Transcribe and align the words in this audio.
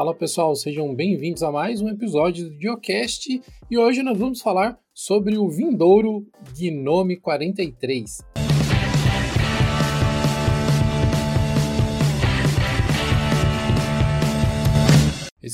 Fala 0.00 0.14
pessoal, 0.14 0.56
sejam 0.56 0.94
bem-vindos 0.94 1.42
a 1.42 1.52
mais 1.52 1.82
um 1.82 1.88
episódio 1.90 2.48
do 2.48 2.58
Geocast 2.58 3.38
e 3.70 3.76
hoje 3.76 4.02
nós 4.02 4.16
vamos 4.16 4.40
falar 4.40 4.78
sobre 4.94 5.36
o 5.36 5.46
vindouro 5.50 6.26
Gnome 6.58 7.18
43. 7.18 8.39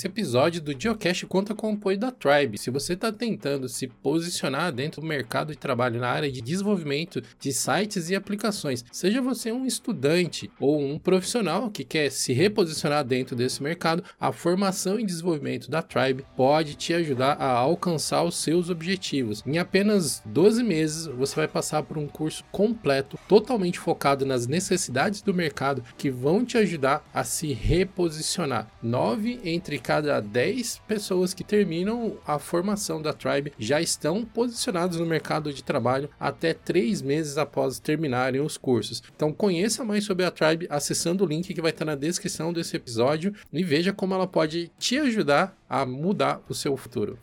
Episódio 0.06 0.62
do 0.62 0.80
Geocache 0.80 1.26
conta 1.26 1.52
com 1.52 1.68
o 1.68 1.74
apoio 1.74 1.98
da 1.98 2.12
Tribe. 2.12 2.58
Se 2.58 2.70
você 2.70 2.92
está 2.92 3.10
tentando 3.10 3.68
se 3.68 3.88
posicionar 3.88 4.70
dentro 4.72 5.00
do 5.00 5.06
mercado 5.06 5.50
de 5.50 5.58
trabalho 5.58 5.98
na 5.98 6.08
área 6.08 6.30
de 6.30 6.40
desenvolvimento 6.40 7.20
de 7.40 7.52
sites 7.52 8.08
e 8.08 8.14
aplicações, 8.14 8.84
seja 8.92 9.20
você 9.20 9.50
um 9.50 9.66
estudante 9.66 10.48
ou 10.60 10.80
um 10.80 10.96
profissional 10.96 11.72
que 11.72 11.82
quer 11.82 12.10
se 12.10 12.32
reposicionar 12.32 13.04
dentro 13.04 13.34
desse 13.34 13.60
mercado, 13.60 14.04
a 14.18 14.30
formação 14.30 15.00
e 15.00 15.04
desenvolvimento 15.04 15.68
da 15.68 15.82
Tribe 15.82 16.24
pode 16.36 16.76
te 16.76 16.94
ajudar 16.94 17.32
a 17.32 17.50
alcançar 17.50 18.22
os 18.22 18.36
seus 18.36 18.70
objetivos. 18.70 19.42
Em 19.44 19.58
apenas 19.58 20.22
12 20.24 20.62
meses, 20.62 21.06
você 21.06 21.34
vai 21.34 21.48
passar 21.48 21.82
por 21.82 21.98
um 21.98 22.06
curso 22.06 22.44
completo, 22.52 23.18
totalmente 23.26 23.80
focado 23.80 24.24
nas 24.24 24.46
necessidades 24.46 25.20
do 25.20 25.34
mercado, 25.34 25.82
que 25.98 26.12
vão 26.12 26.44
te 26.44 26.56
ajudar 26.56 27.04
a 27.12 27.24
se 27.24 27.52
reposicionar. 27.52 28.70
Nove 28.80 29.40
entre 29.42 29.80
cada 29.80 29.95
10 30.00 30.82
pessoas 30.86 31.34
que 31.34 31.44
terminam 31.44 32.18
a 32.26 32.38
formação 32.38 33.00
da 33.00 33.12
Tribe 33.12 33.52
já 33.58 33.80
estão 33.80 34.24
posicionados 34.24 34.98
no 34.98 35.06
mercado 35.06 35.52
de 35.52 35.62
trabalho 35.62 36.10
até 36.18 36.54
3 36.54 37.02
meses 37.02 37.38
após 37.38 37.78
terminarem 37.78 38.40
os 38.40 38.56
cursos. 38.56 39.02
Então 39.14 39.32
conheça 39.32 39.84
mais 39.84 40.04
sobre 40.04 40.24
a 40.24 40.30
Tribe 40.30 40.66
acessando 40.70 41.24
o 41.24 41.26
link 41.26 41.52
que 41.52 41.62
vai 41.62 41.70
estar 41.70 41.84
na 41.84 41.94
descrição 41.94 42.52
desse 42.52 42.76
episódio 42.76 43.34
e 43.52 43.62
veja 43.62 43.92
como 43.92 44.14
ela 44.14 44.26
pode 44.26 44.70
te 44.78 44.98
ajudar 44.98 45.56
a 45.68 45.84
mudar 45.84 46.40
o 46.48 46.54
seu 46.54 46.76
futuro. 46.76 47.18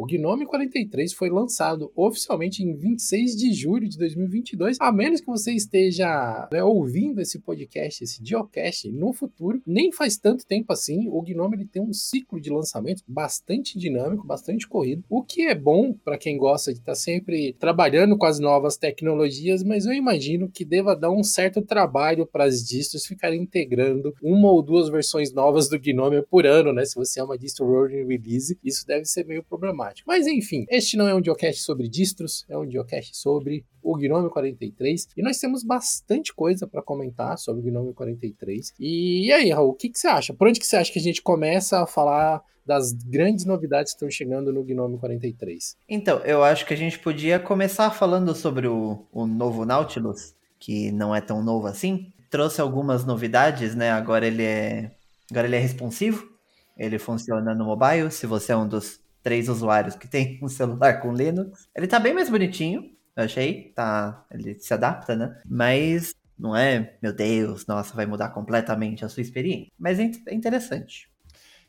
O 0.00 0.06
Gnome 0.06 0.46
43 0.46 1.12
foi 1.12 1.28
lançado 1.28 1.92
oficialmente 1.94 2.62
em 2.64 2.74
26 2.74 3.36
de 3.36 3.52
julho 3.52 3.86
de 3.86 3.98
2022, 3.98 4.78
a 4.80 4.90
menos 4.90 5.20
que 5.20 5.26
você 5.26 5.52
esteja 5.52 6.48
né, 6.50 6.64
ouvindo 6.64 7.20
esse 7.20 7.38
podcast, 7.38 8.02
esse 8.02 8.24
Geocast 8.24 8.90
no 8.90 9.12
futuro. 9.12 9.60
Nem 9.66 9.92
faz 9.92 10.16
tanto 10.16 10.46
tempo 10.46 10.72
assim. 10.72 11.06
O 11.10 11.20
Gnome 11.20 11.58
ele 11.58 11.66
tem 11.66 11.82
um 11.82 11.92
ciclo 11.92 12.40
de 12.40 12.48
lançamento 12.48 13.02
bastante 13.06 13.78
dinâmico, 13.78 14.26
bastante 14.26 14.66
corrido, 14.66 15.04
o 15.06 15.22
que 15.22 15.42
é 15.42 15.54
bom 15.54 15.92
para 15.92 16.16
quem 16.16 16.38
gosta 16.38 16.72
de 16.72 16.78
estar 16.78 16.92
tá 16.92 16.96
sempre 16.96 17.52
trabalhando 17.58 18.16
com 18.16 18.24
as 18.24 18.38
novas 18.38 18.78
tecnologias, 18.78 19.62
mas 19.62 19.84
eu 19.84 19.92
imagino 19.92 20.48
que 20.48 20.64
deva 20.64 20.96
dar 20.96 21.10
um 21.10 21.22
certo 21.22 21.60
trabalho 21.60 22.24
para 22.24 22.44
as 22.44 22.64
distros 22.66 23.04
ficarem 23.04 23.42
integrando 23.42 24.14
uma 24.22 24.50
ou 24.50 24.62
duas 24.62 24.88
versões 24.88 25.30
novas 25.30 25.68
do 25.68 25.78
Gnome 25.78 26.22
por 26.22 26.46
ano, 26.46 26.72
né? 26.72 26.86
Se 26.86 26.94
você 26.94 27.20
é 27.20 27.22
uma 27.22 27.36
distro 27.36 27.66
rolling 27.66 28.06
release, 28.06 28.58
isso 28.64 28.86
deve 28.86 29.04
ser 29.04 29.26
meio 29.26 29.44
problemático. 29.44 29.89
Mas 30.06 30.26
enfim, 30.26 30.64
este 30.68 30.96
não 30.96 31.08
é 31.08 31.14
um 31.14 31.22
geocache 31.22 31.60
sobre 31.60 31.88
distros, 31.88 32.44
é 32.48 32.56
um 32.56 32.68
geocache 32.70 33.10
sobre 33.12 33.64
o 33.82 33.96
Gnome 33.96 34.30
43. 34.30 35.08
E 35.16 35.22
nós 35.22 35.38
temos 35.38 35.62
bastante 35.62 36.34
coisa 36.34 36.66
para 36.66 36.82
comentar 36.82 37.38
sobre 37.38 37.60
o 37.60 37.64
Gnome 37.64 37.92
43. 37.94 38.74
E, 38.78 39.32
aí, 39.32 39.50
Raul, 39.50 39.70
o 39.70 39.74
que, 39.74 39.88
que 39.88 39.98
você 39.98 40.08
acha? 40.08 40.34
Por 40.34 40.48
onde 40.48 40.60
que 40.60 40.66
você 40.66 40.76
acha 40.76 40.92
que 40.92 40.98
a 40.98 41.02
gente 41.02 41.22
começa 41.22 41.82
a 41.82 41.86
falar 41.86 42.42
das 42.64 42.92
grandes 42.92 43.44
novidades 43.44 43.92
que 43.92 43.96
estão 43.96 44.10
chegando 44.10 44.52
no 44.52 44.62
Gnome 44.62 44.98
43? 44.98 45.76
Então, 45.88 46.18
eu 46.20 46.42
acho 46.42 46.66
que 46.66 46.74
a 46.74 46.76
gente 46.76 46.98
podia 46.98 47.38
começar 47.38 47.90
falando 47.90 48.34
sobre 48.34 48.66
o, 48.66 49.06
o 49.12 49.26
novo 49.26 49.64
Nautilus, 49.64 50.34
que 50.58 50.92
não 50.92 51.14
é 51.14 51.20
tão 51.20 51.42
novo 51.42 51.66
assim. 51.66 52.12
Trouxe 52.30 52.60
algumas 52.60 53.04
novidades, 53.04 53.74
né? 53.74 53.90
Agora 53.90 54.26
ele 54.26 54.44
é, 54.44 54.92
agora 55.30 55.46
ele 55.46 55.56
é 55.56 55.58
responsivo. 55.60 56.28
Ele 56.76 56.98
funciona 56.98 57.54
no 57.54 57.64
mobile. 57.64 58.10
Se 58.10 58.26
você 58.26 58.52
é 58.52 58.56
um 58.56 58.66
dos 58.66 58.99
três 59.22 59.48
usuários 59.48 59.94
que 59.94 60.08
tem 60.08 60.38
um 60.42 60.48
celular 60.48 61.00
com 61.00 61.12
Linux. 61.12 61.68
Ele 61.74 61.86
tá 61.86 61.98
bem 61.98 62.14
mais 62.14 62.28
bonitinho, 62.28 62.82
eu 63.16 63.24
achei. 63.24 63.72
Tá, 63.74 64.24
ele 64.30 64.58
se 64.58 64.72
adapta, 64.72 65.14
né? 65.16 65.40
Mas 65.46 66.14
não 66.38 66.56
é, 66.56 66.96
meu 67.02 67.12
Deus, 67.12 67.66
nossa, 67.66 67.94
vai 67.94 68.06
mudar 68.06 68.30
completamente 68.30 69.04
a 69.04 69.08
sua 69.08 69.20
experiência. 69.20 69.70
Mas 69.78 69.98
é, 69.98 70.10
é 70.28 70.34
interessante. 70.34 71.10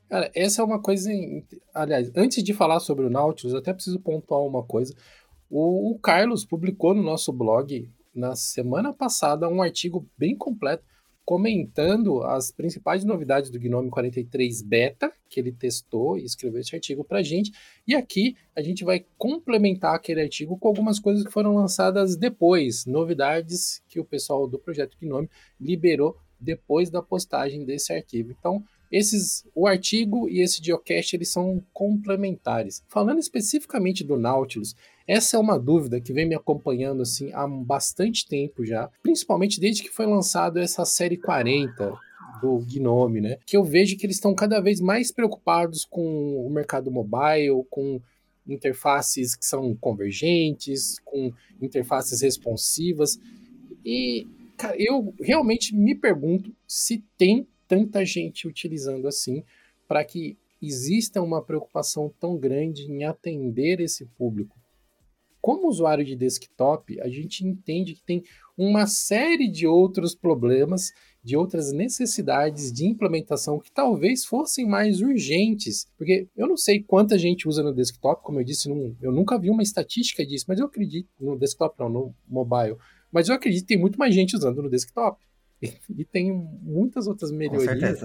Cara, 0.09 0.31
essa 0.35 0.61
é 0.61 0.65
uma 0.65 0.81
coisa. 0.81 1.09
Aliás, 1.73 2.11
antes 2.15 2.43
de 2.43 2.53
falar 2.53 2.79
sobre 2.79 3.05
o 3.05 3.09
Nautilus, 3.09 3.53
eu 3.53 3.59
até 3.59 3.73
preciso 3.73 3.99
pontuar 3.99 4.41
uma 4.41 4.63
coisa. 4.63 4.93
O, 5.49 5.91
o 5.91 5.99
Carlos 5.99 6.45
publicou 6.45 6.93
no 6.93 7.03
nosso 7.03 7.31
blog 7.31 7.89
na 8.13 8.35
semana 8.35 8.93
passada 8.93 9.47
um 9.47 9.61
artigo 9.61 10.05
bem 10.17 10.35
completo 10.35 10.83
comentando 11.25 12.23
as 12.23 12.51
principais 12.51 13.03
novidades 13.03 13.49
do 13.49 13.59
Gnome 13.59 13.89
43 13.89 14.61
Beta, 14.61 15.11
que 15.29 15.39
ele 15.39 15.51
testou 15.51 16.17
e 16.17 16.23
escreveu 16.23 16.59
esse 16.59 16.75
artigo 16.75 17.03
para 17.03 17.19
a 17.19 17.23
gente. 17.23 17.51
E 17.87 17.95
aqui 17.95 18.35
a 18.55 18.61
gente 18.61 18.83
vai 18.83 19.05
complementar 19.17 19.95
aquele 19.95 20.21
artigo 20.21 20.57
com 20.57 20.67
algumas 20.67 20.99
coisas 20.99 21.23
que 21.23 21.31
foram 21.31 21.55
lançadas 21.55 22.15
depois, 22.15 22.85
novidades 22.85 23.81
que 23.87 23.99
o 23.99 24.05
pessoal 24.05 24.47
do 24.47 24.59
projeto 24.59 24.97
Gnome 24.99 25.29
liberou 25.59 26.17
depois 26.39 26.89
da 26.89 27.01
postagem 27.01 27.63
desse 27.63 27.93
arquivo. 27.93 28.35
Então, 28.37 28.63
esses, 28.91 29.47
o 29.55 29.67
artigo 29.67 30.27
e 30.27 30.41
esse 30.41 30.61
geocache 30.61 31.15
eles 31.15 31.29
são 31.29 31.63
complementares. 31.71 32.83
Falando 32.89 33.19
especificamente 33.19 34.03
do 34.03 34.17
Nautilus, 34.17 34.75
essa 35.11 35.35
é 35.35 35.39
uma 35.39 35.59
dúvida 35.59 35.99
que 35.99 36.13
vem 36.13 36.25
me 36.25 36.33
acompanhando 36.33 37.01
assim 37.01 37.33
há 37.33 37.45
bastante 37.45 38.25
tempo 38.25 38.65
já, 38.65 38.89
principalmente 39.03 39.59
desde 39.59 39.83
que 39.83 39.89
foi 39.89 40.05
lançado 40.05 40.57
essa 40.57 40.85
série 40.85 41.17
40 41.17 41.99
do 42.41 42.59
Gnome, 42.59 43.19
né? 43.19 43.37
Que 43.45 43.57
eu 43.57 43.63
vejo 43.65 43.97
que 43.97 44.05
eles 44.05 44.15
estão 44.15 44.33
cada 44.33 44.61
vez 44.61 44.79
mais 44.79 45.11
preocupados 45.11 45.83
com 45.83 46.47
o 46.47 46.49
mercado 46.49 46.89
mobile, 46.89 47.65
com 47.69 47.99
interfaces 48.47 49.35
que 49.35 49.45
são 49.45 49.75
convergentes, 49.75 50.97
com 51.03 51.33
interfaces 51.61 52.21
responsivas. 52.21 53.19
E 53.83 54.25
cara, 54.55 54.77
eu 54.79 55.13
realmente 55.19 55.75
me 55.75 55.93
pergunto 55.93 56.55
se 56.65 57.03
tem 57.17 57.45
tanta 57.67 58.05
gente 58.05 58.47
utilizando 58.47 59.09
assim 59.09 59.43
para 59.89 60.05
que 60.05 60.37
exista 60.61 61.21
uma 61.21 61.41
preocupação 61.41 62.09
tão 62.17 62.37
grande 62.37 62.89
em 62.89 63.03
atender 63.03 63.81
esse 63.81 64.05
público. 64.17 64.60
Como 65.41 65.67
usuário 65.67 66.05
de 66.05 66.15
desktop, 66.15 67.01
a 67.01 67.09
gente 67.09 67.45
entende 67.45 67.95
que 67.95 68.03
tem 68.03 68.23
uma 68.55 68.85
série 68.85 69.47
de 69.47 69.65
outros 69.65 70.13
problemas, 70.13 70.91
de 71.23 71.35
outras 71.35 71.71
necessidades 71.71 72.71
de 72.71 72.85
implementação 72.85 73.59
que 73.59 73.71
talvez 73.71 74.23
fossem 74.23 74.67
mais 74.67 75.01
urgentes. 75.01 75.87
Porque 75.97 76.27
eu 76.37 76.47
não 76.47 76.55
sei 76.55 76.83
quanta 76.83 77.17
gente 77.17 77.47
usa 77.47 77.63
no 77.63 77.73
desktop, 77.73 78.23
como 78.23 78.39
eu 78.39 78.43
disse, 78.43 78.69
eu 79.01 79.11
nunca 79.11 79.39
vi 79.39 79.49
uma 79.49 79.63
estatística 79.63 80.23
disso, 80.23 80.45
mas 80.47 80.59
eu 80.59 80.67
acredito, 80.67 81.09
no 81.19 81.37
desktop 81.37 81.75
não, 81.79 81.89
no 81.89 82.15
mobile, 82.27 82.77
mas 83.11 83.27
eu 83.27 83.35
acredito 83.35 83.61
que 83.61 83.73
tem 83.73 83.79
muito 83.79 83.97
mais 83.97 84.13
gente 84.13 84.35
usando 84.35 84.61
no 84.61 84.69
desktop. 84.69 85.19
E 85.95 86.03
tem 86.03 86.31
muitas 86.31 87.05
outras 87.05 87.31
melhorias 87.31 87.99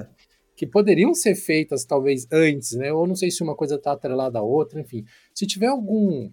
que 0.57 0.67
poderiam 0.67 1.15
ser 1.15 1.35
feitas 1.35 1.85
talvez 1.85 2.27
antes, 2.33 2.73
né? 2.73 2.93
Ou 2.93 3.07
não 3.07 3.15
sei 3.15 3.31
se 3.31 3.43
uma 3.43 3.55
coisa 3.55 3.77
está 3.77 3.93
atrelada 3.93 4.39
à 4.39 4.43
outra, 4.43 4.81
enfim. 4.81 5.05
Se 5.35 5.47
tiver 5.47 5.67
algum 5.67 6.31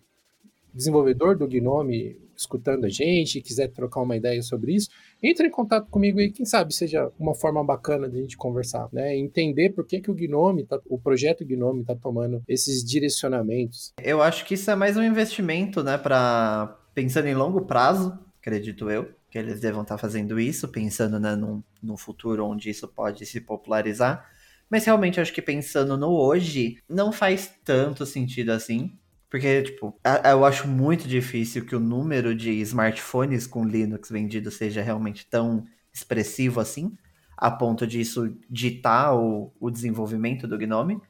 desenvolvedor 0.74 1.38
do 1.38 1.48
Gnome 1.48 2.18
escutando 2.36 2.86
a 2.86 2.90
gente 2.90 3.38
e 3.38 3.42
quiser 3.42 3.70
trocar 3.70 4.02
uma 4.02 4.16
ideia 4.16 4.42
sobre 4.42 4.74
isso, 4.74 4.90
entre 5.22 5.48
em 5.48 5.52
contato 5.52 5.88
comigo 5.90 6.20
aí, 6.20 6.32
quem 6.32 6.46
sabe 6.46 6.74
seja 6.74 7.12
uma 7.18 7.36
forma 7.36 7.64
bacana 7.64 8.10
de 8.10 8.18
a 8.18 8.22
gente 8.22 8.36
conversar, 8.36 8.90
né? 8.92 9.16
Entender 9.16 9.70
por 9.70 9.86
que, 9.86 10.02
que 10.02 10.12
o 10.12 10.16
Gnome, 10.16 10.66
tá, 10.66 10.80
o 10.88 10.98
projeto 10.98 11.46
Gnome 11.46 11.82
está 11.82 11.96
tomando 11.96 12.42
esses 12.48 12.84
direcionamentos. 12.84 13.94
Eu 14.02 14.22
acho 14.22 14.46
que 14.46 14.56
isso 14.56 14.70
é 14.70 14.76
mais 14.76 14.98
um 14.98 15.04
investimento, 15.04 15.84
né, 15.84 15.98
para 15.98 16.78
pensando 16.94 17.28
em 17.28 17.36
longo 17.36 17.62
prazo, 17.66 18.18
acredito 18.40 18.90
eu 18.90 19.08
que 19.34 19.40
eles 19.40 19.60
devam 19.60 19.82
estar 19.82 19.98
fazendo 19.98 20.40
isso, 20.40 20.68
pensando 20.68 21.20
né, 21.20 21.36
num, 21.36 21.64
num 21.82 21.98
futuro 21.98 22.46
onde 22.46 22.70
isso 22.70 22.88
pode 22.88 23.26
se 23.26 23.42
popularizar. 23.42 24.30
Mas 24.70 24.86
realmente 24.86 25.20
acho 25.20 25.34
que 25.34 25.42
pensando 25.42 25.98
no 25.98 26.12
hoje, 26.12 26.78
não 26.88 27.12
faz 27.12 27.52
tanto 27.66 28.06
sentido 28.06 28.52
assim. 28.52 28.96
Porque, 29.34 29.64
tipo, 29.64 30.00
eu 30.30 30.46
acho 30.46 30.68
muito 30.68 31.08
difícil 31.08 31.66
que 31.66 31.76
o 31.76 31.80
número 31.80 32.36
de 32.36 32.52
smartphones 32.62 33.48
com 33.48 33.66
Linux 33.66 34.12
vendidos 34.12 34.54
seja 34.54 34.84
realmente 34.84 35.26
tão 35.26 35.66
expressivo 35.92 36.60
assim, 36.60 36.96
a 37.36 37.50
ponto 37.50 37.88
de 37.88 38.00
isso 38.00 38.38
ditar 38.48 39.16
o, 39.16 39.52
o 39.60 39.72
desenvolvimento 39.72 40.48
do 40.48 40.56
Gnome. 40.56 41.02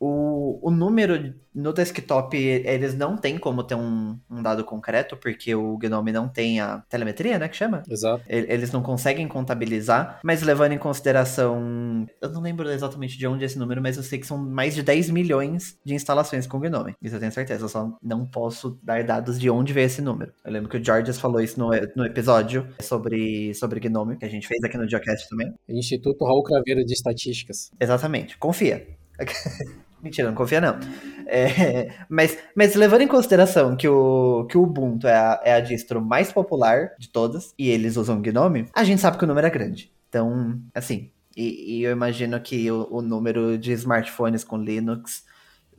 O, 0.00 0.58
o 0.66 0.70
número 0.70 1.34
no 1.54 1.72
desktop, 1.72 2.36
eles 2.36 2.94
não 2.94 3.16
têm 3.16 3.36
como 3.36 3.62
ter 3.62 3.74
um, 3.74 4.18
um, 4.30 4.42
dado 4.42 4.64
concreto, 4.64 5.16
porque 5.16 5.54
o 5.54 5.76
Gnome 5.76 6.12
não 6.12 6.28
tem 6.28 6.60
a 6.60 6.78
telemetria, 6.88 7.38
né, 7.38 7.48
que 7.48 7.56
chama? 7.56 7.82
Exato. 7.88 8.22
Eles 8.28 8.72
não 8.72 8.82
conseguem 8.82 9.26
contabilizar, 9.28 10.20
mas 10.24 10.42
levando 10.42 10.72
em 10.72 10.78
consideração... 10.78 12.06
Eu 12.20 12.30
não 12.30 12.40
lembro 12.40 12.70
exatamente 12.70 13.18
de 13.18 13.26
onde 13.26 13.42
é 13.42 13.46
esse 13.46 13.58
número, 13.58 13.82
mas 13.82 13.96
eu 13.96 14.02
sei 14.02 14.18
que 14.18 14.26
são 14.26 14.38
mais 14.38 14.74
de 14.74 14.82
10 14.82 15.10
milhões 15.10 15.78
de 15.84 15.94
instalações 15.94 16.46
com 16.46 16.60
Gnome. 16.60 16.94
Isso 17.02 17.16
eu 17.16 17.20
tenho 17.20 17.32
certeza, 17.32 17.64
eu 17.64 17.68
só 17.68 17.96
não 18.02 18.24
posso 18.24 18.78
dar 18.82 19.02
dados 19.04 19.38
de 19.38 19.50
onde 19.50 19.72
veio 19.72 19.86
esse 19.86 20.00
número. 20.00 20.32
Eu 20.44 20.52
lembro 20.52 20.68
que 20.68 20.76
o 20.76 20.84
Georges 20.84 21.18
falou 21.18 21.40
isso 21.40 21.58
no, 21.58 21.70
no 21.96 22.06
episódio 22.06 22.66
sobre, 22.80 23.52
sobre 23.54 23.80
Gnome, 23.80 24.16
que 24.16 24.24
a 24.24 24.30
gente 24.30 24.46
fez 24.46 24.62
aqui 24.62 24.78
no 24.78 24.88
Geocast 24.88 25.28
também. 25.28 25.52
Instituto 25.68 26.24
Raul 26.24 26.42
Craveiro 26.42 26.84
de 26.84 26.92
Estatísticas. 26.92 27.70
Exatamente, 27.80 28.38
confia. 28.38 28.86
Mentira, 30.02 30.28
não 30.28 30.34
confia 30.34 30.60
não. 30.60 30.78
É, 31.26 31.92
mas, 32.08 32.36
mas 32.56 32.74
levando 32.74 33.02
em 33.02 33.08
consideração 33.08 33.76
que 33.76 33.86
o, 33.86 34.46
que 34.46 34.58
o 34.58 34.62
Ubuntu 34.62 35.06
é 35.06 35.14
a, 35.14 35.40
é 35.44 35.52
a 35.54 35.60
distro 35.60 36.00
mais 36.00 36.32
popular 36.32 36.90
de 36.98 37.08
todas, 37.08 37.54
e 37.58 37.68
eles 37.68 37.96
usam 37.96 38.20
Gnome, 38.20 38.66
a 38.74 38.82
gente 38.82 39.00
sabe 39.00 39.18
que 39.18 39.24
o 39.24 39.26
número 39.28 39.46
é 39.46 39.50
grande. 39.50 39.92
Então, 40.08 40.60
assim, 40.74 41.10
e, 41.36 41.78
e 41.78 41.82
eu 41.84 41.92
imagino 41.92 42.40
que 42.40 42.70
o, 42.70 42.88
o, 42.90 43.02
número 43.02 43.56
de 43.56 43.72
smartphones 43.72 44.42
com 44.42 44.56
Linux, 44.56 45.24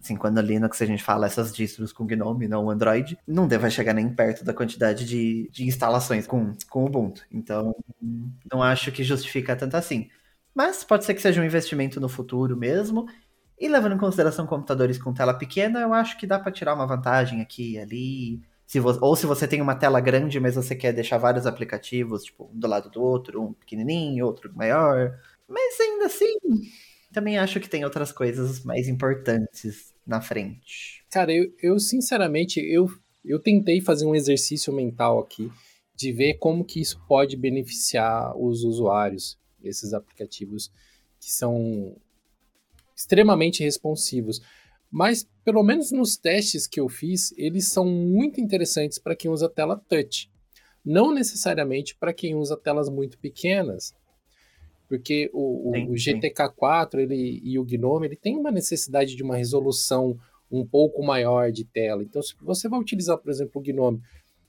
assim, 0.01 0.15
quando 0.15 0.39
Linux 0.39 0.81
a 0.81 0.85
gente 0.85 1.03
fala 1.03 1.25
essas 1.25 1.53
distros 1.53 1.91
com 1.91 2.05
Gnome, 2.05 2.47
não 2.47 2.69
Android, 2.69 3.17
não 3.27 3.47
deve 3.47 3.69
chegar 3.69 3.93
nem 3.93 4.09
perto 4.13 4.45
da 4.45 4.53
quantidade 4.53 5.05
de, 5.05 5.49
de 5.51 5.65
instalações 5.65 6.25
com, 6.25 6.53
com 6.69 6.85
Ubuntu. 6.85 7.23
Então, 7.29 7.75
não 8.51 8.63
acho 8.63 8.91
que 8.91 9.03
justifica 9.03 9.55
tanto 9.55 9.75
assim. 9.75 10.09
Mas 10.55 10.83
pode 10.83 11.05
ser 11.05 11.13
que 11.13 11.21
seja 11.21 11.41
um 11.41 11.45
investimento 11.45 11.99
no 11.99 12.09
futuro 12.09 12.55
mesmo. 12.57 13.05
E 13.61 13.67
levando 13.67 13.93
em 13.93 13.99
consideração 13.99 14.47
computadores 14.47 14.97
com 14.97 15.13
tela 15.13 15.35
pequena, 15.35 15.81
eu 15.81 15.93
acho 15.93 16.17
que 16.17 16.25
dá 16.25 16.39
para 16.39 16.51
tirar 16.51 16.73
uma 16.73 16.87
vantagem 16.87 17.41
aqui 17.41 17.73
e 17.73 17.79
ali. 17.79 18.41
Se 18.65 18.79
ou 18.79 19.15
se 19.15 19.27
você 19.27 19.47
tem 19.47 19.61
uma 19.61 19.75
tela 19.75 19.99
grande, 19.99 20.39
mas 20.39 20.55
você 20.55 20.75
quer 20.75 20.91
deixar 20.91 21.19
vários 21.19 21.45
aplicativos, 21.45 22.23
tipo, 22.23 22.49
um 22.51 22.57
do 22.57 22.65
lado 22.65 22.89
do 22.89 22.99
outro, 23.03 23.39
um 23.39 23.53
pequenininho, 23.53 24.25
outro 24.25 24.51
maior. 24.55 25.15
Mas 25.47 25.79
ainda 25.79 26.07
assim, 26.07 26.33
também 27.13 27.37
acho 27.37 27.59
que 27.59 27.69
tem 27.69 27.85
outras 27.85 28.11
coisas 28.11 28.63
mais 28.63 28.87
importantes 28.87 29.93
na 30.07 30.21
frente. 30.21 31.05
Cara, 31.11 31.31
eu, 31.31 31.53
eu 31.61 31.77
sinceramente, 31.77 32.59
eu, 32.59 32.89
eu 33.23 33.37
tentei 33.37 33.79
fazer 33.79 34.07
um 34.07 34.15
exercício 34.15 34.73
mental 34.73 35.19
aqui 35.19 35.51
de 35.95 36.11
ver 36.11 36.39
como 36.39 36.65
que 36.65 36.81
isso 36.81 36.99
pode 37.07 37.37
beneficiar 37.37 38.35
os 38.35 38.63
usuários, 38.63 39.37
esses 39.63 39.93
aplicativos 39.93 40.71
que 41.19 41.31
são 41.31 41.95
extremamente 43.01 43.63
responsivos. 43.63 44.41
Mas, 44.89 45.27
pelo 45.43 45.63
menos 45.63 45.91
nos 45.91 46.17
testes 46.17 46.67
que 46.67 46.79
eu 46.79 46.89
fiz, 46.89 47.33
eles 47.37 47.69
são 47.69 47.85
muito 47.85 48.41
interessantes 48.41 48.99
para 48.99 49.15
quem 49.15 49.31
usa 49.31 49.49
tela 49.49 49.81
touch. 49.87 50.29
Não 50.83 51.13
necessariamente 51.13 51.95
para 51.95 52.13
quem 52.13 52.35
usa 52.35 52.57
telas 52.57 52.89
muito 52.89 53.17
pequenas. 53.17 53.93
Porque 54.89 55.29
o, 55.33 55.71
sim, 55.73 55.87
o 55.87 55.93
GTK4 55.93 56.99
ele, 56.99 57.39
e 57.43 57.57
o 57.57 57.63
Gnome 57.63 58.07
ele 58.07 58.17
tem 58.17 58.37
uma 58.37 58.51
necessidade 58.51 59.15
de 59.15 59.23
uma 59.23 59.37
resolução 59.37 60.19
um 60.51 60.65
pouco 60.65 61.01
maior 61.01 61.49
de 61.51 61.63
tela. 61.63 62.03
Então, 62.03 62.21
se 62.21 62.35
você 62.41 62.67
vai 62.67 62.79
utilizar, 62.79 63.17
por 63.17 63.31
exemplo, 63.31 63.61
o 63.61 63.63
Gnome 63.63 64.01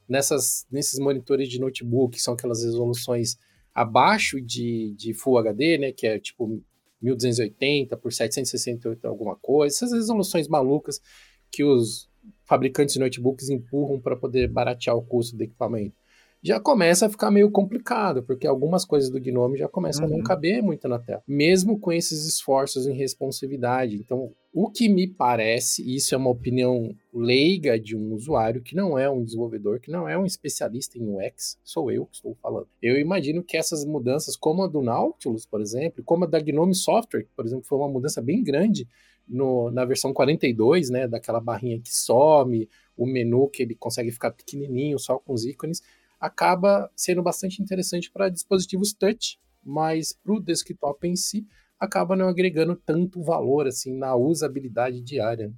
nessas, 0.09 0.67
nesses 0.69 0.99
monitores 0.99 1.49
de 1.49 1.61
notebook, 1.61 2.17
que 2.17 2.23
são 2.23 2.35
aquelas 2.35 2.65
resoluções 2.65 3.37
abaixo 3.73 4.41
de, 4.41 4.93
de 4.97 5.15
Full 5.15 5.39
HD, 5.39 5.79
né, 5.79 5.93
que 5.93 6.07
é 6.07 6.19
tipo 6.19 6.61
1280 7.03 7.97
por 7.97 8.13
768 8.13 9.07
alguma 9.07 9.37
coisa, 9.37 9.75
essas 9.75 9.93
resoluções 9.93 10.49
malucas 10.49 11.01
que 11.51 11.65
os 11.65 12.09
fabricantes 12.45 12.95
de 12.95 13.01
notebooks 13.01 13.49
empurram 13.49 14.01
para 14.01 14.17
poder 14.17 14.49
baratear 14.49 14.97
o 14.97 15.03
custo 15.03 15.37
do 15.37 15.43
equipamento. 15.43 16.02
Já 16.43 16.59
começa 16.59 17.07
a 17.07 17.09
ficar 17.09 17.31
meio 17.31 17.51
complicado, 17.51 18.23
porque 18.23 18.47
algumas 18.47 18.85
coisas 18.85 19.09
do 19.09 19.21
Gnome 19.21 19.59
já 19.59 19.69
começam 19.69 20.03
uhum. 20.03 20.09
a 20.09 20.11
não 20.11 20.19
uhum. 20.19 20.25
caber 20.25 20.63
muito 20.63 20.89
na 20.89 20.99
tela, 20.99 21.23
mesmo 21.27 21.79
com 21.79 21.93
esses 21.93 22.27
esforços 22.27 22.87
em 22.87 22.95
responsividade. 22.95 23.97
Então, 23.97 24.33
o 24.53 24.69
que 24.69 24.89
me 24.89 25.07
parece, 25.07 25.83
e 25.83 25.97
isso 25.97 26.15
é 26.15 26.19
uma 26.19 26.31
opinião 26.31 26.95
leiga 27.15 27.79
de 27.79 27.97
um 27.97 28.13
usuário 28.13 28.61
que 28.61 28.75
não 28.75 28.99
é 28.99 29.09
um 29.09 29.23
desenvolvedor, 29.23 29.81
que 29.81 29.91
não 29.91 30.09
é 30.09 30.19
um 30.19 30.27
especialista 30.27 30.99
em 30.99 31.09
UX, 31.09 31.59
sou 31.63 31.93
eu 31.93 32.07
que 32.07 32.17
estou 32.17 32.35
falando. 32.43 32.67
Eu 32.83 32.99
imagino 32.99 33.43
que 33.43 33.57
essas 33.57 33.85
mudanças, 33.85 34.37
como 34.37 34.65
a 34.65 34.67
do 34.67 34.83
Nautilus, 34.83 35.47
por 35.47 35.61
exemplo, 35.61 36.03
como 36.05 36.25
a 36.25 36.27
da 36.27 36.41
Gnome 36.41 36.75
Software, 36.75 37.27
por 37.37 37.47
exemplo, 37.47 37.65
foi 37.65 37.79
uma 37.79 37.89
mudança 37.89 38.21
bem 38.21 38.43
grande 38.43 38.87
no, 39.29 39.71
na 39.71 39.85
versão 39.85 40.13
42, 40.13 40.91
né, 40.91 41.07
daquela 41.07 41.41
barrinha 41.41 41.81
que 41.81 41.95
some, 41.95 42.69
o 42.97 43.07
menu 43.07 43.49
que 43.49 43.63
ele 43.63 43.75
consegue 43.75 44.11
ficar 44.11 44.33
pequenininho, 44.33 44.99
só 44.99 45.19
com 45.19 45.33
os 45.33 45.45
ícones, 45.45 45.83
acaba 46.23 46.89
sendo 46.95 47.21
bastante 47.21 47.61
interessante 47.61 48.09
para 48.09 48.29
dispositivos 48.29 48.93
touch, 48.93 49.41
mas 49.61 50.13
para 50.13 50.33
o 50.33 50.41
desktop 50.41 51.09
em 51.09 51.17
si, 51.17 51.45
acaba 51.81 52.15
não 52.15 52.29
agregando 52.29 52.77
tanto 52.77 53.21
valor 53.25 53.67
assim 53.67 53.99
na 53.99 54.15
usabilidade 54.15 55.03
diária. 55.03 55.53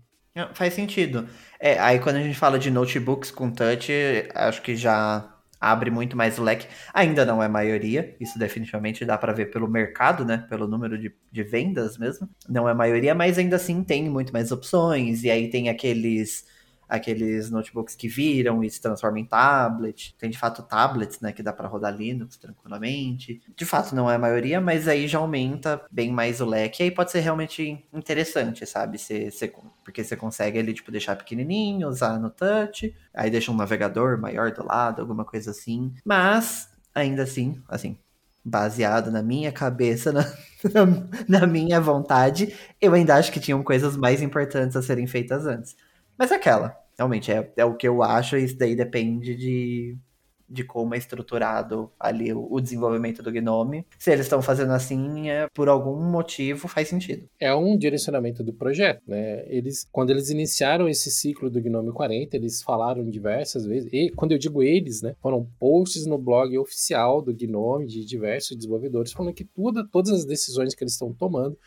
Faz 0.55 0.73
sentido. 0.73 1.29
É, 1.61 1.79
aí 1.79 2.01
quando 2.01 2.17
a 2.17 2.23
gente 2.23 2.37
fala 2.37 2.59
de 2.59 2.71
notebooks 2.71 3.31
com 3.31 3.51
touch, 3.51 3.93
acho 4.35 4.63
que 4.63 4.75
já 4.75 5.31
abre 5.61 5.91
muito 5.91 6.17
mais 6.17 6.39
leque. 6.39 6.67
Ainda 6.95 7.27
não 7.27 7.43
é 7.43 7.47
maioria, 7.47 8.17
isso 8.19 8.39
definitivamente 8.39 9.05
dá 9.05 9.19
para 9.19 9.35
ver 9.35 9.51
pelo 9.51 9.69
mercado, 9.69 10.25
né? 10.25 10.47
Pelo 10.49 10.67
número 10.67 10.99
de, 10.99 11.15
de 11.31 11.43
vendas 11.43 11.99
mesmo. 11.99 12.29
Não 12.49 12.67
é 12.67 12.73
maioria, 12.73 13.15
mas 13.15 13.39
ainda 13.39 13.57
assim 13.57 13.85
tem 13.85 14.09
muito 14.09 14.33
mais 14.33 14.51
opções. 14.51 15.25
E 15.25 15.31
aí 15.31 15.49
tem 15.51 15.69
aqueles 15.69 16.47
aqueles 16.89 17.51
notebooks 17.51 17.95
que 17.95 18.09
viram 18.09 18.63
e 18.63 18.71
se 18.71 18.81
transformam 18.81 19.19
em 19.19 19.25
tablet. 19.25 20.15
Tem 20.19 20.31
de 20.31 20.39
fato 20.39 20.63
tablets, 20.63 21.21
né, 21.21 21.33
que 21.33 21.43
dá 21.43 21.53
para 21.53 21.69
rodar 21.69 21.95
Linux 21.95 22.37
tranquilamente. 22.37 23.41
De 23.57 23.65
fato 23.65 23.95
não 23.95 24.11
é 24.11 24.17
a 24.17 24.19
maioria, 24.19 24.61
mas 24.61 24.89
aí 24.89 25.09
já 25.09 25.19
aumenta 25.19 25.81
bem 25.91 26.11
mais 26.13 26.41
o 26.41 26.47
leque. 26.47 26.83
E 26.83 26.85
aí 26.85 26.91
pode 26.91 27.11
ser 27.11 27.21
realmente 27.21 27.85
interessante, 27.93 28.67
sabe? 28.67 28.99
Cê, 28.99 29.31
cê, 29.31 29.53
porque 29.85 30.03
você 30.03 30.17
consegue 30.17 30.59
ele 30.59 30.73
tipo 30.73 30.91
deixar 30.91 31.17
pequenininho, 31.17 31.89
usar 31.89 32.19
no 32.19 32.31
touch, 32.31 32.95
aí 33.13 33.31
deixa 33.31 33.51
um 33.51 33.57
navegador 33.57 34.21
maior 34.21 34.53
do 34.53 34.65
lado, 34.65 35.01
alguma 35.01 35.25
coisa 35.25 35.51
assim. 35.51 35.93
Mas 36.05 36.69
ainda 36.95 37.23
assim, 37.25 37.61
assim, 37.69 37.99
baseado 38.45 39.11
na 39.11 39.23
minha 39.23 39.51
cabeça, 39.51 40.13
na, 40.13 40.25
na, 41.41 41.47
minha 41.47 41.81
vontade, 41.81 42.55
eu 42.81 42.93
ainda 42.93 43.17
acho 43.17 43.33
que 43.33 43.41
tinham 43.41 43.63
coisas 43.63 43.97
mais 43.97 44.21
importantes 44.21 44.77
a 44.77 44.83
serem 44.83 45.07
feitas 45.07 45.47
antes. 45.47 45.75
Mas 46.19 46.31
é 46.31 46.37
aquela, 46.37 46.77
realmente, 46.97 47.31
é, 47.33 47.53
é 47.57 47.65
o 47.65 47.77
que 47.77 47.89
eu 47.89 48.03
acho, 48.03 48.37
e 48.37 48.45
isso 48.45 48.57
daí 48.57 48.75
depende 48.75 49.35
de, 49.35 49.97
de 50.49 50.65
como 50.65 50.95
é 50.95 50.99
estruturado 50.99 51.91
ali 51.99 52.33
o, 52.33 52.47
o 52.51 52.61
desenvolvimento 52.61 53.23
do 53.23 53.33
Gnome. 53.33 53.85
Se 53.99 54.13
eles 54.13 54.27
estão 54.27 54.41
fazendo 54.41 54.73
assim, 54.73 55.29
é, 55.29 55.49
por 55.53 55.69
algum 55.69 56.01
motivo 56.11 56.69
faz 56.69 56.89
sentido. 56.89 57.29
É 57.39 57.55
um 57.55 57.77
direcionamento 57.77 58.43
do 58.43 58.53
projeto, 58.53 59.03
né? 59.07 59.45
Eles, 59.49 59.87
quando 59.91 60.11
eles 60.11 60.31
iniciaram 60.31 60.89
esse 60.89 61.11
ciclo 61.11 61.51
do 61.51 61.61
Gnome 61.61 61.93
40, 61.93 62.37
eles 62.37 62.63
falaram 62.63 63.09
diversas 63.09 63.67
vezes, 63.67 63.93
e 63.93 64.11
quando 64.11 64.33
eu 64.33 64.39
digo 64.39 64.63
eles, 64.63 65.03
né, 65.03 65.15
foram 65.21 65.49
posts 65.59 66.07
no 66.07 66.19
blog 66.19 66.57
oficial 66.59 67.21
do 67.21 67.35
Gnome 67.35 67.87
de 67.87 68.05
diversos 68.05 68.57
desenvolvedores 68.57 69.13
falando 69.13 69.35
que 69.35 69.45
todas 69.45 70.13
as 70.13 70.25
decisões 70.25 70.75
que 70.75 70.85
eles 70.85 70.93
estão 70.93 71.13
tomando 71.13 71.59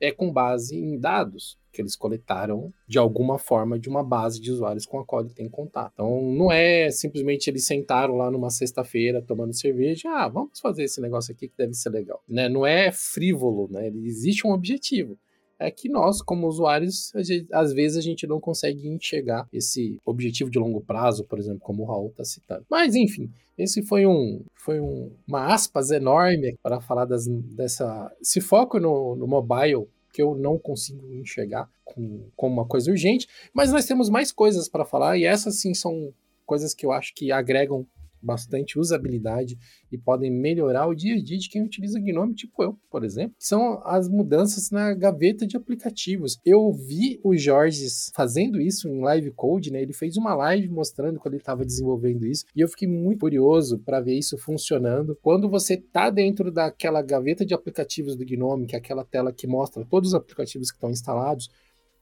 é 0.00 0.10
com 0.10 0.32
base 0.32 0.76
em 0.76 0.98
dados 0.98 1.58
que 1.72 1.80
eles 1.80 1.94
coletaram 1.94 2.72
de 2.88 2.98
alguma 2.98 3.38
forma 3.38 3.78
de 3.78 3.88
uma 3.88 4.02
base 4.02 4.40
de 4.40 4.50
usuários 4.50 4.86
com 4.86 4.98
a 4.98 5.04
qual 5.04 5.22
ele 5.22 5.34
tem 5.34 5.48
contato. 5.48 5.92
Então 5.94 6.20
não 6.32 6.50
é 6.50 6.90
simplesmente 6.90 7.48
eles 7.48 7.64
sentaram 7.64 8.16
lá 8.16 8.30
numa 8.30 8.50
sexta-feira 8.50 9.22
tomando 9.22 9.56
cerveja, 9.56 10.08
ah, 10.10 10.28
vamos 10.28 10.58
fazer 10.58 10.84
esse 10.84 11.00
negócio 11.00 11.32
aqui 11.32 11.48
que 11.48 11.56
deve 11.56 11.74
ser 11.74 11.90
legal. 11.90 12.22
Né? 12.28 12.48
Não 12.48 12.66
é 12.66 12.90
frívolo, 12.90 13.68
né? 13.70 13.88
Existe 13.88 14.46
um 14.46 14.52
objetivo 14.52 15.16
é 15.60 15.70
que 15.70 15.90
nós, 15.90 16.22
como 16.22 16.48
usuários, 16.48 17.12
às 17.52 17.72
vezes 17.74 17.98
a 17.98 18.00
gente 18.00 18.26
não 18.26 18.40
consegue 18.40 18.88
enxergar 18.88 19.46
esse 19.52 20.00
objetivo 20.06 20.50
de 20.50 20.58
longo 20.58 20.80
prazo, 20.80 21.22
por 21.24 21.38
exemplo, 21.38 21.60
como 21.60 21.82
o 21.82 21.86
Raul 21.86 22.08
está 22.08 22.24
citando. 22.24 22.64
Mas, 22.68 22.94
enfim, 22.94 23.30
esse 23.58 23.82
foi 23.82 24.06
um, 24.06 24.42
foi 24.54 24.80
um, 24.80 25.12
uma 25.28 25.52
aspas 25.52 25.90
enorme 25.90 26.56
para 26.62 26.80
falar 26.80 27.04
das, 27.04 27.26
dessa, 27.26 28.10
esse 28.22 28.40
foco 28.40 28.80
no, 28.80 29.14
no 29.14 29.26
mobile 29.26 29.86
que 30.12 30.22
eu 30.22 30.34
não 30.34 30.58
consigo 30.58 31.12
enxergar 31.14 31.68
como 31.84 32.30
com 32.36 32.48
uma 32.48 32.66
coisa 32.66 32.90
urgente, 32.90 33.28
mas 33.52 33.72
nós 33.72 33.86
temos 33.86 34.08
mais 34.08 34.32
coisas 34.32 34.68
para 34.68 34.84
falar 34.84 35.16
e 35.16 35.24
essas 35.24 35.60
sim 35.60 35.74
são 35.74 36.12
coisas 36.46 36.74
que 36.74 36.84
eu 36.84 36.92
acho 36.92 37.14
que 37.14 37.30
agregam 37.30 37.86
bastante 38.22 38.78
usabilidade 38.78 39.56
e 39.90 39.98
podem 39.98 40.30
melhorar 40.30 40.86
o 40.86 40.94
dia 40.94 41.14
a 41.14 41.22
dia 41.22 41.38
de 41.38 41.48
quem 41.48 41.62
utiliza 41.62 42.00
Gnome, 42.00 42.34
tipo 42.34 42.62
eu, 42.62 42.78
por 42.90 43.04
exemplo. 43.04 43.34
São 43.38 43.80
as 43.84 44.08
mudanças 44.08 44.70
na 44.70 44.94
gaveta 44.94 45.46
de 45.46 45.56
aplicativos. 45.56 46.38
Eu 46.44 46.72
vi 46.72 47.20
o 47.22 47.36
Jorge 47.36 47.86
fazendo 48.14 48.60
isso 48.60 48.88
em 48.88 49.00
live 49.00 49.30
code, 49.32 49.70
né? 49.70 49.82
Ele 49.82 49.92
fez 49.92 50.16
uma 50.16 50.34
live 50.34 50.68
mostrando 50.68 51.18
quando 51.18 51.34
ele 51.34 51.42
estava 51.42 51.64
desenvolvendo 51.64 52.26
isso 52.26 52.44
e 52.54 52.60
eu 52.60 52.68
fiquei 52.68 52.88
muito 52.88 53.20
curioso 53.20 53.78
para 53.78 54.00
ver 54.00 54.14
isso 54.14 54.36
funcionando. 54.38 55.16
Quando 55.22 55.48
você 55.48 55.76
tá 55.76 56.10
dentro 56.10 56.50
daquela 56.50 57.02
gaveta 57.02 57.44
de 57.44 57.54
aplicativos 57.54 58.16
do 58.16 58.24
Gnome, 58.24 58.66
que 58.66 58.74
é 58.74 58.78
aquela 58.78 59.04
tela 59.04 59.32
que 59.32 59.46
mostra 59.46 59.84
todos 59.84 60.10
os 60.10 60.14
aplicativos 60.14 60.70
que 60.70 60.76
estão 60.76 60.90
instalados, 60.90 61.48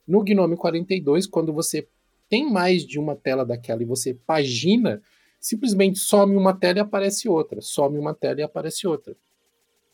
No 0.07 0.23
Gnome 0.23 0.57
42, 0.57 1.27
quando 1.27 1.53
você 1.53 1.87
tem 2.29 2.51
mais 2.51 2.85
de 2.85 2.99
uma 2.99 3.17
tela 3.17 3.45
daquela 3.45 3.83
e 3.83 3.87
você 3.87 4.15
pagina, 4.15 5.03
simplesmente 5.41 5.99
some 5.99 6.37
uma 6.37 6.55
tela 6.55 6.79
e 6.79 6.81
aparece 6.81 7.29
outra, 7.29 7.61
some 7.61 7.99
uma 7.99 8.15
tela 8.15 8.41
e 8.41 8.43
aparece 8.43 8.87
outra. 8.87 9.17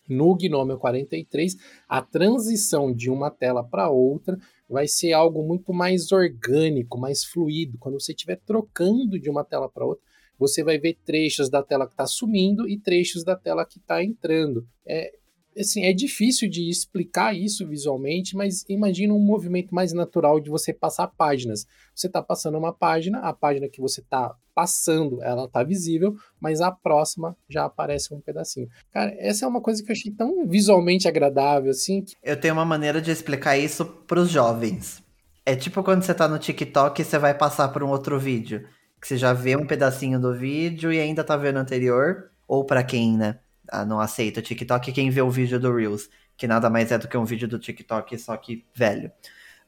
No 0.08 0.34
Gnome 0.36 0.76
43, 0.76 1.56
a 1.88 2.02
transição 2.02 2.92
de 2.92 3.10
uma 3.10 3.30
tela 3.30 3.64
para 3.64 3.88
outra 3.88 4.38
vai 4.68 4.86
ser 4.86 5.12
algo 5.12 5.42
muito 5.42 5.72
mais 5.72 6.12
orgânico, 6.12 6.98
mais 6.98 7.24
fluido. 7.24 7.78
Quando 7.78 7.98
você 7.98 8.12
estiver 8.12 8.38
trocando 8.44 9.18
de 9.18 9.30
uma 9.30 9.44
tela 9.44 9.68
para 9.68 9.86
outra, 9.86 10.04
você 10.38 10.62
vai 10.62 10.78
ver 10.78 10.98
trechos 11.04 11.48
da 11.48 11.62
tela 11.62 11.86
que 11.86 11.94
está 11.94 12.06
sumindo 12.06 12.68
e 12.68 12.78
trechos 12.78 13.24
da 13.24 13.36
tela 13.36 13.64
que 13.64 13.78
está 13.78 14.02
entrando. 14.04 14.66
É, 14.84 15.14
assim, 15.58 15.84
é 15.84 15.92
difícil 15.92 16.48
de 16.48 16.68
explicar 16.68 17.34
isso 17.34 17.66
visualmente, 17.66 18.36
mas 18.36 18.64
imagina 18.68 19.14
um 19.14 19.20
movimento 19.20 19.74
mais 19.74 19.92
natural 19.92 20.40
de 20.40 20.50
você 20.50 20.72
passar 20.72 21.08
páginas. 21.08 21.66
Você 21.94 22.06
está 22.06 22.22
passando 22.22 22.58
uma 22.58 22.72
página, 22.72 23.18
a 23.20 23.32
página 23.32 23.68
que 23.68 23.80
você 23.80 24.00
está 24.00 24.34
passando, 24.54 25.22
ela 25.22 25.44
está 25.44 25.62
visível, 25.62 26.14
mas 26.40 26.60
a 26.60 26.70
próxima 26.70 27.36
já 27.48 27.64
aparece 27.64 28.14
um 28.14 28.20
pedacinho. 28.20 28.68
Cara, 28.92 29.14
essa 29.18 29.44
é 29.44 29.48
uma 29.48 29.60
coisa 29.60 29.82
que 29.82 29.90
eu 29.90 29.94
achei 29.94 30.12
tão 30.12 30.46
visualmente 30.46 31.08
agradável, 31.08 31.70
assim. 31.70 32.02
Que... 32.02 32.14
Eu 32.22 32.38
tenho 32.38 32.54
uma 32.54 32.64
maneira 32.64 33.02
de 33.02 33.10
explicar 33.10 33.58
isso 33.58 33.84
para 33.84 34.20
os 34.20 34.30
jovens. 34.30 35.02
É 35.44 35.54
tipo 35.54 35.82
quando 35.82 36.02
você 36.02 36.12
está 36.12 36.26
no 36.26 36.38
TikTok 36.38 37.02
e 37.02 37.04
você 37.04 37.18
vai 37.18 37.34
passar 37.34 37.68
por 37.68 37.82
um 37.82 37.90
outro 37.90 38.18
vídeo, 38.18 38.66
que 39.00 39.06
você 39.06 39.16
já 39.16 39.32
vê 39.32 39.56
um 39.56 39.66
pedacinho 39.66 40.18
do 40.18 40.32
vídeo 40.32 40.92
e 40.92 40.98
ainda 40.98 41.20
está 41.20 41.36
vendo 41.36 41.56
o 41.56 41.60
anterior, 41.60 42.30
ou 42.48 42.64
para 42.64 42.82
quem, 42.82 43.16
né? 43.16 43.40
Ah, 43.68 43.84
não 43.84 44.00
aceita 44.00 44.42
TikTok 44.42 44.92
quem 44.92 45.10
vê 45.10 45.22
o 45.22 45.30
vídeo 45.30 45.58
do 45.60 45.74
Reels, 45.74 46.08
que 46.36 46.46
nada 46.46 46.68
mais 46.70 46.92
é 46.92 46.98
do 46.98 47.08
que 47.08 47.16
um 47.16 47.24
vídeo 47.24 47.48
do 47.48 47.58
TikTok, 47.58 48.18
só 48.18 48.36
que 48.36 48.64
velho. 48.74 49.10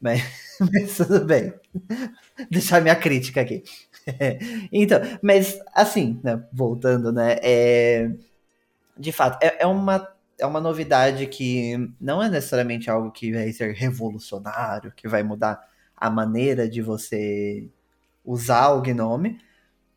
Mas, 0.00 0.22
mas 0.60 0.96
tudo 0.96 1.24
bem. 1.24 1.52
Deixar 2.50 2.80
minha 2.82 2.96
crítica 2.96 3.40
aqui. 3.40 3.62
então, 4.72 5.00
mas 5.22 5.58
assim, 5.74 6.20
né, 6.22 6.42
voltando, 6.52 7.12
né, 7.12 7.36
é, 7.42 8.10
de 8.96 9.12
fato, 9.12 9.42
é, 9.42 9.62
é, 9.62 9.66
uma, 9.66 10.08
é 10.38 10.46
uma 10.46 10.60
novidade 10.60 11.26
que 11.26 11.76
não 12.00 12.22
é 12.22 12.28
necessariamente 12.28 12.90
algo 12.90 13.10
que 13.10 13.32
vai 13.32 13.52
ser 13.52 13.74
revolucionário, 13.74 14.92
que 14.92 15.08
vai 15.08 15.22
mudar 15.22 15.60
a 15.96 16.10
maneira 16.10 16.68
de 16.68 16.82
você 16.82 17.68
usar 18.24 18.70
o 18.70 18.82
Gnome, 18.82 19.40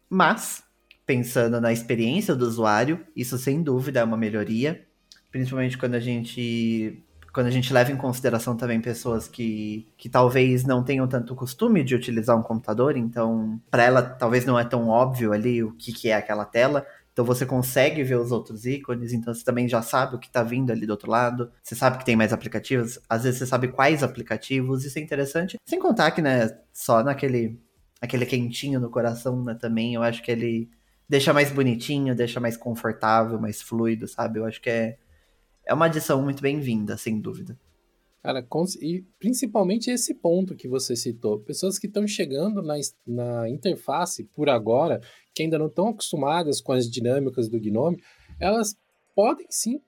mas 0.10 0.64
pensando 1.10 1.60
na 1.60 1.74
experiência 1.74 2.36
do 2.36 2.46
usuário, 2.46 3.04
isso 3.16 3.36
sem 3.40 3.64
dúvida 3.64 4.00
é 4.00 4.04
uma 4.04 4.16
melhoria, 4.16 4.86
principalmente 5.32 5.76
quando 5.76 5.96
a 5.96 6.00
gente 6.00 7.04
quando 7.34 7.48
a 7.48 7.52
gente 7.52 7.74
leva 7.74 7.92
em 7.92 7.98
consideração 7.98 8.56
também 8.56 8.80
pessoas 8.80 9.28
que, 9.28 9.88
que 9.98 10.08
talvez 10.08 10.66
não 10.66 10.84
tenham 10.84 11.08
tanto 11.08 11.34
costume 11.34 11.84
de 11.84 11.96
utilizar 11.96 12.38
um 12.38 12.44
computador, 12.44 12.96
então 12.96 13.60
para 13.72 13.84
ela 13.84 14.04
talvez 14.04 14.46
não 14.46 14.60
é 14.60 14.64
tão 14.64 14.88
óbvio 14.88 15.34
ali 15.34 15.64
o 15.64 15.72
que, 15.72 15.92
que 15.92 16.10
é 16.10 16.14
aquela 16.14 16.46
tela. 16.46 16.86
Então 17.12 17.26
você 17.26 17.44
consegue 17.44 18.04
ver 18.04 18.20
os 18.20 18.32
outros 18.32 18.68
ícones, 18.68 19.12
então 19.12 19.34
você 19.34 19.44
também 19.44 19.68
já 19.68 19.82
sabe 19.82 20.16
o 20.16 20.20
que 20.20 20.28
está 20.28 20.44
vindo 20.44 20.72
ali 20.72 20.86
do 20.86 20.92
outro 20.92 21.10
lado. 21.10 21.52
Você 21.64 21.74
sabe 21.74 21.98
que 21.98 22.06
tem 22.06 22.16
mais 22.16 22.32
aplicativos, 22.32 23.00
às 23.10 23.24
vezes 23.24 23.40
você 23.40 23.48
sabe 23.48 23.70
quais 23.70 24.04
aplicativos, 24.04 24.86
isso 24.86 25.00
é 25.00 25.02
interessante. 25.02 25.58
Sem 25.66 25.80
contar 25.80 26.12
que, 26.12 26.22
né, 26.22 26.56
só 26.72 27.04
naquele 27.04 27.60
aquele 28.00 28.26
quentinho 28.26 28.80
no 28.80 28.90
coração, 28.90 29.44
né, 29.44 29.56
também, 29.56 29.96
eu 29.96 30.04
acho 30.04 30.24
que 30.24 30.32
ele 30.32 30.70
deixa 31.10 31.34
mais 31.34 31.52
bonitinho, 31.52 32.16
deixa 32.16 32.40
mais 32.40 32.56
confortável, 32.56 33.40
mais 33.40 33.62
fluido, 33.62 34.08
sabe? 34.08 34.40
Eu 34.40 34.46
acho 34.46 34.62
que 34.62 34.70
é, 34.70 34.98
é 35.66 35.74
uma 35.74 35.88
adição 35.88 36.22
muito 36.22 36.42
bem-vinda, 36.42 36.96
sem 36.96 37.20
dúvida. 37.20 37.60
Cara, 38.22 38.46
e 38.82 39.04
principalmente 39.18 39.90
esse 39.90 40.14
ponto 40.14 40.56
que 40.56 40.68
você 40.68 40.96
citou. 40.96 41.40
Pessoas 41.40 41.80
que 41.80 41.88
estão 41.88 42.06
chegando 42.06 42.62
na, 42.62 42.76
na 43.08 43.50
interface 43.50 44.26
por 44.26 44.50
agora, 44.50 45.02
que 45.34 45.42
ainda 45.42 45.58
não 45.58 45.68
estão 45.68 45.88
acostumadas 45.88 46.62
com 46.62 46.74
as 46.74 46.90
dinâmicas 46.90 47.48
do 47.48 47.60
Gnome, 47.60 48.04
elas 48.40 48.78
podem 49.16 49.48
sim 49.50 49.82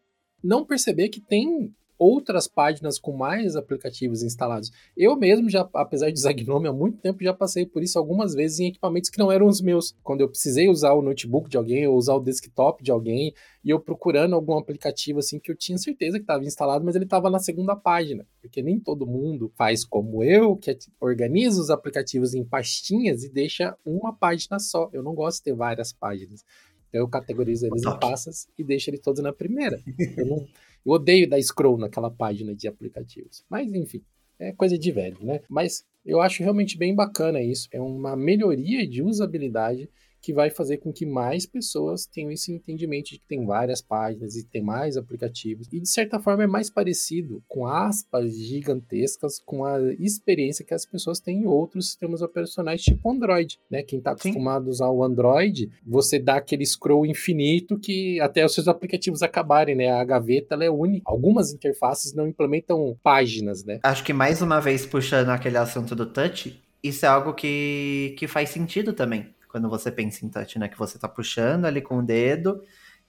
não 0.43 0.65
perceber 0.65 1.09
que 1.09 1.21
tem 1.21 1.75
outras 2.01 2.47
páginas 2.47 2.97
com 2.97 3.15
mais 3.15 3.55
aplicativos 3.55 4.23
instalados. 4.23 4.71
Eu 4.97 5.15
mesmo, 5.15 5.47
já, 5.47 5.69
apesar 5.71 6.09
de 6.09 6.17
usar 6.17 6.33
Gnome 6.33 6.67
há 6.67 6.73
muito 6.73 6.97
tempo, 6.97 7.23
já 7.23 7.31
passei 7.31 7.63
por 7.63 7.83
isso 7.83 7.99
algumas 7.99 8.33
vezes 8.33 8.59
em 8.59 8.69
equipamentos 8.69 9.11
que 9.11 9.19
não 9.19 9.31
eram 9.31 9.45
os 9.45 9.61
meus. 9.61 9.95
Quando 10.01 10.21
eu 10.21 10.27
precisei 10.27 10.67
usar 10.67 10.93
o 10.93 11.01
notebook 11.03 11.47
de 11.47 11.57
alguém, 11.57 11.85
ou 11.85 11.95
usar 11.95 12.15
o 12.15 12.19
desktop 12.19 12.83
de 12.83 12.89
alguém, 12.89 13.35
e 13.63 13.69
eu 13.69 13.79
procurando 13.79 14.33
algum 14.33 14.57
aplicativo 14.57 15.19
assim 15.19 15.37
que 15.37 15.51
eu 15.51 15.55
tinha 15.55 15.77
certeza 15.77 16.17
que 16.17 16.23
estava 16.23 16.43
instalado, 16.43 16.83
mas 16.83 16.95
ele 16.95 17.05
estava 17.05 17.29
na 17.29 17.37
segunda 17.37 17.75
página, 17.75 18.25
porque 18.41 18.63
nem 18.63 18.79
todo 18.79 19.05
mundo 19.05 19.51
faz 19.55 19.85
como 19.85 20.23
eu, 20.23 20.55
que 20.55 20.71
é, 20.71 20.77
organiza 20.99 21.61
os 21.61 21.69
aplicativos 21.69 22.33
em 22.33 22.43
pastinhas 22.43 23.23
e 23.23 23.29
deixa 23.29 23.77
uma 23.85 24.11
página 24.11 24.57
só. 24.57 24.89
Eu 24.91 25.03
não 25.03 25.13
gosto 25.13 25.37
de 25.37 25.43
ter 25.43 25.53
várias 25.53 25.93
páginas. 25.93 26.43
Eu 26.91 27.07
categorizo 27.07 27.67
eles 27.67 27.83
em 27.83 27.99
passas 27.99 28.47
e 28.57 28.63
deixo 28.63 28.89
eles 28.89 28.99
todos 28.99 29.21
na 29.21 29.31
primeira. 29.31 29.81
Eu 30.17 30.25
não 30.25 30.47
eu 30.85 30.93
odeio 30.93 31.29
dar 31.29 31.41
scroll 31.41 31.77
naquela 31.77 32.09
página 32.09 32.55
de 32.55 32.67
aplicativos. 32.67 33.45
Mas, 33.49 33.71
enfim, 33.71 34.03
é 34.39 34.51
coisa 34.51 34.77
de 34.77 34.91
velho, 34.91 35.17
né? 35.21 35.41
Mas 35.47 35.85
eu 36.05 36.19
acho 36.19 36.41
realmente 36.41 36.77
bem 36.77 36.95
bacana 36.95 37.41
isso. 37.41 37.67
É 37.71 37.79
uma 37.79 38.15
melhoria 38.15 38.87
de 38.87 39.03
usabilidade 39.03 39.89
que 40.21 40.33
vai 40.33 40.49
fazer 40.49 40.77
com 40.77 40.93
que 40.93 41.05
mais 41.05 41.45
pessoas 41.45 42.05
tenham 42.05 42.31
esse 42.31 42.51
entendimento 42.51 43.09
de 43.11 43.19
que 43.19 43.27
tem 43.27 43.45
várias 43.45 43.81
páginas 43.81 44.35
e 44.35 44.45
tem 44.45 44.61
mais 44.61 44.95
aplicativos. 44.95 45.67
E 45.71 45.79
de 45.79 45.89
certa 45.89 46.19
forma 46.19 46.43
é 46.43 46.47
mais 46.47 46.69
parecido 46.69 47.43
com 47.47 47.65
aspas 47.65 48.37
gigantescas 48.37 49.41
com 49.43 49.65
a 49.65 49.79
experiência 49.99 50.63
que 50.63 50.73
as 50.73 50.85
pessoas 50.85 51.19
têm 51.19 51.41
em 51.41 51.47
outros 51.47 51.87
sistemas 51.87 52.21
operacionais 52.21 52.81
tipo 52.81 53.11
Android, 53.11 53.57
né? 53.69 53.81
Quem 53.81 53.99
está 53.99 54.11
acostumado 54.11 54.67
a 54.67 54.69
usar 54.69 54.89
o 54.89 55.03
Android, 55.03 55.69
você 55.85 56.19
dá 56.19 56.35
aquele 56.35 56.65
scroll 56.65 57.05
infinito 57.05 57.79
que 57.79 58.19
até 58.19 58.45
os 58.45 58.53
seus 58.53 58.67
aplicativos 58.67 59.23
acabarem, 59.23 59.75
né? 59.75 59.89
A 59.91 60.03
gaveta 60.03 60.55
é 60.55 60.69
única. 60.69 61.09
Algumas 61.09 61.51
interfaces 61.51 62.13
não 62.13 62.27
implementam 62.27 62.95
páginas, 63.01 63.63
né? 63.63 63.79
Acho 63.83 64.03
que 64.03 64.13
mais 64.13 64.41
uma 64.41 64.59
vez 64.59 64.85
puxando 64.85 65.29
aquele 65.29 65.57
assunto 65.57 65.95
do 65.95 66.05
touch, 66.05 66.61
isso 66.83 67.05
é 67.05 67.09
algo 67.09 67.33
que, 67.33 68.15
que 68.17 68.27
faz 68.27 68.49
sentido 68.49 68.93
também 68.93 69.27
quando 69.51 69.69
você 69.69 69.91
pensa 69.91 70.25
em 70.25 70.29
touch, 70.29 70.57
né? 70.57 70.67
Que 70.67 70.77
você 70.77 70.97
tá 70.97 71.07
puxando 71.07 71.65
ali 71.65 71.81
com 71.81 71.97
o 71.99 72.01
dedo 72.03 72.61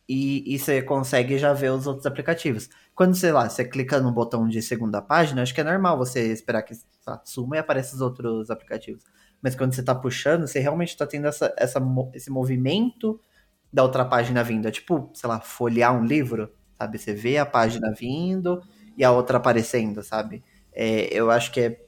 e, 0.08 0.54
e 0.54 0.58
você 0.58 0.82
consegue 0.82 1.38
já 1.38 1.52
ver 1.52 1.70
os 1.70 1.86
outros 1.86 2.06
aplicativos. 2.06 2.68
Quando, 2.94 3.14
sei 3.14 3.32
lá, 3.32 3.48
você 3.48 3.64
clica 3.64 4.00
no 4.00 4.12
botão 4.12 4.48
de 4.48 4.60
segunda 4.60 5.00
página, 5.00 5.42
acho 5.42 5.54
que 5.54 5.60
é 5.60 5.64
normal 5.64 5.96
você 5.96 6.32
esperar 6.32 6.62
que 6.62 6.74
suma 7.24 7.56
e 7.56 7.58
apareça 7.58 7.94
os 7.94 8.00
outros 8.00 8.50
aplicativos. 8.50 9.04
Mas 9.40 9.54
quando 9.54 9.74
você 9.74 9.82
tá 9.82 9.94
puxando, 9.94 10.46
você 10.46 10.60
realmente 10.60 10.96
tá 10.96 11.06
tendo 11.06 11.26
essa, 11.26 11.52
essa, 11.56 11.80
esse 12.14 12.30
movimento 12.30 13.20
da 13.72 13.82
outra 13.82 14.04
página 14.04 14.44
vindo. 14.44 14.66
É 14.68 14.70
tipo, 14.70 15.10
sei 15.14 15.28
lá, 15.28 15.40
folhear 15.40 15.94
um 15.96 16.04
livro, 16.04 16.52
sabe? 16.78 16.98
Você 16.98 17.14
vê 17.14 17.38
a 17.38 17.46
página 17.46 17.92
vindo 17.92 18.60
e 18.96 19.04
a 19.04 19.10
outra 19.10 19.38
aparecendo, 19.38 20.02
sabe? 20.02 20.44
É, 20.72 21.08
eu 21.12 21.30
acho 21.30 21.52
que 21.52 21.60
é 21.60 21.80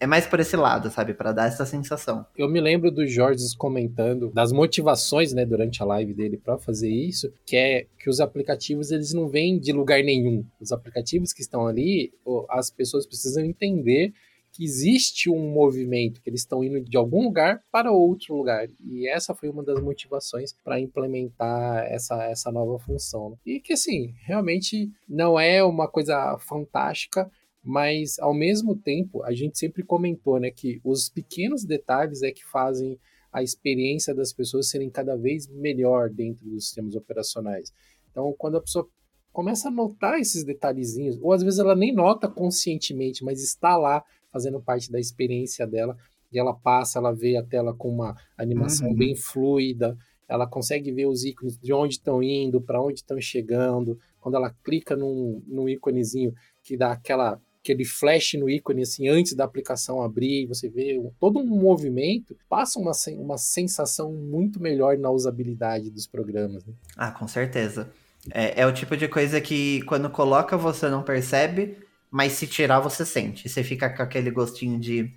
é 0.00 0.06
mais 0.06 0.26
por 0.26 0.40
esse 0.40 0.56
lado, 0.56 0.90
sabe? 0.90 1.12
para 1.12 1.32
dar 1.32 1.46
essa 1.46 1.66
sensação. 1.66 2.24
Eu 2.36 2.48
me 2.48 2.60
lembro 2.60 2.90
do 2.90 3.06
Jorge 3.06 3.44
comentando 3.58 4.30
das 4.30 4.50
motivações, 4.50 5.34
né, 5.34 5.44
durante 5.44 5.82
a 5.82 5.86
live 5.86 6.14
dele 6.14 6.38
para 6.38 6.56
fazer 6.56 6.88
isso, 6.88 7.30
que 7.44 7.56
é 7.56 7.86
que 7.98 8.08
os 8.08 8.20
aplicativos 8.20 8.90
eles 8.90 9.12
não 9.12 9.28
vêm 9.28 9.58
de 9.58 9.72
lugar 9.72 10.02
nenhum. 10.02 10.44
Os 10.58 10.72
aplicativos 10.72 11.34
que 11.34 11.42
estão 11.42 11.66
ali, 11.66 12.12
as 12.48 12.70
pessoas 12.70 13.06
precisam 13.06 13.44
entender 13.44 14.14
que 14.52 14.64
existe 14.64 15.30
um 15.30 15.52
movimento, 15.52 16.20
que 16.20 16.28
eles 16.28 16.40
estão 16.40 16.64
indo 16.64 16.80
de 16.80 16.96
algum 16.96 17.24
lugar 17.24 17.62
para 17.70 17.92
outro 17.92 18.36
lugar. 18.36 18.68
E 18.84 19.06
essa 19.08 19.34
foi 19.34 19.48
uma 19.48 19.62
das 19.62 19.80
motivações 19.80 20.54
para 20.64 20.80
implementar 20.80 21.84
essa, 21.86 22.24
essa 22.24 22.50
nova 22.50 22.78
função. 22.78 23.38
E 23.44 23.60
que, 23.60 23.74
assim, 23.74 24.12
realmente 24.24 24.90
não 25.08 25.38
é 25.38 25.62
uma 25.62 25.86
coisa 25.86 26.36
fantástica, 26.40 27.30
mas 27.62 28.18
ao 28.18 28.32
mesmo 28.32 28.74
tempo 28.74 29.22
a 29.22 29.32
gente 29.32 29.58
sempre 29.58 29.82
comentou, 29.82 30.38
né, 30.40 30.50
que 30.50 30.80
os 30.84 31.08
pequenos 31.08 31.64
detalhes 31.64 32.22
é 32.22 32.30
que 32.30 32.44
fazem 32.44 32.98
a 33.32 33.42
experiência 33.42 34.14
das 34.14 34.32
pessoas 34.32 34.68
serem 34.68 34.90
cada 34.90 35.16
vez 35.16 35.46
melhor 35.46 36.10
dentro 36.10 36.44
dos 36.48 36.64
sistemas 36.64 36.96
operacionais. 36.96 37.72
Então, 38.10 38.34
quando 38.36 38.56
a 38.56 38.60
pessoa 38.60 38.88
começa 39.32 39.68
a 39.68 39.70
notar 39.70 40.18
esses 40.18 40.42
detalhezinhos, 40.42 41.16
ou 41.20 41.32
às 41.32 41.42
vezes 41.42 41.60
ela 41.60 41.76
nem 41.76 41.94
nota 41.94 42.28
conscientemente, 42.28 43.24
mas 43.24 43.42
está 43.42 43.76
lá 43.76 44.02
fazendo 44.32 44.60
parte 44.60 44.90
da 44.90 44.98
experiência 44.98 45.66
dela, 45.66 45.96
e 46.32 46.38
ela 46.38 46.54
passa, 46.54 46.98
ela 46.98 47.12
vê 47.12 47.36
a 47.36 47.42
tela 47.42 47.74
com 47.74 47.88
uma 47.88 48.16
animação 48.36 48.88
uhum. 48.88 48.96
bem 48.96 49.14
fluida, 49.14 49.96
ela 50.28 50.46
consegue 50.46 50.92
ver 50.92 51.06
os 51.06 51.24
ícones 51.24 51.58
de 51.58 51.72
onde 51.72 51.94
estão 51.94 52.22
indo, 52.22 52.60
para 52.60 52.80
onde 52.80 53.00
estão 53.00 53.20
chegando. 53.20 53.98
Quando 54.20 54.36
ela 54.36 54.54
clica 54.62 54.94
num, 54.94 55.42
num 55.44 55.68
íconezinho 55.68 56.32
que 56.62 56.76
dá 56.76 56.92
aquela 56.92 57.40
aquele 57.62 57.84
flash 57.84 58.34
no 58.34 58.48
ícone 58.48 58.82
assim 58.82 59.08
antes 59.08 59.34
da 59.34 59.44
aplicação 59.44 60.02
abrir, 60.02 60.46
você 60.46 60.68
vê 60.68 61.00
todo 61.18 61.38
um 61.38 61.46
movimento, 61.46 62.36
passa 62.48 62.78
uma, 62.78 62.92
uma 63.18 63.38
sensação 63.38 64.12
muito 64.12 64.60
melhor 64.60 64.98
na 64.98 65.10
usabilidade 65.10 65.90
dos 65.90 66.06
programas. 66.06 66.64
Né? 66.64 66.72
Ah, 66.96 67.10
com 67.12 67.28
certeza. 67.28 67.90
É, 68.30 68.62
é 68.62 68.66
o 68.66 68.72
tipo 68.72 68.96
de 68.96 69.08
coisa 69.08 69.40
que 69.40 69.82
quando 69.82 70.10
coloca 70.10 70.56
você 70.56 70.88
não 70.88 71.02
percebe, 71.02 71.76
mas 72.10 72.32
se 72.32 72.46
tirar 72.46 72.80
você 72.80 73.04
sente. 73.04 73.48
Você 73.48 73.62
fica 73.62 73.88
com 73.88 74.02
aquele 74.02 74.30
gostinho 74.30 74.78
de 74.78 75.12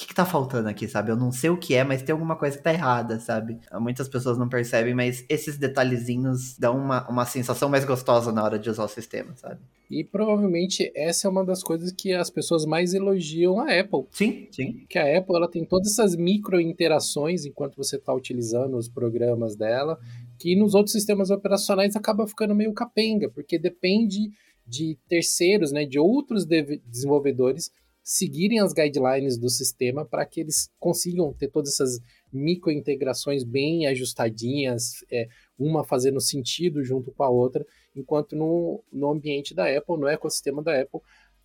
que, 0.00 0.06
que 0.06 0.14
tá 0.14 0.24
faltando 0.24 0.66
aqui, 0.66 0.88
sabe? 0.88 1.10
Eu 1.10 1.16
não 1.16 1.30
sei 1.30 1.50
o 1.50 1.58
que 1.58 1.74
é, 1.74 1.84
mas 1.84 2.02
tem 2.02 2.12
alguma 2.14 2.34
coisa 2.34 2.56
que 2.56 2.64
tá 2.64 2.72
errada, 2.72 3.20
sabe? 3.20 3.58
Muitas 3.78 4.08
pessoas 4.08 4.38
não 4.38 4.48
percebem, 4.48 4.94
mas 4.94 5.26
esses 5.28 5.58
detalhezinhos 5.58 6.56
dão 6.58 6.78
uma, 6.78 7.06
uma 7.06 7.26
sensação 7.26 7.68
mais 7.68 7.84
gostosa 7.84 8.32
na 8.32 8.42
hora 8.42 8.58
de 8.58 8.70
usar 8.70 8.84
o 8.84 8.88
sistema, 8.88 9.36
sabe? 9.36 9.60
E 9.90 10.02
provavelmente 10.02 10.90
essa 10.94 11.28
é 11.28 11.30
uma 11.30 11.44
das 11.44 11.62
coisas 11.62 11.92
que 11.92 12.14
as 12.14 12.30
pessoas 12.30 12.64
mais 12.64 12.94
elogiam 12.94 13.60
a 13.60 13.78
Apple. 13.78 14.06
Sim, 14.10 14.48
sim. 14.50 14.86
Que 14.88 14.98
a 14.98 15.18
Apple 15.18 15.36
ela 15.36 15.50
tem 15.50 15.66
todas 15.66 15.88
essas 15.90 16.16
micro 16.16 16.58
interações 16.58 17.44
enquanto 17.44 17.76
você 17.76 17.96
está 17.96 18.14
utilizando 18.14 18.78
os 18.78 18.88
programas 18.88 19.54
dela, 19.54 19.98
que 20.38 20.56
nos 20.56 20.74
outros 20.74 20.92
sistemas 20.92 21.30
operacionais 21.30 21.94
acaba 21.94 22.26
ficando 22.26 22.54
meio 22.54 22.72
capenga, 22.72 23.28
porque 23.28 23.58
depende 23.58 24.30
de 24.66 24.96
terceiros, 25.08 25.72
né, 25.72 25.84
de 25.84 25.98
outros 25.98 26.46
desenvolvedores 26.46 27.70
seguirem 28.02 28.60
as 28.60 28.72
guidelines 28.72 29.36
do 29.36 29.48
sistema 29.48 30.04
para 30.04 30.24
que 30.26 30.40
eles 30.40 30.70
consigam 30.78 31.32
ter 31.32 31.48
todas 31.48 31.72
essas 31.72 32.00
microintegrações 32.32 33.44
bem 33.44 33.86
ajustadinhas, 33.86 35.04
é, 35.10 35.28
uma 35.58 35.84
fazendo 35.84 36.20
sentido 36.20 36.82
junto 36.82 37.12
com 37.12 37.22
a 37.22 37.28
outra, 37.28 37.64
enquanto 37.94 38.34
no, 38.34 38.82
no 38.92 39.10
ambiente 39.10 39.54
da 39.54 39.64
Apple, 39.64 39.98
no 39.98 40.08
ecossistema 40.08 40.62
da 40.62 40.80
Apple, 40.80 41.00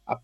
a, 0.05 0.19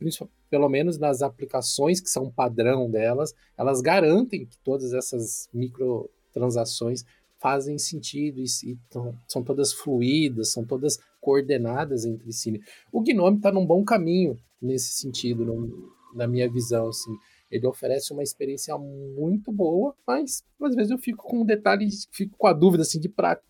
pelo 0.50 0.70
menos 0.70 0.98
nas 0.98 1.22
aplicações 1.22 2.00
que 2.00 2.10
são 2.10 2.32
padrão 2.32 2.90
delas, 2.90 3.34
elas 3.58 3.82
garantem 3.82 4.46
que 4.46 4.58
todas 4.60 4.94
essas 4.94 5.50
microtransações 5.54 7.04
fazem 7.40 7.80
sentido 7.80 8.40
e, 8.40 8.46
e 8.64 8.78
tão, 8.90 9.16
são 9.28 9.44
todas 9.44 9.74
fluídas, 9.74 10.52
são 10.52 10.64
todas 10.64 11.00
coordenadas 11.20 12.06
entre 12.06 12.32
si. 12.32 12.62
O 12.92 13.02
Gnome 13.02 13.38
está 13.38 13.52
num 13.52 13.66
bom 13.66 13.84
caminho 13.84 14.38
nesse 14.62 14.94
sentido, 14.94 15.44
no, 15.44 15.92
na 16.15 16.27
minha 16.27 16.50
visão, 16.50 16.89
assim. 16.89 17.12
Ele 17.50 17.68
oferece 17.68 18.13
uma 18.13 18.24
experiência 18.24 18.77
muito 18.77 19.51
boa, 19.51 19.94
mas 20.08 20.44
às 20.62 20.74
vezes 20.74 20.91
eu 20.91 20.98
fico 20.98 21.27
com 21.27 21.41
um 21.41 21.46
detalhe, 21.46 21.88
fico 22.12 22.38
com 22.38 22.48
a 22.48 22.53
dúvida 22.53 22.84
assim 22.84 23.00
de 23.00 23.10
para 23.10 23.41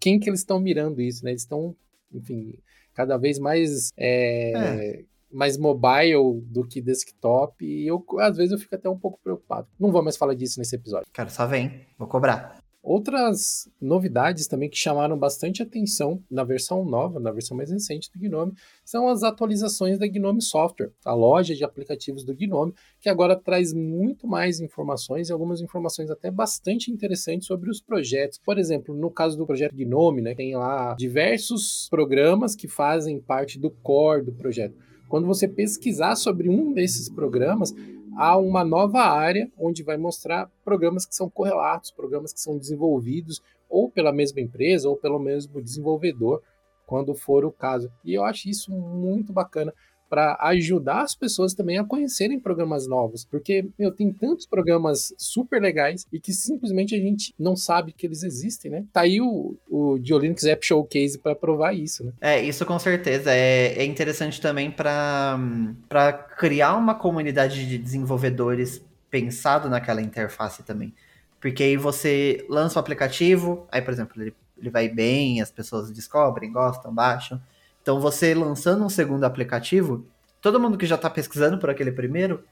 quem 0.00 0.18
que 0.18 0.28
eles 0.28 0.40
estão 0.40 0.58
mirando 0.58 1.00
isso, 1.00 1.24
né? 1.24 1.30
Eles 1.30 1.42
estão, 1.42 1.76
enfim, 2.12 2.58
cada 2.92 3.16
vez 3.16 3.38
mais 3.38 3.90
é, 3.96 4.52
é. 4.52 5.04
mais 5.30 5.56
mobile 5.56 6.40
do 6.46 6.66
que 6.66 6.80
desktop 6.80 7.64
e 7.64 7.86
eu 7.86 8.04
às 8.18 8.36
vezes 8.36 8.52
eu 8.52 8.58
fico 8.58 8.74
até 8.74 8.90
um 8.90 8.98
pouco 8.98 9.20
preocupado. 9.22 9.68
Não 9.78 9.92
vou 9.92 10.02
mais 10.02 10.16
falar 10.16 10.34
disso 10.34 10.58
nesse 10.58 10.74
episódio. 10.74 11.06
Cara, 11.12 11.28
só 11.28 11.46
vem, 11.46 11.86
vou 11.96 12.08
cobrar. 12.08 12.65
Outras 12.86 13.68
novidades 13.80 14.46
também 14.46 14.70
que 14.70 14.76
chamaram 14.76 15.18
bastante 15.18 15.60
atenção 15.60 16.22
na 16.30 16.44
versão 16.44 16.84
nova, 16.84 17.18
na 17.18 17.32
versão 17.32 17.56
mais 17.56 17.68
recente 17.68 18.08
do 18.12 18.20
Gnome, 18.20 18.52
são 18.84 19.08
as 19.08 19.24
atualizações 19.24 19.98
da 19.98 20.06
Gnome 20.06 20.40
Software, 20.40 20.92
a 21.04 21.12
loja 21.12 21.52
de 21.52 21.64
aplicativos 21.64 22.22
do 22.22 22.32
Gnome, 22.32 22.72
que 23.00 23.08
agora 23.08 23.34
traz 23.34 23.72
muito 23.72 24.28
mais 24.28 24.60
informações 24.60 25.28
e 25.28 25.32
algumas 25.32 25.60
informações 25.60 26.12
até 26.12 26.30
bastante 26.30 26.92
interessantes 26.92 27.48
sobre 27.48 27.70
os 27.70 27.80
projetos. 27.80 28.38
Por 28.38 28.56
exemplo, 28.56 28.94
no 28.94 29.10
caso 29.10 29.36
do 29.36 29.44
projeto 29.44 29.74
Gnome, 29.74 30.22
né, 30.22 30.36
tem 30.36 30.54
lá 30.54 30.94
diversos 30.94 31.88
programas 31.90 32.54
que 32.54 32.68
fazem 32.68 33.18
parte 33.18 33.58
do 33.58 33.68
core 33.68 34.26
do 34.26 34.32
projeto. 34.32 34.76
Quando 35.08 35.26
você 35.26 35.48
pesquisar 35.48 36.14
sobre 36.14 36.48
um 36.48 36.72
desses 36.72 37.08
programas, 37.08 37.74
há 38.16 38.36
uma 38.36 38.64
nova 38.64 39.00
área 39.00 39.50
onde 39.58 39.82
vai 39.82 39.96
mostrar 39.96 40.50
programas 40.64 41.04
que 41.04 41.14
são 41.14 41.28
correlatos, 41.28 41.90
programas 41.90 42.32
que 42.32 42.40
são 42.40 42.58
desenvolvidos 42.58 43.42
ou 43.68 43.90
pela 43.90 44.12
mesma 44.12 44.40
empresa 44.40 44.88
ou 44.88 44.96
pelo 44.96 45.18
mesmo 45.18 45.60
desenvolvedor, 45.62 46.42
quando 46.86 47.14
for 47.14 47.44
o 47.44 47.52
caso. 47.52 47.90
E 48.04 48.14
eu 48.14 48.24
acho 48.24 48.48
isso 48.48 48.70
muito 48.72 49.32
bacana 49.32 49.72
para 50.08 50.36
ajudar 50.40 51.02
as 51.02 51.14
pessoas 51.14 51.54
também 51.54 51.78
a 51.78 51.84
conhecerem 51.84 52.38
programas 52.38 52.86
novos, 52.86 53.24
porque 53.24 53.66
meu, 53.78 53.90
tem 53.90 54.12
tantos 54.12 54.46
programas 54.46 55.12
super 55.18 55.60
legais 55.60 56.06
e 56.12 56.20
que 56.20 56.32
simplesmente 56.32 56.94
a 56.94 56.98
gente 56.98 57.34
não 57.38 57.56
sabe 57.56 57.92
que 57.92 58.06
eles 58.06 58.22
existem, 58.22 58.70
né? 58.70 58.84
Tá 58.92 59.02
aí 59.02 59.20
o, 59.20 59.56
o 59.68 59.98
Diolinux 59.98 60.44
App 60.44 60.64
Showcase 60.64 61.18
para 61.18 61.34
provar 61.34 61.72
isso, 61.74 62.04
né? 62.04 62.12
É, 62.20 62.42
isso 62.42 62.64
com 62.64 62.78
certeza 62.78 63.32
é, 63.32 63.74
é 63.78 63.84
interessante 63.84 64.40
também 64.40 64.70
para 64.70 66.12
criar 66.38 66.76
uma 66.76 66.94
comunidade 66.94 67.68
de 67.68 67.78
desenvolvedores 67.78 68.82
pensado 69.10 69.68
naquela 69.68 70.02
interface 70.02 70.62
também. 70.62 70.94
Porque 71.40 71.62
aí 71.62 71.76
você 71.76 72.44
lança 72.48 72.78
o 72.78 72.80
aplicativo, 72.80 73.66
aí, 73.70 73.80
por 73.80 73.92
exemplo, 73.92 74.20
ele, 74.20 74.34
ele 74.58 74.70
vai 74.70 74.88
bem, 74.88 75.40
as 75.40 75.50
pessoas 75.50 75.90
descobrem, 75.90 76.52
gostam, 76.52 76.92
baixam. 76.92 77.40
Então, 77.86 78.00
você 78.00 78.34
lançando 78.34 78.84
um 78.84 78.88
segundo 78.88 79.22
aplicativo, 79.22 80.04
todo 80.42 80.58
mundo 80.58 80.76
que 80.76 80.86
já 80.86 80.96
está 80.96 81.08
pesquisando 81.08 81.56
por 81.56 81.70
aquele 81.70 81.92
primeiro, 81.92 82.42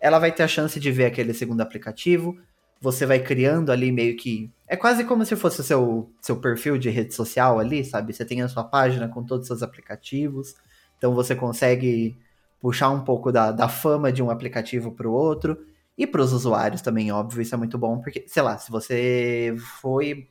ela 0.00 0.18
vai 0.18 0.32
ter 0.32 0.42
a 0.42 0.48
chance 0.48 0.80
de 0.80 0.90
ver 0.90 1.04
aquele 1.04 1.32
segundo 1.32 1.60
aplicativo. 1.60 2.36
Você 2.80 3.06
vai 3.06 3.20
criando 3.20 3.70
ali 3.70 3.92
meio 3.92 4.16
que. 4.16 4.50
É 4.66 4.74
quase 4.76 5.04
como 5.04 5.24
se 5.24 5.36
fosse 5.36 5.60
o 5.60 5.62
seu, 5.62 6.10
seu 6.20 6.40
perfil 6.40 6.76
de 6.76 6.90
rede 6.90 7.14
social 7.14 7.60
ali, 7.60 7.84
sabe? 7.84 8.12
Você 8.12 8.24
tem 8.24 8.42
a 8.42 8.48
sua 8.48 8.64
página 8.64 9.06
com 9.06 9.22
todos 9.22 9.42
os 9.42 9.46
seus 9.46 9.62
aplicativos. 9.62 10.56
Então 10.98 11.14
você 11.14 11.36
consegue 11.36 12.18
puxar 12.60 12.90
um 12.90 13.04
pouco 13.04 13.30
da, 13.30 13.52
da 13.52 13.68
fama 13.68 14.12
de 14.12 14.24
um 14.24 14.28
aplicativo 14.28 14.90
para 14.90 15.08
o 15.08 15.12
outro. 15.12 15.56
E 15.96 16.04
para 16.04 16.20
os 16.20 16.32
usuários 16.32 16.82
também, 16.82 17.12
óbvio, 17.12 17.42
isso 17.42 17.54
é 17.54 17.58
muito 17.58 17.78
bom, 17.78 18.00
porque, 18.00 18.24
sei 18.26 18.42
lá, 18.42 18.58
se 18.58 18.72
você 18.72 19.54
foi, 19.80 20.28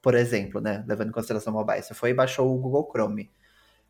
por 0.00 0.14
exemplo, 0.14 0.60
né, 0.60 0.84
levando 0.86 1.08
em 1.08 1.12
consideração 1.12 1.52
mobile, 1.52 1.82
você 1.82 1.94
foi 1.94 2.10
e 2.10 2.14
baixou 2.14 2.54
o 2.54 2.58
Google 2.60 2.88
Chrome. 2.92 3.28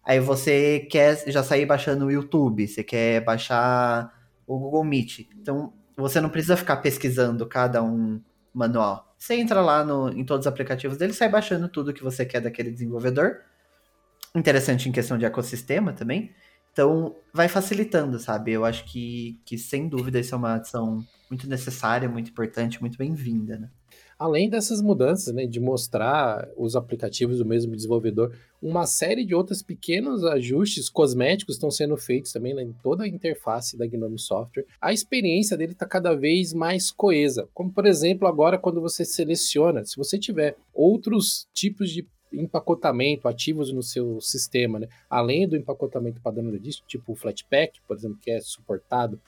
Aí 0.05 0.21
você 0.21 0.81
quer 0.91 1.23
já 1.31 1.43
sair 1.43 1.67
baixando 1.67 2.07
o 2.07 2.11
YouTube, 2.11 2.67
você 2.67 2.83
quer 2.83 3.23
baixar 3.23 4.13
o 4.47 4.59
Google 4.59 4.85
Meet. 4.85 5.29
Então, 5.37 5.73
você 5.97 6.21
não 6.21 6.31
precisa 6.31 6.57
ficar 6.57 6.79
pesquisando 6.79 7.47
cada 7.47 7.83
um 7.83 8.21
manual. 8.55 9.15
Você 9.19 9.35
entra 9.35 9.61
lá 9.61 9.85
no, 9.85 10.09
em 10.11 10.25
todos 10.25 10.47
os 10.47 10.53
aplicativos 10.53 10.97
dele, 10.97 11.13
sai 11.13 11.29
baixando 11.29 11.69
tudo 11.69 11.93
que 11.93 12.03
você 12.03 12.25
quer 12.25 12.41
daquele 12.41 12.71
desenvolvedor. 12.71 13.39
Interessante 14.35 14.89
em 14.89 14.93
questão 14.93 15.19
de 15.19 15.25
ecossistema 15.25 15.93
também. 15.93 16.35
Então, 16.73 17.17
vai 17.35 17.49
facilitando, 17.49 18.19
sabe? 18.19 18.53
Eu 18.53 18.65
acho 18.65 18.85
que, 18.85 19.41
que 19.45 19.59
sem 19.59 19.89
dúvida, 19.89 20.21
isso 20.21 20.35
é 20.35 20.39
uma 20.39 20.55
adição 20.55 21.05
muito 21.29 21.49
necessária, 21.49 22.09
muito 22.09 22.31
importante, 22.31 22.81
muito 22.81 22.97
bem-vinda, 22.97 23.59
né? 23.59 23.69
Além 24.19 24.51
dessas 24.51 24.83
mudanças, 24.83 25.33
né, 25.33 25.47
de 25.47 25.61
mostrar 25.61 26.49
os 26.57 26.75
aplicativos 26.75 27.39
do 27.39 27.47
mesmo 27.47 27.77
desenvolvedor, 27.77 28.35
uma 28.61 28.85
série 28.85 29.25
de 29.25 29.33
outros 29.33 29.63
pequenos 29.63 30.25
ajustes 30.25 30.91
cosméticos 30.91 31.55
estão 31.55 31.71
sendo 31.71 31.97
feitos 31.97 32.33
também 32.33 32.53
né, 32.53 32.65
em 32.65 32.73
toda 32.83 33.05
a 33.05 33.09
interface 33.09 33.77
da 33.77 33.87
Gnome 33.87 34.19
Software. 34.19 34.67
A 34.81 34.93
experiência 34.93 35.57
dele 35.57 35.73
está 35.73 35.87
cada 35.87 36.17
vez 36.17 36.53
mais 36.53 36.91
coesa, 36.91 37.49
como 37.55 37.73
por 37.73 37.87
exemplo 37.87 38.27
agora 38.27 38.59
quando 38.59 38.81
você 38.81 39.05
seleciona, 39.05 39.85
se 39.85 39.97
você 39.97 40.19
tiver 40.19 40.57
outros 40.75 41.47
tipos 41.55 41.89
de 41.89 42.05
empacotamento 42.33 43.29
ativos 43.29 43.73
no 43.73 43.83
seu 43.83 44.21
sistema, 44.21 44.81
né? 44.81 44.89
além 45.09 45.47
do 45.47 45.57
empacotamento 45.57 46.21
disco, 46.59 46.87
tipo 46.89 47.13
o 47.13 47.15
Flatpak, 47.15 47.81
por 47.87 47.97
exemplo, 47.97 48.19
que 48.21 48.33
é 48.33 48.41
suportado 48.41 49.21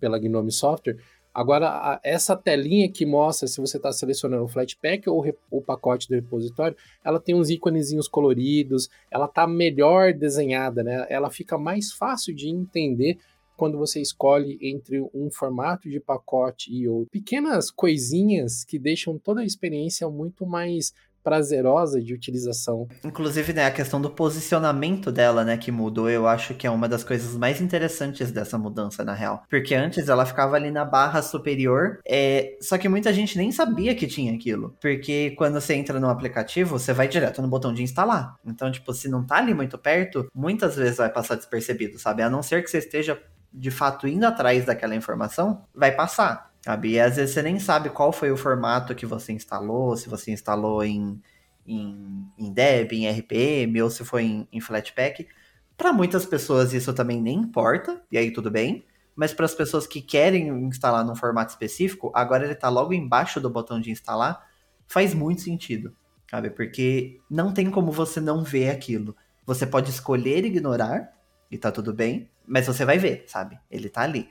pela 0.00 0.18
Gnome 0.18 0.50
Software, 0.50 0.96
Agora, 1.32 2.00
essa 2.02 2.36
telinha 2.36 2.90
que 2.90 3.06
mostra 3.06 3.46
se 3.46 3.60
você 3.60 3.76
está 3.76 3.92
selecionando 3.92 4.44
o 4.44 4.48
Flatpak 4.48 5.08
ou 5.08 5.24
o 5.50 5.62
pacote 5.62 6.08
do 6.08 6.14
repositório, 6.14 6.76
ela 7.04 7.20
tem 7.20 7.34
uns 7.34 7.50
íconezinhos 7.50 8.08
coloridos, 8.08 8.88
ela 9.10 9.26
está 9.26 9.46
melhor 9.46 10.12
desenhada, 10.12 10.82
né? 10.82 11.06
Ela 11.08 11.30
fica 11.30 11.56
mais 11.56 11.92
fácil 11.92 12.34
de 12.34 12.48
entender 12.48 13.18
quando 13.56 13.76
você 13.76 14.00
escolhe 14.00 14.58
entre 14.62 15.00
um 15.14 15.30
formato 15.30 15.88
de 15.90 16.00
pacote 16.00 16.72
e 16.72 16.88
outro. 16.88 17.10
Pequenas 17.10 17.70
coisinhas 17.70 18.64
que 18.64 18.78
deixam 18.78 19.18
toda 19.18 19.42
a 19.42 19.44
experiência 19.44 20.08
muito 20.08 20.46
mais 20.46 20.94
prazerosa 21.22 22.00
de 22.00 22.14
utilização. 22.14 22.88
Inclusive, 23.04 23.52
né, 23.52 23.66
a 23.66 23.70
questão 23.70 24.00
do 24.00 24.10
posicionamento 24.10 25.12
dela, 25.12 25.44
né, 25.44 25.56
que 25.56 25.70
mudou, 25.70 26.08
eu 26.08 26.26
acho 26.26 26.54
que 26.54 26.66
é 26.66 26.70
uma 26.70 26.88
das 26.88 27.04
coisas 27.04 27.36
mais 27.36 27.60
interessantes 27.60 28.30
dessa 28.30 28.58
mudança, 28.58 29.04
na 29.04 29.14
real. 29.14 29.42
Porque 29.48 29.74
antes 29.74 30.08
ela 30.08 30.26
ficava 30.26 30.56
ali 30.56 30.70
na 30.70 30.84
barra 30.84 31.22
superior, 31.22 31.98
é... 32.06 32.56
só 32.60 32.78
que 32.78 32.88
muita 32.88 33.12
gente 33.12 33.36
nem 33.36 33.52
sabia 33.52 33.94
que 33.94 34.06
tinha 34.06 34.34
aquilo. 34.34 34.76
Porque 34.80 35.30
quando 35.36 35.60
você 35.60 35.74
entra 35.74 36.00
no 36.00 36.08
aplicativo, 36.08 36.78
você 36.78 36.92
vai 36.92 37.08
direto 37.08 37.42
no 37.42 37.48
botão 37.48 37.72
de 37.72 37.82
instalar. 37.82 38.36
Então, 38.44 38.70
tipo, 38.70 38.92
se 38.92 39.08
não 39.08 39.24
tá 39.24 39.36
ali 39.36 39.54
muito 39.54 39.78
perto, 39.78 40.28
muitas 40.34 40.76
vezes 40.76 40.98
vai 40.98 41.10
passar 41.10 41.36
despercebido, 41.36 41.98
sabe? 41.98 42.22
A 42.22 42.30
não 42.30 42.42
ser 42.42 42.62
que 42.62 42.70
você 42.70 42.78
esteja 42.78 43.20
de 43.52 43.70
fato 43.70 44.06
indo 44.06 44.24
atrás 44.24 44.64
daquela 44.64 44.94
informação, 44.94 45.64
vai 45.74 45.92
passar. 45.92 46.49
Sabe? 46.62 46.90
E 46.92 47.00
às 47.00 47.16
vezes 47.16 47.34
você 47.34 47.42
nem 47.42 47.58
sabe 47.58 47.90
qual 47.90 48.12
foi 48.12 48.30
o 48.30 48.36
formato 48.36 48.94
que 48.94 49.06
você 49.06 49.32
instalou, 49.32 49.96
se 49.96 50.08
você 50.08 50.30
instalou 50.30 50.84
em, 50.84 51.20
em, 51.66 52.26
em 52.38 52.52
Deb, 52.52 52.92
em 52.92 53.08
RPM, 53.08 53.82
ou 53.82 53.90
se 53.90 54.04
foi 54.04 54.24
em, 54.24 54.48
em 54.52 54.60
Flatpak. 54.60 55.26
Para 55.76 55.92
muitas 55.92 56.26
pessoas 56.26 56.74
isso 56.74 56.92
também 56.92 57.20
nem 57.20 57.38
importa, 57.38 58.02
e 58.12 58.18
aí 58.18 58.30
tudo 58.32 58.50
bem. 58.50 58.84
Mas 59.16 59.32
para 59.32 59.46
as 59.46 59.54
pessoas 59.54 59.86
que 59.86 60.00
querem 60.00 60.48
instalar 60.64 61.04
num 61.04 61.16
formato 61.16 61.50
específico, 61.50 62.12
agora 62.14 62.44
ele 62.44 62.52
está 62.52 62.68
logo 62.68 62.92
embaixo 62.92 63.40
do 63.40 63.50
botão 63.50 63.80
de 63.80 63.90
instalar, 63.90 64.46
faz 64.86 65.14
muito 65.14 65.40
sentido, 65.42 65.94
sabe? 66.30 66.50
Porque 66.50 67.18
não 67.30 67.52
tem 67.52 67.70
como 67.70 67.90
você 67.90 68.20
não 68.20 68.44
ver 68.44 68.70
aquilo. 68.70 69.16
Você 69.46 69.66
pode 69.66 69.90
escolher 69.90 70.44
ignorar, 70.44 71.12
e 71.50 71.58
tá 71.58 71.72
tudo 71.72 71.92
bem. 71.92 72.30
Mas 72.46 72.66
você 72.66 72.84
vai 72.84 72.98
ver, 72.98 73.24
sabe? 73.26 73.58
Ele 73.70 73.88
tá 73.88 74.02
ali. 74.02 74.28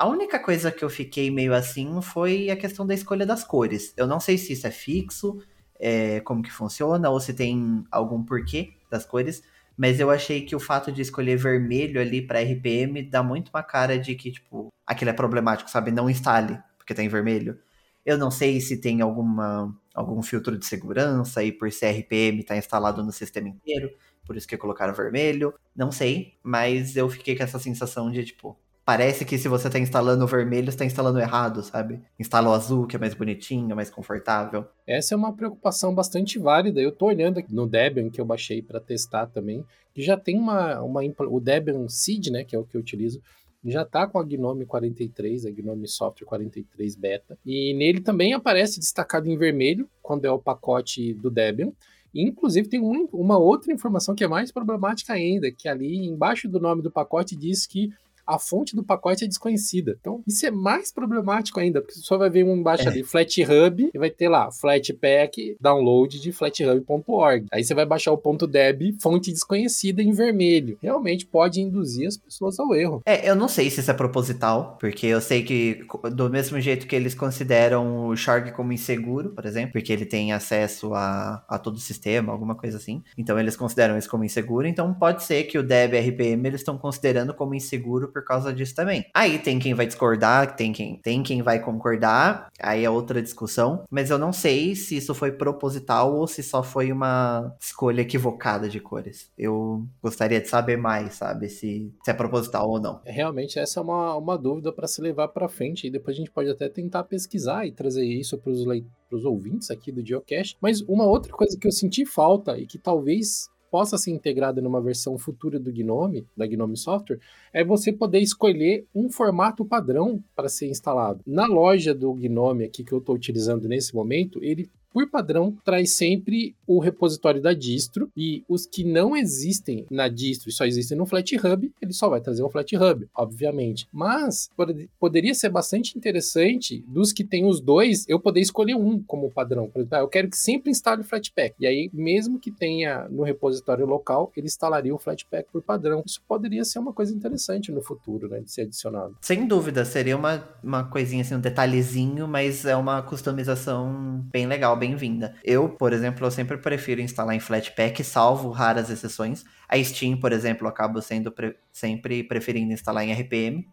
A 0.00 0.06
única 0.08 0.38
coisa 0.38 0.72
que 0.72 0.82
eu 0.82 0.88
fiquei 0.88 1.30
meio 1.30 1.52
assim 1.52 2.00
foi 2.00 2.48
a 2.48 2.56
questão 2.56 2.86
da 2.86 2.94
escolha 2.94 3.26
das 3.26 3.44
cores. 3.44 3.92
Eu 3.98 4.06
não 4.06 4.18
sei 4.18 4.38
se 4.38 4.54
isso 4.54 4.66
é 4.66 4.70
fixo, 4.70 5.42
é, 5.78 6.20
como 6.20 6.42
que 6.42 6.50
funciona, 6.50 7.10
ou 7.10 7.20
se 7.20 7.34
tem 7.34 7.84
algum 7.90 8.24
porquê 8.24 8.72
das 8.90 9.04
cores, 9.04 9.42
mas 9.76 10.00
eu 10.00 10.10
achei 10.10 10.46
que 10.46 10.56
o 10.56 10.58
fato 10.58 10.90
de 10.90 11.02
escolher 11.02 11.36
vermelho 11.36 12.00
ali 12.00 12.22
para 12.26 12.40
RPM 12.40 13.02
dá 13.02 13.22
muito 13.22 13.50
uma 13.50 13.62
cara 13.62 13.98
de 13.98 14.14
que, 14.14 14.32
tipo, 14.32 14.68
aquilo 14.86 15.10
é 15.10 15.12
problemático, 15.12 15.68
sabe? 15.68 15.90
Não 15.90 16.08
instale, 16.08 16.58
porque 16.78 16.94
tá 16.94 17.02
em 17.02 17.08
vermelho. 17.08 17.58
Eu 18.02 18.16
não 18.16 18.30
sei 18.30 18.58
se 18.62 18.78
tem 18.80 19.02
alguma, 19.02 19.78
algum 19.94 20.22
filtro 20.22 20.56
de 20.58 20.64
segurança 20.64 21.44
e 21.44 21.52
por 21.52 21.70
ser 21.70 21.88
RPM 21.88 22.42
tá 22.42 22.56
instalado 22.56 23.04
no 23.04 23.12
sistema 23.12 23.50
inteiro, 23.50 23.90
por 24.24 24.34
isso 24.34 24.48
que 24.48 24.56
colocaram 24.56 24.94
vermelho. 24.94 25.52
Não 25.76 25.92
sei, 25.92 26.38
mas 26.42 26.96
eu 26.96 27.10
fiquei 27.10 27.36
com 27.36 27.42
essa 27.42 27.58
sensação 27.58 28.10
de, 28.10 28.24
tipo, 28.24 28.58
parece 28.90 29.24
que 29.24 29.38
se 29.38 29.46
você 29.46 29.70
tá 29.70 29.78
instalando 29.78 30.24
o 30.24 30.26
vermelho, 30.26 30.68
você 30.68 30.78
tá 30.78 30.84
instalando 30.84 31.20
errado, 31.20 31.62
sabe? 31.62 32.00
Instala 32.18 32.50
o 32.50 32.52
azul, 32.52 32.88
que 32.88 32.96
é 32.96 32.98
mais 32.98 33.14
bonitinho, 33.14 33.76
mais 33.76 33.88
confortável. 33.88 34.66
Essa 34.84 35.14
é 35.14 35.16
uma 35.16 35.32
preocupação 35.32 35.94
bastante 35.94 36.40
válida. 36.40 36.80
Eu 36.80 36.90
tô 36.90 37.06
olhando 37.06 37.38
aqui 37.38 37.54
no 37.54 37.68
Debian, 37.68 38.10
que 38.10 38.20
eu 38.20 38.24
baixei 38.24 38.60
para 38.60 38.80
testar 38.80 39.28
também, 39.28 39.64
que 39.94 40.02
já 40.02 40.16
tem 40.16 40.36
uma, 40.36 40.82
uma... 40.82 41.02
O 41.28 41.38
Debian 41.38 41.88
Seed, 41.88 42.30
né, 42.32 42.42
que 42.42 42.56
é 42.56 42.58
o 42.58 42.64
que 42.64 42.76
eu 42.76 42.80
utilizo, 42.80 43.22
já 43.64 43.84
tá 43.84 44.08
com 44.08 44.18
a 44.18 44.24
Gnome 44.24 44.66
43, 44.66 45.46
a 45.46 45.50
Gnome 45.52 45.86
Software 45.86 46.26
43 46.26 46.96
Beta, 46.96 47.38
e 47.46 47.72
nele 47.74 48.00
também 48.00 48.34
aparece 48.34 48.80
destacado 48.80 49.30
em 49.30 49.38
vermelho, 49.38 49.88
quando 50.02 50.24
é 50.24 50.32
o 50.32 50.38
pacote 50.40 51.14
do 51.14 51.30
Debian, 51.30 51.70
Inclusive, 52.12 52.68
tem 52.68 52.80
um, 52.80 53.08
uma 53.12 53.38
outra 53.38 53.72
informação 53.72 54.16
que 54.16 54.24
é 54.24 54.26
mais 54.26 54.50
problemática 54.50 55.12
ainda, 55.12 55.48
que 55.52 55.68
ali 55.68 56.06
embaixo 56.06 56.48
do 56.48 56.58
nome 56.58 56.82
do 56.82 56.90
pacote 56.90 57.36
diz 57.36 57.68
que 57.68 57.90
a 58.30 58.38
fonte 58.38 58.76
do 58.76 58.84
pacote 58.84 59.24
é 59.24 59.28
desconhecida. 59.28 59.96
Então, 60.00 60.22
isso 60.26 60.46
é 60.46 60.50
mais 60.50 60.92
problemático 60.92 61.58
ainda, 61.58 61.80
porque 61.80 61.94
você 61.94 62.02
só 62.02 62.16
vai 62.16 62.30
ver 62.30 62.44
um 62.44 62.56
embaixo 62.56 62.84
é. 62.84 62.88
ali, 62.88 63.02
FlatHub, 63.02 63.90
e 63.92 63.98
vai 63.98 64.10
ter 64.10 64.28
lá, 64.28 64.50
Flatpak, 64.52 65.56
download 65.60 66.20
de 66.20 66.32
flathub.org. 66.32 67.46
Aí 67.52 67.64
você 67.64 67.74
vai 67.74 67.84
baixar 67.84 68.12
o 68.12 68.18
ponto 68.18 68.46
.deb, 68.46 68.94
fonte 69.00 69.32
desconhecida 69.32 70.02
em 70.02 70.12
vermelho. 70.12 70.78
Realmente 70.80 71.26
pode 71.26 71.60
induzir 71.60 72.06
as 72.06 72.16
pessoas 72.16 72.58
ao 72.58 72.74
erro. 72.74 73.02
É, 73.04 73.28
eu 73.28 73.34
não 73.34 73.48
sei 73.48 73.68
se 73.68 73.80
isso 73.80 73.90
é 73.90 73.94
proposital, 73.94 74.76
porque 74.78 75.06
eu 75.06 75.20
sei 75.20 75.42
que 75.42 75.84
do 76.12 76.30
mesmo 76.30 76.60
jeito 76.60 76.86
que 76.86 76.94
eles 76.94 77.14
consideram 77.14 78.06
o 78.06 78.16
Shark 78.16 78.52
como 78.52 78.72
inseguro, 78.72 79.30
por 79.30 79.44
exemplo, 79.44 79.72
porque 79.72 79.92
ele 79.92 80.06
tem 80.06 80.32
acesso 80.32 80.94
a, 80.94 81.44
a 81.48 81.58
todo 81.58 81.76
o 81.76 81.80
sistema, 81.80 82.32
alguma 82.32 82.54
coisa 82.54 82.76
assim. 82.76 83.02
Então 83.18 83.38
eles 83.38 83.56
consideram 83.56 83.98
isso 83.98 84.08
como 84.08 84.24
inseguro, 84.24 84.66
então 84.66 84.92
pode 84.94 85.24
ser 85.24 85.44
que 85.44 85.58
o 85.58 85.62
Deb 85.62 85.94
RPM 85.94 86.46
eles 86.46 86.60
estão 86.60 86.78
considerando 86.78 87.34
como 87.34 87.54
inseguro 87.54 88.08
por 88.08 88.19
causa 88.24 88.52
disso 88.52 88.74
também. 88.74 89.04
Aí 89.14 89.38
tem 89.38 89.58
quem 89.58 89.74
vai 89.74 89.86
discordar, 89.86 90.56
tem 90.56 90.72
quem, 90.72 90.96
tem 90.96 91.22
quem 91.22 91.42
vai 91.42 91.60
concordar, 91.60 92.48
aí 92.60 92.84
é 92.84 92.90
outra 92.90 93.22
discussão, 93.22 93.84
mas 93.90 94.10
eu 94.10 94.18
não 94.18 94.32
sei 94.32 94.74
se 94.74 94.96
isso 94.96 95.14
foi 95.14 95.32
proposital 95.32 96.14
ou 96.14 96.26
se 96.26 96.42
só 96.42 96.62
foi 96.62 96.92
uma 96.92 97.54
escolha 97.60 98.02
equivocada 98.02 98.68
de 98.68 98.80
cores. 98.80 99.30
Eu 99.36 99.86
gostaria 100.02 100.40
de 100.40 100.48
saber 100.48 100.76
mais, 100.76 101.14
sabe, 101.14 101.48
se, 101.48 101.92
se 102.04 102.10
é 102.10 102.14
proposital 102.14 102.68
ou 102.68 102.80
não. 102.80 103.00
É, 103.04 103.12
realmente 103.12 103.58
essa 103.58 103.80
é 103.80 103.82
uma, 103.82 104.16
uma 104.16 104.36
dúvida 104.36 104.72
para 104.72 104.86
se 104.86 105.00
levar 105.00 105.28
para 105.28 105.48
frente 105.48 105.86
e 105.86 105.90
depois 105.90 106.16
a 106.16 106.18
gente 106.18 106.30
pode 106.30 106.50
até 106.50 106.68
tentar 106.68 107.04
pesquisar 107.04 107.66
e 107.66 107.72
trazer 107.72 108.04
isso 108.04 108.38
para 108.38 108.50
os 108.50 109.24
ouvintes 109.24 109.70
aqui 109.70 109.92
do 109.92 110.04
Geocache. 110.04 110.56
Mas 110.60 110.80
uma 110.82 111.04
outra 111.04 111.32
coisa 111.32 111.58
que 111.58 111.66
eu 111.66 111.72
senti 111.72 112.04
falta 112.04 112.58
e 112.58 112.66
que 112.66 112.78
talvez 112.78 113.48
possa 113.70 113.96
ser 113.96 114.10
integrada 114.10 114.60
numa 114.60 114.80
versão 114.80 115.16
futura 115.16 115.58
do 115.58 115.72
Gnome, 115.72 116.26
da 116.36 116.46
Gnome 116.46 116.76
Software, 116.76 117.20
é 117.52 117.64
você 117.64 117.92
poder 117.92 118.18
escolher 118.18 118.86
um 118.94 119.10
formato 119.10 119.64
padrão 119.64 120.22
para 120.34 120.48
ser 120.48 120.68
instalado. 120.68 121.20
Na 121.26 121.46
loja 121.46 121.94
do 121.94 122.12
Gnome 122.14 122.64
aqui 122.64 122.82
que 122.82 122.92
eu 122.92 122.98
estou 122.98 123.14
utilizando 123.14 123.68
nesse 123.68 123.94
momento, 123.94 124.42
ele 124.42 124.68
por 124.92 125.08
padrão, 125.08 125.56
traz 125.64 125.92
sempre 125.92 126.54
o 126.66 126.78
repositório 126.78 127.40
da 127.40 127.52
distro 127.52 128.10
e 128.16 128.44
os 128.48 128.66
que 128.66 128.84
não 128.84 129.16
existem 129.16 129.86
na 129.90 130.08
distro 130.08 130.48
e 130.48 130.52
só 130.52 130.64
existem 130.64 130.96
no 130.96 131.06
FlatHub, 131.06 131.72
ele 131.80 131.92
só 131.92 132.08
vai 132.08 132.20
trazer 132.20 132.42
um 132.42 132.50
FlatHub, 132.50 133.08
obviamente. 133.14 133.88
Mas 133.92 134.50
poderia 134.98 135.34
ser 135.34 135.48
bastante 135.48 135.96
interessante 135.96 136.84
dos 136.86 137.12
que 137.12 137.24
tem 137.24 137.44
os 137.44 137.60
dois, 137.60 138.04
eu 138.08 138.20
poder 138.20 138.40
escolher 138.40 138.74
um 138.74 139.02
como 139.02 139.30
padrão. 139.30 139.68
Por 139.68 139.80
exemplo, 139.80 139.98
ah, 139.98 140.00
eu 140.00 140.08
quero 140.08 140.28
que 140.28 140.36
sempre 140.36 140.70
instale 140.70 141.02
o 141.02 141.04
Flatpak. 141.04 141.54
E 141.58 141.66
aí, 141.66 141.90
mesmo 141.92 142.38
que 142.38 142.50
tenha 142.50 143.08
no 143.08 143.22
repositório 143.22 143.86
local, 143.86 144.32
ele 144.36 144.46
instalaria 144.46 144.94
o 144.94 144.98
Flatpak 144.98 145.48
por 145.52 145.62
padrão. 145.62 146.02
Isso 146.06 146.20
poderia 146.26 146.64
ser 146.64 146.78
uma 146.78 146.92
coisa 146.92 147.14
interessante 147.14 147.72
no 147.72 147.82
futuro, 147.82 148.28
né, 148.28 148.40
de 148.40 148.50
ser 148.50 148.62
adicionado. 148.62 149.16
Sem 149.20 149.46
dúvida, 149.46 149.84
seria 149.84 150.16
uma, 150.16 150.48
uma 150.62 150.84
coisinha 150.84 151.22
assim, 151.22 151.34
um 151.34 151.40
detalhezinho, 151.40 152.26
mas 152.26 152.64
é 152.64 152.76
uma 152.76 153.02
customização 153.02 154.24
bem 154.32 154.46
legal, 154.46 154.76
bem-vinda. 154.80 155.36
Eu, 155.44 155.68
por 155.68 155.92
exemplo, 155.92 156.26
eu 156.26 156.30
sempre 156.30 156.56
prefiro 156.56 157.00
instalar 157.00 157.36
em 157.36 157.40
Flatpak, 157.40 158.02
salvo 158.02 158.50
raras 158.50 158.90
exceções. 158.90 159.44
A 159.68 159.82
Steam, 159.82 160.18
por 160.18 160.32
exemplo, 160.32 160.66
eu 160.66 160.70
acabo 160.70 161.00
sendo 161.00 161.30
pre 161.30 161.56
sempre 161.70 162.24
preferindo 162.24 162.72
instalar 162.72 163.04
em 163.04 163.12
RPM 163.12 163.68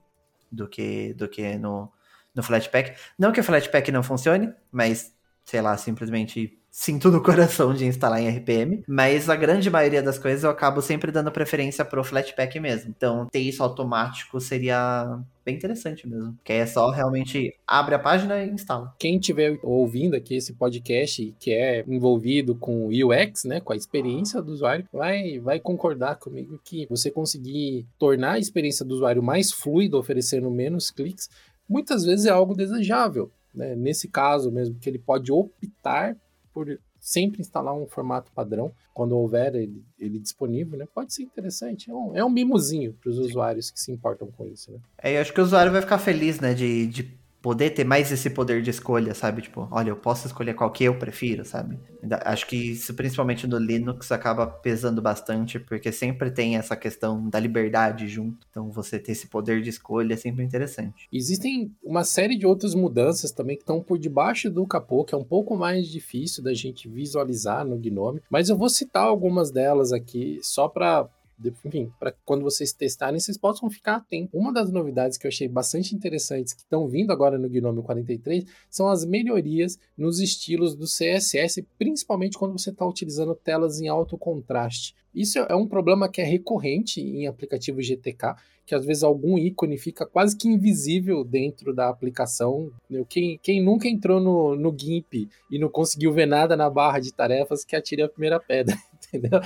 do 0.51 0.67
que, 0.67 1.13
do 1.13 1.27
que 1.27 1.57
no, 1.57 1.91
no 2.35 2.43
Flatpak. 2.43 2.95
Não 3.17 3.31
que 3.31 3.39
o 3.39 3.43
Flatpak 3.43 3.91
não 3.91 4.03
funcione, 4.03 4.53
mas, 4.71 5.13
sei 5.43 5.61
lá, 5.61 5.75
simplesmente 5.77 6.59
sinto 6.71 7.09
no 7.09 7.21
coração 7.23 7.73
de 7.73 7.85
instalar 7.85 8.21
em 8.21 8.29
RPM, 8.29 8.83
mas 8.87 9.29
a 9.29 9.35
grande 9.35 9.69
maioria 9.69 10.01
das 10.01 10.19
coisas 10.19 10.43
eu 10.43 10.49
acabo 10.49 10.81
sempre 10.81 11.11
dando 11.11 11.31
preferência 11.31 11.83
pro 11.83 12.03
Flatpak 12.03 12.59
mesmo. 12.59 12.93
Então, 12.95 13.27
ter 13.31 13.39
isso 13.39 13.63
automático 13.63 14.39
seria 14.39 15.19
bem 15.43 15.55
interessante 15.55 16.07
mesmo. 16.07 16.37
Que 16.43 16.53
é 16.53 16.65
só 16.65 16.89
realmente 16.89 17.53
abre 17.65 17.95
a 17.95 17.99
página 17.99 18.43
e 18.43 18.49
instala. 18.49 18.93
Quem 18.99 19.17
estiver 19.17 19.57
ouvindo 19.63 20.15
aqui 20.15 20.35
esse 20.35 20.53
podcast 20.53 21.33
que 21.39 21.53
é 21.53 21.83
envolvido 21.87 22.53
com 22.53 22.87
UX, 22.87 23.45
né, 23.45 23.61
com 23.61 23.71
a 23.71 23.75
experiência 23.75 24.41
do 24.41 24.51
usuário, 24.51 24.85
vai, 24.91 25.39
vai 25.39 25.59
concordar 25.59 26.15
comigo 26.15 26.59
que 26.63 26.85
você 26.89 27.09
conseguir 27.09 27.87
tornar 27.97 28.33
a 28.33 28.39
experiência 28.39 28.85
do 28.85 28.93
usuário 28.93 29.23
mais 29.23 29.51
fluida, 29.51 29.97
oferecendo 29.97 30.51
menos 30.51 30.91
cliques, 30.91 31.29
muitas 31.67 32.03
vezes 32.03 32.25
é 32.25 32.29
algo 32.29 32.53
desejável. 32.53 33.31
Né? 33.53 33.75
Nesse 33.75 34.07
caso 34.07 34.51
mesmo, 34.51 34.75
que 34.79 34.89
ele 34.89 34.99
pode 34.99 35.31
optar 35.31 36.15
por 36.57 36.79
sempre 36.99 37.39
instalar 37.39 37.75
um 37.75 37.85
formato 37.85 38.31
padrão 38.31 38.71
quando 38.91 39.15
houver 39.15 39.53
ele, 39.53 39.85
ele 39.99 40.17
disponível, 40.17 40.75
né? 40.75 40.87
Pode 40.91 41.13
ser 41.13 41.21
interessante. 41.21 41.91
É 41.91 41.93
um, 41.93 42.15
é 42.15 42.25
um 42.25 42.31
mimozinho 42.31 42.93
para 42.93 43.11
os 43.11 43.19
usuários 43.19 43.69
que 43.69 43.79
se 43.79 43.91
importam 43.91 44.27
com 44.35 44.43
isso, 44.47 44.71
né? 44.71 44.79
É, 44.97 45.15
eu 45.15 45.21
acho 45.21 45.31
que 45.31 45.39
o 45.39 45.43
usuário 45.43 45.71
vai 45.71 45.81
ficar 45.81 45.99
feliz, 45.99 46.39
né? 46.39 46.55
De, 46.55 46.87
de 46.87 47.03
poder 47.47 47.69
ter 47.69 47.85
mais 47.85 48.11
esse 48.11 48.29
poder 48.29 48.61
de 48.61 48.71
escolha, 48.71 49.13
sabe? 49.13 49.41
Tipo, 49.41 49.69
olha, 49.71 49.91
eu 49.91 49.95
posso 49.95 50.27
escolher 50.27 50.53
qual 50.53 50.69
que 50.69 50.83
eu 50.83 50.99
prefiro, 50.99 51.45
sabe? 51.45 51.79
Acho 52.25 52.45
que 52.45 52.71
isso, 52.71 52.93
principalmente 52.93 53.47
no 53.47 53.57
Linux, 53.57 54.11
acaba 54.11 54.45
pesando 54.45 55.01
bastante, 55.01 55.57
porque 55.57 55.89
sempre 55.93 56.29
tem 56.29 56.57
essa 56.57 56.75
questão 56.75 57.29
da 57.29 57.39
liberdade 57.39 58.05
junto. 58.09 58.45
Então, 58.51 58.69
você 58.69 58.99
ter 58.99 59.13
esse 59.13 59.27
poder 59.27 59.61
de 59.61 59.69
escolha 59.69 60.13
é 60.13 60.17
sempre 60.17 60.43
interessante. 60.43 61.07
Existem 61.09 61.73
uma 61.81 62.03
série 62.03 62.37
de 62.37 62.45
outras 62.45 62.75
mudanças 62.75 63.31
também 63.31 63.55
que 63.55 63.63
estão 63.63 63.81
por 63.81 63.97
debaixo 63.97 64.49
do 64.49 64.67
capô, 64.67 65.05
que 65.05 65.15
é 65.15 65.17
um 65.17 65.23
pouco 65.23 65.55
mais 65.55 65.87
difícil 65.87 66.43
da 66.43 66.53
gente 66.53 66.89
visualizar 66.89 67.65
no 67.65 67.77
Gnome, 67.77 68.21
mas 68.29 68.49
eu 68.49 68.57
vou 68.57 68.67
citar 68.67 69.05
algumas 69.05 69.51
delas 69.51 69.93
aqui 69.93 70.37
só 70.43 70.67
para 70.67 71.07
enfim, 71.43 71.91
para 71.99 72.13
quando 72.25 72.43
vocês 72.43 72.73
testarem, 72.73 73.19
vocês 73.19 73.37
possam 73.37 73.69
ficar 73.69 73.97
atentos. 73.97 74.33
Uma 74.33 74.51
das 74.51 74.71
novidades 74.71 75.17
que 75.17 75.27
eu 75.27 75.29
achei 75.29 75.47
bastante 75.47 75.95
interessantes 75.95 76.53
que 76.53 76.61
estão 76.61 76.87
vindo 76.87 77.11
agora 77.11 77.37
no 77.37 77.49
Gnome 77.49 77.83
43 77.83 78.45
são 78.69 78.87
as 78.87 79.05
melhorias 79.05 79.77
nos 79.97 80.19
estilos 80.19 80.75
do 80.75 80.85
CSS, 80.85 81.65
principalmente 81.77 82.37
quando 82.37 82.57
você 82.57 82.71
está 82.71 82.85
utilizando 82.85 83.35
telas 83.35 83.79
em 83.79 83.87
alto 83.87 84.17
contraste. 84.17 84.95
Isso 85.13 85.39
é 85.39 85.55
um 85.55 85.67
problema 85.67 86.09
que 86.09 86.21
é 86.21 86.23
recorrente 86.23 87.01
em 87.01 87.27
aplicativos 87.27 87.87
GTK, 87.87 88.35
que 88.65 88.75
às 88.75 88.85
vezes 88.85 89.01
algum 89.01 89.37
ícone 89.37 89.77
fica 89.77 90.05
quase 90.05 90.37
que 90.37 90.47
invisível 90.47 91.23
dentro 91.23 91.73
da 91.73 91.89
aplicação. 91.89 92.71
Quem, 93.09 93.39
quem 93.41 93.63
nunca 93.63 93.87
entrou 93.87 94.19
no, 94.19 94.55
no 94.55 94.75
GIMP 94.77 95.27
e 95.49 95.57
não 95.57 95.69
conseguiu 95.69 96.11
ver 96.11 96.25
nada 96.25 96.55
na 96.55 96.69
barra 96.69 96.99
de 96.99 97.13
tarefas, 97.13 97.63
que 97.63 97.75
atire 97.75 98.03
a 98.03 98.09
primeira 98.09 98.39
pedra, 98.39 98.77
entendeu? 99.07 99.39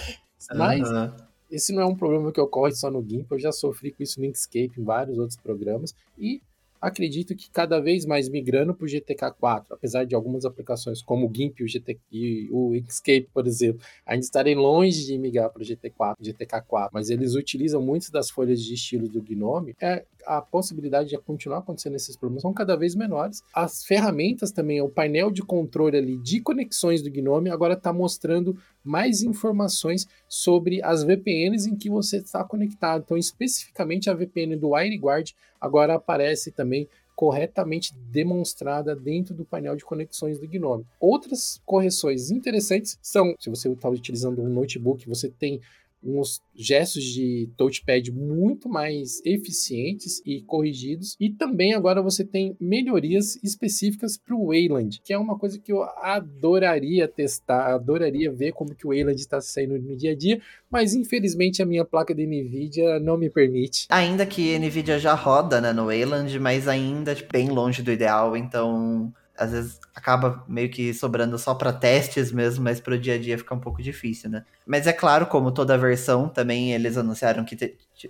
Mas 0.55 0.89
uhum. 0.89 1.11
Esse 1.51 1.73
não 1.73 1.81
é 1.81 1.85
um 1.85 1.95
problema 1.95 2.31
que 2.31 2.39
ocorre 2.39 2.73
só 2.73 2.89
no 2.89 3.05
GIMP, 3.07 3.29
eu 3.29 3.39
já 3.39 3.51
sofri 3.51 3.91
com 3.91 4.01
isso 4.01 4.19
no 4.19 4.25
Inkscape, 4.25 4.71
em 4.77 4.83
vários 4.83 5.17
outros 5.17 5.37
programas, 5.37 5.93
e 6.17 6.41
acredito 6.81 7.35
que 7.35 7.49
cada 7.51 7.79
vez 7.79 8.05
mais 8.05 8.27
migrando 8.27 8.73
para 8.73 8.85
o 8.85 8.89
GTK4, 8.89 9.65
apesar 9.69 10.05
de 10.05 10.15
algumas 10.15 10.45
aplicações 10.45 11.01
como 11.01 11.27
o 11.27 11.31
GIMP 11.33 11.61
o, 11.61 11.65
e 12.11 12.49
o 12.51 12.75
Inkscape, 12.75 13.29
por 13.33 13.45
exemplo, 13.45 13.81
ainda 14.05 14.23
estarem 14.23 14.55
longe 14.55 15.05
de 15.05 15.17
migrar 15.17 15.49
para 15.51 15.61
o 15.61 15.65
GT4, 15.65 16.15
GTK4, 16.21 16.89
mas 16.91 17.09
eles 17.09 17.35
utilizam 17.35 17.81
muitas 17.81 18.09
das 18.09 18.31
folhas 18.31 18.59
de 18.61 18.73
estilo 18.73 19.07
do 19.07 19.21
Gnome, 19.21 19.75
é, 19.79 20.03
a 20.25 20.41
possibilidade 20.41 21.09
de 21.09 21.17
continuar 21.17 21.59
acontecendo 21.59 21.95
esses 21.95 22.15
problemas 22.15 22.41
são 22.41 22.53
cada 22.53 22.75
vez 22.75 22.95
menores. 22.95 23.43
As 23.53 23.83
ferramentas 23.83 24.51
também, 24.51 24.81
o 24.81 24.89
painel 24.89 25.31
de 25.31 25.41
controle 25.41 25.97
ali 25.97 26.17
de 26.17 26.39
conexões 26.41 27.01
do 27.01 27.09
Gnome 27.09 27.49
agora 27.49 27.73
está 27.73 27.91
mostrando 27.91 28.57
mais 28.83 29.21
informações 29.21 30.07
sobre 30.27 30.81
as 30.83 31.03
VPNs 31.03 31.69
em 31.69 31.75
que 31.75 31.89
você 31.89 32.17
está 32.17 32.43
conectado. 32.43 33.03
Então, 33.05 33.17
especificamente 33.17 34.09
a 34.09 34.13
VPN 34.13 34.55
do 34.55 34.69
WireGuard 34.69 35.35
agora 35.61 35.93
aparece 35.95 36.51
também 36.51 36.89
corretamente 37.15 37.93
demonstrada 38.11 38.95
dentro 38.95 39.35
do 39.35 39.45
painel 39.45 39.75
de 39.75 39.85
conexões 39.85 40.39
do 40.39 40.47
Gnome. 40.47 40.87
Outras 40.99 41.61
correções 41.65 42.31
interessantes 42.31 42.97
são, 42.99 43.35
se 43.39 43.47
você 43.47 43.69
está 43.69 43.87
utilizando 43.87 44.41
um 44.41 44.49
notebook, 44.49 45.07
você 45.07 45.29
tem 45.29 45.61
uns 46.03 46.41
gestos 46.55 47.03
de 47.03 47.49
touchpad 47.55 48.11
muito 48.11 48.67
mais 48.67 49.21
eficientes 49.25 50.21
e 50.25 50.41
corrigidos. 50.41 51.15
E 51.19 51.29
também 51.29 51.73
agora 51.73 52.01
você 52.01 52.23
tem 52.23 52.55
melhorias 52.59 53.37
específicas 53.43 54.17
para 54.17 54.35
o 54.35 54.47
Wayland, 54.47 55.01
que 55.03 55.13
é 55.13 55.17
uma 55.17 55.37
coisa 55.37 55.59
que 55.59 55.71
eu 55.71 55.83
adoraria 55.83 57.07
testar, 57.07 57.73
adoraria 57.73 58.31
ver 58.31 58.51
como 58.51 58.75
que 58.75 58.85
o 58.85 58.89
Wayland 58.89 59.19
está 59.19 59.39
saindo 59.39 59.77
no 59.79 59.95
dia 59.95 60.11
a 60.11 60.15
dia, 60.15 60.41
mas 60.69 60.93
infelizmente 60.93 61.61
a 61.61 61.65
minha 61.65 61.85
placa 61.85 62.13
de 62.13 62.25
Nvidia 62.25 62.99
não 62.99 63.17
me 63.17 63.29
permite. 63.29 63.85
Ainda 63.89 64.25
que 64.25 64.55
a 64.55 64.59
Nvidia 64.59 64.99
já 64.99 65.13
roda 65.13 65.61
né, 65.61 65.73
no 65.73 65.85
Wayland, 65.85 66.39
mas 66.39 66.67
ainda 66.67 67.15
tipo, 67.15 67.31
bem 67.31 67.49
longe 67.49 67.81
do 67.81 67.91
ideal, 67.91 68.35
então 68.35 69.13
às 69.41 69.51
vezes 69.51 69.79
acaba 69.95 70.45
meio 70.47 70.69
que 70.69 70.93
sobrando 70.93 71.37
só 71.39 71.55
para 71.55 71.73
testes 71.73 72.31
mesmo, 72.31 72.63
mas 72.63 72.79
para 72.79 72.93
o 72.93 72.97
dia 72.97 73.15
a 73.15 73.17
dia 73.17 73.37
fica 73.39 73.55
um 73.55 73.59
pouco 73.59 73.81
difícil, 73.81 74.29
né? 74.29 74.45
Mas 74.67 74.85
é 74.85 74.93
claro, 74.93 75.25
como 75.25 75.51
toda 75.51 75.75
versão, 75.79 76.29
também 76.29 76.73
eles 76.73 76.95
anunciaram 76.95 77.43
que 77.43 77.55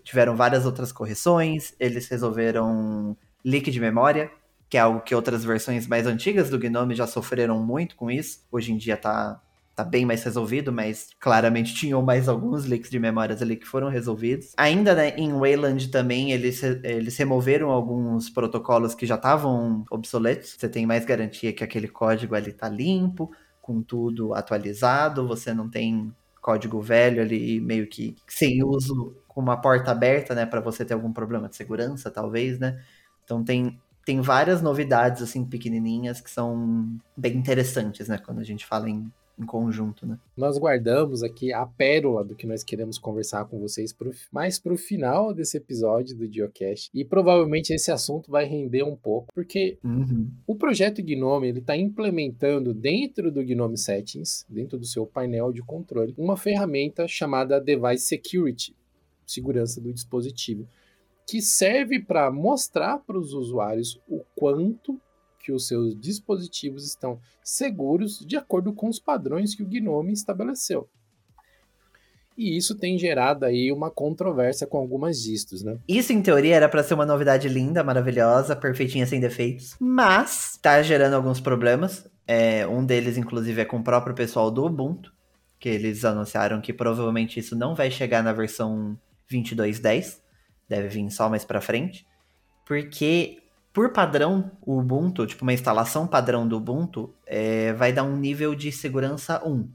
tiveram 0.04 0.36
várias 0.36 0.66
outras 0.66 0.92
correções, 0.92 1.74
eles 1.80 2.10
resolveram 2.10 3.16
leak 3.46 3.72
de 3.72 3.80
memória, 3.80 4.30
que 4.70 4.78
é 4.78 4.82
algo 4.82 5.00
que 5.00 5.16
outras 5.16 5.46
versões 5.46 5.88
mais 5.88 6.06
antigas 6.06 6.50
do 6.50 6.60
Gnome 6.60 6.96
já 6.96 7.08
sofreram 7.08 7.58
muito 7.64 7.96
com 7.96 8.12
isso. 8.12 8.42
Hoje 8.52 8.74
em 8.74 8.78
dia 8.78 8.98
tá 8.98 9.42
tá 9.84 9.90
bem 9.90 10.06
mais 10.06 10.24
resolvido, 10.24 10.72
mas 10.72 11.10
claramente 11.20 11.74
tinham 11.74 12.02
mais 12.02 12.30
alguns 12.30 12.66
leaks 12.66 12.90
de 12.90 13.00
memórias 13.00 13.42
ali 13.42 13.56
que 13.56 13.68
foram 13.68 13.90
resolvidos. 13.90 14.54
Ainda 14.56 14.94
né, 14.94 15.10
em 15.18 15.34
Wayland 15.34 15.90
também 15.90 16.32
eles, 16.32 16.62
eles 16.64 17.18
removeram 17.18 17.72
alguns 17.72 18.30
protocolos 18.30 18.94
que 18.94 19.06
já 19.06 19.16
estavam 19.16 19.84
obsoletos. 19.90 20.56
Você 20.58 20.70
tem 20.70 20.86
mais 20.86 21.04
garantia 21.06 21.52
que 21.52 21.64
aquele 21.64 21.88
código 21.88 22.36
ali 22.36 22.54
tá 22.54 22.70
limpo, 22.70 23.32
com 23.62 23.82
tudo 23.82 24.34
atualizado, 24.34 25.28
você 25.28 25.54
não 25.54 25.70
tem 25.70 26.14
código 26.42 26.82
velho 26.82 27.22
ali 27.22 27.60
meio 27.60 27.88
que 27.88 28.16
sem 28.28 28.64
uso 28.64 29.16
com 29.28 29.42
uma 29.42 29.58
porta 29.62 29.92
aberta, 29.92 30.34
né, 30.36 30.46
para 30.46 30.60
você 30.60 30.84
ter 30.84 30.94
algum 30.94 31.14
problema 31.14 31.48
de 31.48 31.56
segurança, 31.56 32.10
talvez, 32.12 32.60
né? 32.60 32.80
Então 33.24 33.44
tem 33.44 33.80
tem 34.04 34.20
várias 34.20 34.64
novidades 34.64 35.22
assim 35.22 35.46
pequenininhas 35.46 36.20
que 36.20 36.30
são 36.30 37.00
bem 37.16 37.38
interessantes, 37.38 38.08
né, 38.08 38.18
quando 38.18 38.40
a 38.40 38.44
gente 38.44 38.66
fala 38.66 38.90
em 38.90 39.12
em 39.42 39.46
conjunto, 39.46 40.06
né? 40.06 40.18
Nós 40.38 40.58
guardamos 40.58 41.24
aqui 41.24 41.52
a 41.52 41.66
pérola 41.66 42.24
do 42.24 42.36
que 42.36 42.46
nós 42.46 42.64
queremos 42.64 42.98
conversar 42.98 43.46
com 43.46 43.60
vocês 43.60 43.92
pro, 43.92 44.12
mais 44.32 44.60
para 44.60 44.74
o 44.74 44.78
final 44.78 45.34
desse 45.34 45.58
episódio 45.58 46.16
do 46.16 46.32
Geocache. 46.32 46.90
E 46.94 47.04
provavelmente 47.04 47.74
esse 47.74 47.92
assunto 47.92 48.30
vai 48.30 48.46
render 48.46 48.84
um 48.84 48.96
pouco, 48.96 49.28
porque 49.34 49.78
uhum. 49.84 50.30
o 50.46 50.56
projeto 50.56 51.02
Gnome 51.02 51.48
ele 51.48 51.60
está 51.60 51.76
implementando 51.76 52.74
dentro 52.74 53.32
do 53.32 53.44
Gnome 53.44 53.78
Settings, 53.78 54.46
dentro 54.48 54.78
do 54.78 54.86
seu 54.86 55.06
painel 55.06 55.52
de 55.52 55.62
controle, 55.62 56.14
uma 56.18 56.38
ferramenta 56.38 57.08
chamada 57.08 57.60
Device 57.60 58.06
Security, 58.06 58.76
segurança 59.26 59.82
do 59.82 59.92
dispositivo, 59.92 60.68
que 61.26 61.42
serve 61.42 62.00
para 62.00 62.30
mostrar 62.30 63.00
para 63.00 63.18
os 63.18 63.34
usuários 63.34 64.00
o 64.08 64.22
quanto 64.36 65.00
que 65.42 65.52
os 65.52 65.68
seus 65.68 66.00
dispositivos 66.00 66.86
estão 66.86 67.20
seguros 67.44 68.20
de 68.20 68.38
acordo 68.38 68.74
com 68.74 68.88
os 68.88 69.00
padrões 69.00 69.56
que 69.56 69.64
o 69.64 69.68
Gnome 69.68 70.14
estabeleceu. 70.14 70.88
E 72.38 72.58
isso 72.58 72.76
tem 72.76 72.98
gerado 72.98 73.46
aí 73.46 73.72
uma 73.72 73.92
controvérsia 73.92 74.66
com 74.66 74.78
algumas 74.78 75.22
distros, 75.22 75.64
né? 75.64 75.78
Isso, 75.88 76.14
em 76.14 76.22
teoria, 76.22 76.56
era 76.56 76.70
para 76.70 76.82
ser 76.84 76.94
uma 76.94 77.06
novidade 77.06 77.48
linda, 77.50 77.84
maravilhosa, 77.84 78.56
perfeitinha, 78.56 79.06
sem 79.06 79.20
defeitos. 79.20 79.76
Mas 79.80 80.58
tá 80.62 80.82
gerando 80.82 81.14
alguns 81.14 81.40
problemas. 81.40 82.08
É, 82.26 82.66
um 82.66 82.86
deles, 82.86 83.18
inclusive, 83.18 83.62
é 83.62 83.66
com 83.66 83.78
o 83.78 83.84
próprio 83.84 84.16
pessoal 84.16 84.50
do 84.50 84.66
Ubuntu, 84.66 85.14
que 85.60 85.68
eles 85.68 86.06
anunciaram 86.06 86.62
que 86.62 86.74
provavelmente 86.74 87.40
isso 87.40 87.56
não 87.56 87.76
vai 87.76 87.92
chegar 87.92 88.24
na 88.24 88.34
versão 88.34 88.98
22.10. 89.30 90.20
Deve 90.68 90.88
vir 90.88 91.12
só 91.12 91.30
mais 91.30 91.44
para 91.44 91.60
frente. 91.60 92.08
Porque 92.66 93.41
por 93.74 93.92
padrão, 93.92 94.52
o 94.62 94.80
Ubuntu, 94.80 95.26
tipo 95.26 95.44
uma 95.44 95.54
instalação 95.54 96.06
padrão 96.06 96.48
do 96.48 96.58
Ubuntu, 96.58 97.14
é, 97.26 97.72
vai 97.74 97.94
dar 97.94 98.04
um 98.04 98.18
nível 98.18 98.54
de 98.54 98.72
segurança 98.72 99.42
1. 99.46 99.70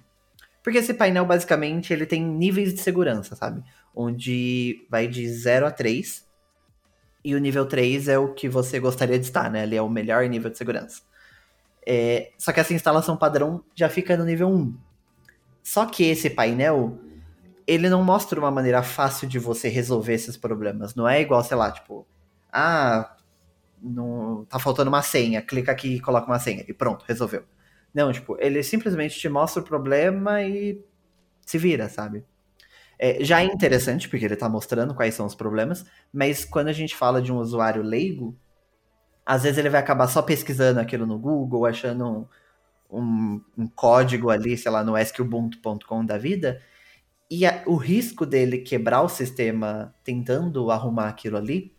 Porque 0.63 0.79
esse 0.79 0.93
painel, 0.93 1.25
basicamente, 1.25 1.93
ele 1.93 2.05
tem 2.05 2.23
níveis 2.23 2.75
de 2.75 2.81
segurança, 2.81 3.35
sabe? 3.37 3.63
Onde 3.95 4.87
vai 4.91 5.07
de 5.07 5.27
0 5.29 5.67
a 5.67 5.71
3. 5.71 6.27
E 7.25 7.35
o 7.35 7.39
nível 7.39 7.65
3 7.65 8.09
é 8.09 8.19
o 8.19 8.35
que 8.35 8.49
você 8.49 8.79
gostaria 8.79 9.19
de 9.19 9.25
estar, 9.25 9.51
né? 9.51 9.63
Ele 9.63 9.77
é 9.77 9.83
o 9.83 9.89
melhor 9.89 10.29
nível 10.29 10.51
de 10.51 10.59
segurança. 10.59 11.03
É, 11.87 12.33
só 12.37 12.53
que 12.53 12.61
essa 12.61 12.75
instalação 12.75 13.17
padrão 13.17 13.65
já 13.75 13.89
fica 13.89 14.17
no 14.17 14.25
nível 14.25 14.49
1. 14.49 14.77
Só 15.63 15.87
que 15.87 16.05
esse 16.05 16.29
painel, 16.29 16.99
ele 17.67 17.89
não 17.89 18.05
mostra 18.05 18.39
uma 18.39 18.51
maneira 18.51 18.83
fácil 18.83 19.27
de 19.27 19.39
você 19.39 19.69
resolver 19.69 20.15
esses 20.15 20.37
problemas. 20.37 20.95
Não 20.95 21.09
é 21.09 21.21
igual, 21.21 21.43
sei 21.43 21.57
lá, 21.57 21.71
tipo... 21.71 22.07
Ah, 22.53 23.16
tá 24.49 24.59
faltando 24.59 24.89
uma 24.89 25.03
senha, 25.03 25.43
clica 25.43 25.73
aqui 25.73 25.97
e 25.97 26.01
coloca 26.01 26.27
uma 26.27 26.39
senha, 26.39 26.65
e 26.69 26.73
pronto, 26.73 27.05
resolveu. 27.07 27.45
Não, 27.95 28.13
tipo, 28.13 28.37
ele 28.41 28.63
simplesmente 28.63 29.19
te 29.19 29.29
mostra 29.29 29.63
o 29.63 29.65
problema 29.65 30.43
e 30.43 30.85
se 31.47 31.59
vira, 31.59 31.89
sabe? 31.89 32.25
É, 32.99 33.23
já 33.25 33.43
é 33.43 33.45
interessante, 33.45 34.09
porque 34.09 34.25
ele 34.25 34.37
tá 34.37 34.49
mostrando 34.49 34.95
quais 34.95 35.15
são 35.15 35.27
os 35.27 35.35
problemas, 35.35 35.85
mas 36.13 36.45
quando 36.45 36.69
a 36.69 36.73
gente 36.73 36.95
fala 36.97 37.21
de 37.23 37.33
um 37.33 37.39
usuário 37.39 37.83
leigo, 37.83 38.37
às 39.25 39.43
vezes 39.43 39.59
ele 39.59 39.71
vai 39.71 39.81
acabar 39.81 40.09
só 40.09 40.23
pesquisando 40.23 40.81
aquilo 40.81 41.07
no 41.07 41.19
Google, 41.19 41.67
achando 41.67 42.29
um, 42.91 43.01
um, 43.01 43.41
um 43.59 43.69
código 43.69 44.31
ali, 44.31 44.57
sei 44.57 44.71
lá, 44.71 44.85
no 44.85 44.97
esquubuntu.com 44.97 46.05
da 46.05 46.17
vida, 46.19 46.63
e 47.31 47.45
a, 47.47 47.63
o 47.67 47.77
risco 47.77 48.25
dele 48.25 48.59
quebrar 48.59 49.03
o 49.03 49.09
sistema 49.09 49.95
tentando 50.05 50.71
arrumar 50.71 51.09
aquilo 51.09 51.37
ali 51.37 51.76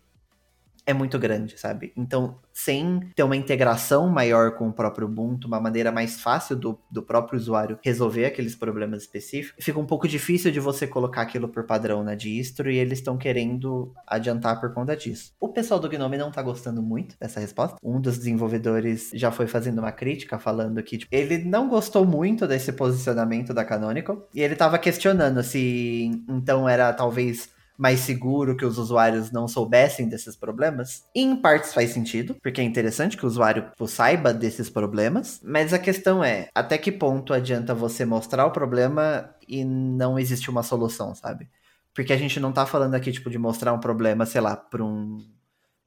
é 0.87 0.93
muito 0.93 1.19
grande, 1.19 1.59
sabe? 1.59 1.91
Então, 1.97 2.39
sem 2.53 3.01
ter 3.13 3.21
uma 3.21 3.35
integração 3.35 4.07
maior 4.07 4.51
com 4.51 4.69
o 4.69 4.73
próprio 4.73 5.05
Ubuntu, 5.05 5.45
uma 5.45 5.59
maneira 5.59 5.91
mais 5.91 6.21
fácil 6.21 6.55
do, 6.55 6.79
do 6.89 7.03
próprio 7.03 7.37
usuário 7.37 7.77
resolver 7.83 8.25
aqueles 8.25 8.55
problemas 8.55 9.01
específicos, 9.01 9.63
fica 9.63 9.77
um 9.77 9.85
pouco 9.85 10.07
difícil 10.07 10.49
de 10.49 10.61
você 10.61 10.87
colocar 10.87 11.21
aquilo 11.21 11.49
por 11.49 11.65
padrão 11.65 12.05
na 12.05 12.15
distro 12.15 12.71
e 12.71 12.77
eles 12.77 12.99
estão 12.99 13.17
querendo 13.17 13.93
adiantar 14.07 14.61
por 14.61 14.73
conta 14.73 14.95
disso. 14.95 15.33
O 15.41 15.49
pessoal 15.49 15.77
do 15.77 15.89
Gnome 15.89 16.17
não 16.17 16.31
tá 16.31 16.41
gostando 16.41 16.81
muito 16.81 17.17
dessa 17.19 17.41
resposta. 17.41 17.75
Um 17.83 17.99
dos 17.99 18.17
desenvolvedores 18.17 19.11
já 19.13 19.29
foi 19.29 19.45
fazendo 19.45 19.79
uma 19.79 19.91
crítica 19.91 20.39
falando 20.39 20.81
que 20.81 20.99
tipo, 20.99 21.13
ele 21.13 21.39
não 21.39 21.67
gostou 21.67 22.05
muito 22.05 22.47
desse 22.47 22.71
posicionamento 22.71 23.53
da 23.53 23.65
Canonical 23.65 24.25
e 24.33 24.41
ele 24.41 24.55
tava 24.55 24.79
questionando 24.79 25.43
se 25.43 26.09
então 26.29 26.69
era 26.69 26.93
talvez 26.93 27.56
mais 27.77 27.99
seguro 27.99 28.57
que 28.57 28.65
os 28.65 28.77
usuários 28.77 29.31
não 29.31 29.47
soubessem 29.47 30.09
desses 30.09 30.35
problemas. 30.35 31.03
Em 31.13 31.35
partes 31.35 31.73
faz 31.73 31.91
sentido, 31.91 32.35
porque 32.41 32.59
é 32.59 32.63
interessante 32.63 33.15
que 33.15 33.23
o 33.23 33.27
usuário 33.27 33.71
saiba 33.87 34.33
desses 34.33 34.69
problemas, 34.69 35.39
mas 35.43 35.73
a 35.73 35.79
questão 35.79 36.23
é, 36.23 36.49
até 36.55 36.77
que 36.77 36.91
ponto 36.91 37.33
adianta 37.33 37.75
você 37.75 38.03
mostrar 38.03 38.45
o 38.45 38.51
problema 38.51 39.29
e 39.47 39.63
não 39.63 40.17
existe 40.17 40.49
uma 40.49 40.63
solução, 40.63 41.13
sabe? 41.13 41.47
Porque 41.93 42.11
a 42.11 42.17
gente 42.17 42.39
não 42.39 42.51
tá 42.51 42.65
falando 42.65 42.95
aqui, 42.95 43.11
tipo, 43.11 43.29
de 43.29 43.37
mostrar 43.37 43.73
um 43.73 43.79
problema, 43.79 44.25
sei 44.25 44.41
lá, 44.41 44.55
para 44.55 44.83
um, 44.83 45.23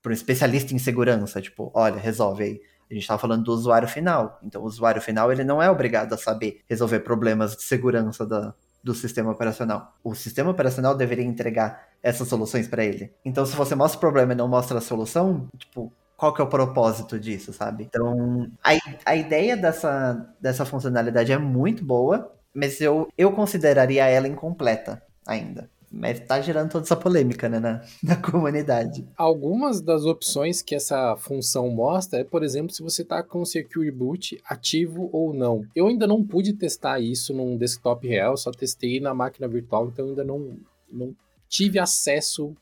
pra 0.00 0.10
um 0.10 0.14
especialista 0.14 0.74
em 0.74 0.78
segurança, 0.78 1.40
tipo, 1.40 1.70
olha, 1.74 1.96
resolve 1.96 2.44
aí. 2.44 2.60
A 2.90 2.94
gente 2.94 3.06
tá 3.06 3.16
falando 3.16 3.44
do 3.44 3.52
usuário 3.52 3.86
final. 3.86 4.40
Então, 4.42 4.62
o 4.62 4.64
usuário 4.64 5.00
final, 5.00 5.30
ele 5.30 5.44
não 5.44 5.62
é 5.62 5.70
obrigado 5.70 6.12
a 6.12 6.18
saber 6.18 6.62
resolver 6.68 7.00
problemas 7.00 7.54
de 7.54 7.62
segurança 7.62 8.26
da, 8.26 8.52
do 8.82 8.94
sistema 8.94 9.30
operacional. 9.30 9.94
O 10.02 10.14
sistema 10.14 10.50
operacional 10.50 10.94
deveria 10.96 11.24
entregar 11.24 11.88
essas 12.02 12.28
soluções 12.28 12.66
para 12.66 12.84
ele. 12.84 13.12
Então, 13.24 13.44
se 13.44 13.54
você 13.54 13.74
mostra 13.74 13.98
o 13.98 14.00
problema 14.00 14.32
e 14.32 14.36
não 14.36 14.48
mostra 14.48 14.78
a 14.78 14.80
solução, 14.80 15.48
tipo, 15.56 15.92
qual 16.16 16.34
que 16.34 16.40
é 16.40 16.44
o 16.44 16.48
propósito 16.48 17.18
disso, 17.18 17.52
sabe? 17.52 17.84
Então, 17.84 18.50
a, 18.62 18.70
a 19.04 19.16
ideia 19.16 19.56
dessa, 19.56 20.34
dessa 20.40 20.64
funcionalidade 20.64 21.32
é 21.32 21.38
muito 21.38 21.84
boa, 21.84 22.34
mas 22.54 22.80
eu, 22.80 23.08
eu 23.16 23.32
consideraria 23.32 24.06
ela 24.06 24.28
incompleta 24.28 25.02
ainda. 25.26 25.70
Mas 25.92 26.20
tá 26.20 26.40
gerando 26.40 26.70
toda 26.70 26.84
essa 26.84 26.94
polêmica, 26.94 27.48
né, 27.48 27.58
na, 27.58 27.82
na 28.02 28.16
comunidade. 28.16 29.06
Algumas 29.16 29.80
das 29.80 30.04
opções 30.04 30.62
que 30.62 30.74
essa 30.74 31.16
função 31.16 31.68
mostra 31.68 32.20
é, 32.20 32.24
por 32.24 32.44
exemplo, 32.44 32.72
se 32.72 32.82
você 32.82 33.04
tá 33.04 33.22
com 33.22 33.40
o 33.40 33.46
Secure 33.46 33.90
Boot 33.90 34.40
ativo 34.44 35.10
ou 35.12 35.34
não. 35.34 35.64
Eu 35.74 35.88
ainda 35.88 36.06
não 36.06 36.24
pude 36.24 36.52
testar 36.52 37.00
isso 37.00 37.34
num 37.34 37.56
desktop 37.56 38.06
real, 38.06 38.36
só 38.36 38.52
testei 38.52 39.00
na 39.00 39.12
máquina 39.12 39.48
virtual, 39.48 39.88
então 39.88 40.06
ainda 40.06 40.22
não, 40.22 40.56
não 40.90 41.14
tive 41.48 41.78
acesso 41.78 42.54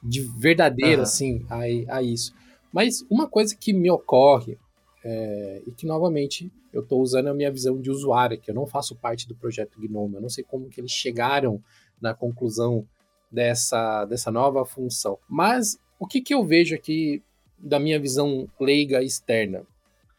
de 0.00 0.20
verdadeiro, 0.20 0.98
uhum. 0.98 1.02
assim, 1.02 1.46
a, 1.50 1.96
a 1.96 2.02
isso. 2.02 2.32
Mas 2.72 3.04
uma 3.10 3.28
coisa 3.28 3.56
que 3.56 3.72
me 3.72 3.90
ocorre, 3.90 4.56
é, 5.04 5.62
e 5.66 5.72
que 5.72 5.84
novamente 5.84 6.50
eu 6.72 6.82
estou 6.82 7.02
usando 7.02 7.26
a 7.26 7.34
minha 7.34 7.50
visão 7.50 7.80
de 7.80 7.90
usuário, 7.90 8.38
que 8.38 8.50
eu 8.50 8.54
não 8.54 8.66
faço 8.66 8.96
parte 8.96 9.28
do 9.28 9.34
projeto 9.34 9.80
Gnome, 9.80 10.14
eu 10.14 10.20
não 10.20 10.28
sei 10.28 10.42
como 10.44 10.68
que 10.68 10.80
eles 10.80 10.92
chegaram 10.92 11.62
na 12.02 12.12
conclusão 12.12 12.86
dessa, 13.30 14.04
dessa 14.04 14.30
nova 14.30 14.64
função. 14.66 15.18
Mas 15.28 15.78
o 15.98 16.06
que, 16.06 16.20
que 16.20 16.34
eu 16.34 16.44
vejo 16.44 16.74
aqui 16.74 17.22
da 17.56 17.78
minha 17.78 17.98
visão 17.98 18.48
leiga 18.60 19.02
externa? 19.02 19.64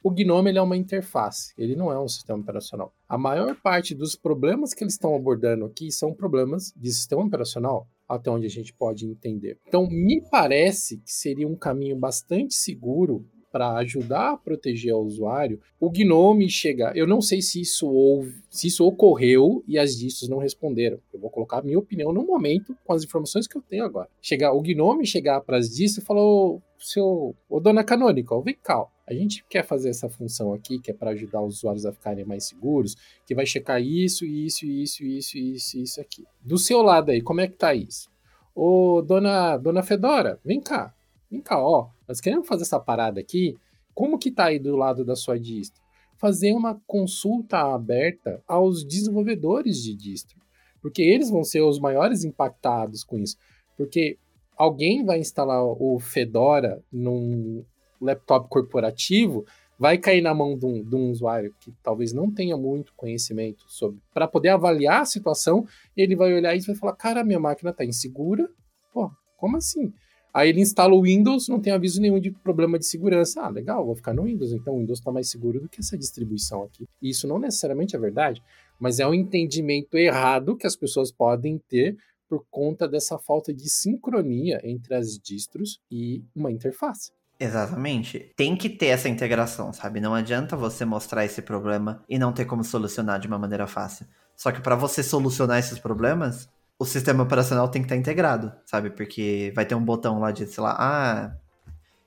O 0.03 0.11
Gnome 0.11 0.49
ele 0.49 0.57
é 0.57 0.61
uma 0.61 0.75
interface, 0.75 1.53
ele 1.57 1.77
não 1.77 1.91
é 1.91 1.97
um 1.97 2.09
sistema 2.09 2.39
operacional. 2.39 2.93
A 3.07 3.17
maior 3.17 3.55
parte 3.55 3.95
dos 3.95 4.15
problemas 4.15 4.73
que 4.73 4.83
eles 4.83 4.95
estão 4.95 5.15
abordando 5.15 5.63
aqui 5.63 5.91
são 5.91 6.13
problemas 6.13 6.73
de 6.75 6.91
sistema 6.91 7.23
operacional, 7.23 7.87
até 8.07 8.29
onde 8.29 8.45
a 8.45 8.49
gente 8.49 8.73
pode 8.73 9.05
entender. 9.05 9.57
Então, 9.65 9.87
me 9.89 10.21
parece 10.29 10.97
que 10.97 11.11
seria 11.11 11.47
um 11.47 11.55
caminho 11.55 11.95
bastante 11.95 12.53
seguro 12.53 13.25
para 13.53 13.73
ajudar 13.77 14.31
a 14.31 14.37
proteger 14.37 14.95
o 14.95 15.01
usuário, 15.01 15.61
o 15.79 15.87
Gnome 15.87 16.49
chegar. 16.49 16.97
Eu 16.97 17.05
não 17.05 17.21
sei 17.21 17.39
se 17.39 17.61
isso 17.61 17.87
houve, 17.87 18.41
se 18.49 18.65
isso 18.65 18.83
ocorreu 18.83 19.63
e 19.67 19.77
as 19.77 19.95
distros 19.95 20.27
não 20.27 20.39
responderam. 20.39 20.99
Eu 21.13 21.19
vou 21.19 21.29
colocar 21.29 21.59
a 21.59 21.61
minha 21.61 21.77
opinião 21.77 22.11
no 22.11 22.25
momento 22.25 22.75
com 22.83 22.93
as 22.93 23.03
informações 23.03 23.45
que 23.45 23.55
eu 23.55 23.61
tenho 23.61 23.85
agora. 23.85 24.09
Chegar 24.19 24.53
o 24.53 24.61
Gnome 24.61 25.05
chegar 25.05 25.39
para 25.41 25.57
as 25.57 25.69
distros 25.69 26.03
e 26.03 26.07
falou: 26.07 26.63
"Seu, 26.79 27.35
ô 27.47 27.59
dona 27.59 27.83
Canonical, 27.83 28.41
vem 28.41 28.55
cá. 28.55 28.87
A 29.05 29.13
gente 29.13 29.45
quer 29.47 29.63
fazer 29.63 29.89
essa 29.89 30.09
função 30.09 30.51
aqui, 30.51 30.79
que 30.79 30.89
é 30.89 30.93
para 30.93 31.11
ajudar 31.11 31.43
os 31.43 31.57
usuários 31.57 31.85
a 31.85 31.91
ficarem 31.91 32.25
mais 32.25 32.45
seguros, 32.45 32.95
que 33.27 33.35
vai 33.35 33.45
checar 33.45 33.79
isso, 33.79 34.25
isso, 34.25 34.65
isso, 34.65 35.03
isso, 35.03 35.37
isso, 35.37 35.77
isso 35.77 36.01
aqui. 36.01 36.23
Do 36.41 36.57
seu 36.57 36.81
lado 36.81 37.11
aí, 37.11 37.21
como 37.21 37.39
é 37.39 37.47
que 37.47 37.55
tá 37.55 37.75
isso? 37.75 38.09
Ô, 38.55 39.03
dona, 39.05 39.57
dona 39.57 39.83
Fedora, 39.83 40.39
vem 40.43 40.59
cá. 40.59 40.95
Vem 41.29 41.41
cá, 41.41 41.59
ó, 41.59 41.89
nós 42.07 42.19
queremos 42.19 42.47
fazer 42.47 42.63
essa 42.63 42.79
parada 42.79 43.19
aqui. 43.19 43.55
Como 43.93 44.17
que 44.17 44.31
tá 44.31 44.45
aí 44.45 44.59
do 44.59 44.75
lado 44.75 45.05
da 45.05 45.15
sua 45.15 45.39
distro? 45.39 45.81
Fazer 46.17 46.53
uma 46.53 46.79
consulta 46.87 47.59
aberta 47.73 48.41
aos 48.47 48.83
desenvolvedores 48.83 49.81
de 49.81 49.95
distro, 49.95 50.39
porque 50.81 51.01
eles 51.01 51.29
vão 51.29 51.43
ser 51.43 51.61
os 51.61 51.79
maiores 51.79 52.23
impactados 52.23 53.03
com 53.03 53.19
isso. 53.19 53.37
Porque 53.77 54.17
alguém 54.55 55.03
vai 55.03 55.19
instalar 55.19 55.63
o 55.63 55.99
Fedora 55.99 56.81
num 56.91 57.63
laptop 57.99 58.49
corporativo, 58.49 59.45
vai 59.77 59.97
cair 59.97 60.21
na 60.21 60.33
mão 60.33 60.57
de 60.57 60.65
um, 60.65 60.83
de 60.83 60.95
um 60.95 61.09
usuário 61.09 61.53
que 61.59 61.73
talvez 61.83 62.13
não 62.13 62.31
tenha 62.31 62.55
muito 62.55 62.93
conhecimento 62.95 63.65
sobre, 63.67 63.99
para 64.13 64.27
poder 64.27 64.49
avaliar 64.49 65.01
a 65.01 65.05
situação, 65.05 65.65
ele 65.95 66.15
vai 66.15 66.33
olhar 66.33 66.55
isso 66.55 66.67
e 66.67 66.73
vai 66.73 66.79
falar: 66.79 66.95
cara, 66.95 67.23
minha 67.23 67.39
máquina 67.39 67.71
está 67.71 67.83
insegura. 67.83 68.49
Pô, 68.93 69.11
como 69.37 69.57
assim? 69.57 69.91
Aí 70.33 70.49
ele 70.49 70.61
instala 70.61 70.93
o 70.93 71.03
Windows, 71.03 71.47
não 71.47 71.59
tem 71.59 71.71
aviso 71.71 72.01
nenhum 72.01 72.19
de 72.19 72.31
problema 72.31 72.79
de 72.79 72.85
segurança. 72.85 73.41
Ah, 73.41 73.49
legal, 73.49 73.85
vou 73.85 73.95
ficar 73.95 74.13
no 74.13 74.23
Windows, 74.23 74.51
então 74.51 74.73
o 74.73 74.79
Windows 74.79 74.99
está 74.99 75.11
mais 75.11 75.29
seguro 75.29 75.59
do 75.59 75.69
que 75.69 75.79
essa 75.79 75.97
distribuição 75.97 76.63
aqui. 76.63 76.87
E 77.01 77.09
isso 77.09 77.27
não 77.27 77.37
necessariamente 77.37 77.95
é 77.95 77.99
verdade, 77.99 78.41
mas 78.79 78.99
é 78.99 79.07
um 79.07 79.13
entendimento 79.13 79.95
errado 79.95 80.57
que 80.57 80.65
as 80.65 80.75
pessoas 80.75 81.11
podem 81.11 81.61
ter 81.69 81.95
por 82.27 82.43
conta 82.49 82.87
dessa 82.87 83.19
falta 83.19 83.53
de 83.53 83.69
sincronia 83.69 84.59
entre 84.63 84.95
as 84.95 85.19
distros 85.19 85.79
e 85.91 86.23
uma 86.35 86.51
interface. 86.51 87.11
Exatamente. 87.39 88.31
Tem 88.35 88.55
que 88.55 88.69
ter 88.69 88.87
essa 88.87 89.09
integração, 89.09 89.71
sabe? 89.71 89.99
Não 89.99 90.15
adianta 90.15 90.55
você 90.55 90.83
mostrar 90.85 91.25
esse 91.25 91.41
problema 91.41 92.03
e 92.09 92.17
não 92.17 92.33
ter 92.33 92.45
como 92.45 92.63
solucionar 92.63 93.19
de 93.19 93.27
uma 93.27 93.37
maneira 93.37 93.67
fácil. 93.67 94.07
Só 94.35 94.51
que 94.51 94.61
para 94.61 94.75
você 94.75 95.03
solucionar 95.03 95.59
esses 95.59 95.77
problemas, 95.77 96.49
o 96.83 96.85
sistema 96.85 97.23
operacional 97.23 97.69
tem 97.69 97.81
que 97.81 97.85
estar 97.85 97.95
integrado, 97.95 98.53
sabe? 98.65 98.89
Porque 98.89 99.53
vai 99.55 99.65
ter 99.65 99.73
um 99.73 99.83
botão 99.83 100.19
lá 100.19 100.31
de, 100.31 100.45
sei 100.45 100.61
lá, 100.61 100.75
ah, 100.77 101.33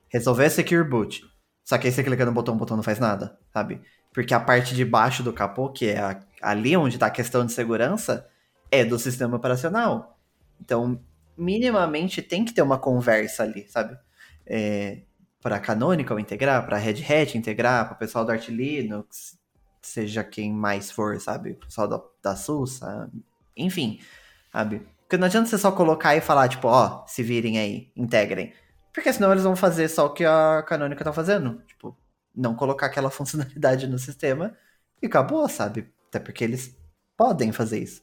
resolver 0.07 0.51
Secure 0.51 0.87
Boot. 0.87 1.23
Só 1.65 1.79
que 1.79 1.87
aí 1.87 1.91
você 1.91 2.03
clica 2.03 2.23
no 2.23 2.31
botão, 2.31 2.53
o 2.53 2.57
botão 2.57 2.77
não 2.77 2.83
faz 2.83 2.99
nada, 2.99 3.39
sabe? 3.51 3.81
Porque 4.13 4.35
a 4.35 4.39
parte 4.39 4.75
de 4.75 4.85
baixo 4.85 5.23
do 5.23 5.33
capô, 5.33 5.69
que 5.69 5.87
é 5.87 5.99
a, 5.99 6.19
ali 6.43 6.77
onde 6.77 6.95
está 6.95 7.07
a 7.07 7.11
questão 7.11 7.43
de 7.43 7.53
segurança, 7.53 8.29
é 8.69 8.85
do 8.85 8.99
sistema 8.99 9.35
operacional. 9.35 10.19
Então, 10.61 11.01
minimamente 11.35 12.21
tem 12.21 12.45
que 12.45 12.53
ter 12.53 12.61
uma 12.61 12.77
conversa 12.77 13.41
ali, 13.41 13.65
sabe? 13.67 13.97
É, 14.45 15.01
para 15.41 15.59
Canonical 15.59 16.19
integrar, 16.19 16.63
para 16.67 16.77
Red 16.77 17.03
Hat 17.03 17.35
integrar, 17.35 17.87
para 17.87 17.95
o 17.95 17.97
pessoal 17.97 18.23
do 18.23 18.31
Arch 18.31 18.49
Linux, 18.49 19.39
seja 19.81 20.23
quem 20.23 20.53
mais 20.53 20.91
for, 20.91 21.19
sabe? 21.19 21.53
O 21.53 21.65
pessoal 21.65 21.87
da, 21.87 21.99
da 22.21 22.35
SUS, 22.35 22.79
enfim 23.55 23.99
sabe? 24.57 24.81
Porque 25.01 25.17
não 25.17 25.27
adianta 25.27 25.47
você 25.47 25.57
só 25.57 25.71
colocar 25.71 26.15
e 26.15 26.21
falar, 26.21 26.49
tipo, 26.49 26.67
ó, 26.67 27.05
se 27.05 27.21
virem 27.21 27.59
aí, 27.59 27.91
integrem. 27.95 28.53
Porque 28.91 29.13
senão 29.13 29.31
eles 29.31 29.43
vão 29.43 29.55
fazer 29.55 29.87
só 29.87 30.07
o 30.07 30.13
que 30.13 30.25
a 30.25 30.63
Canônica 30.67 31.03
tá 31.03 31.13
fazendo. 31.13 31.61
Tipo, 31.67 31.95
não 32.35 32.55
colocar 32.55 32.87
aquela 32.87 33.09
funcionalidade 33.11 33.85
no 33.85 33.99
sistema 33.99 34.57
e 35.01 35.05
acabou, 35.05 35.47
sabe? 35.47 35.93
Até 36.09 36.19
porque 36.19 36.43
eles 36.43 36.75
podem 37.15 37.51
fazer 37.51 37.79
isso. 37.79 38.01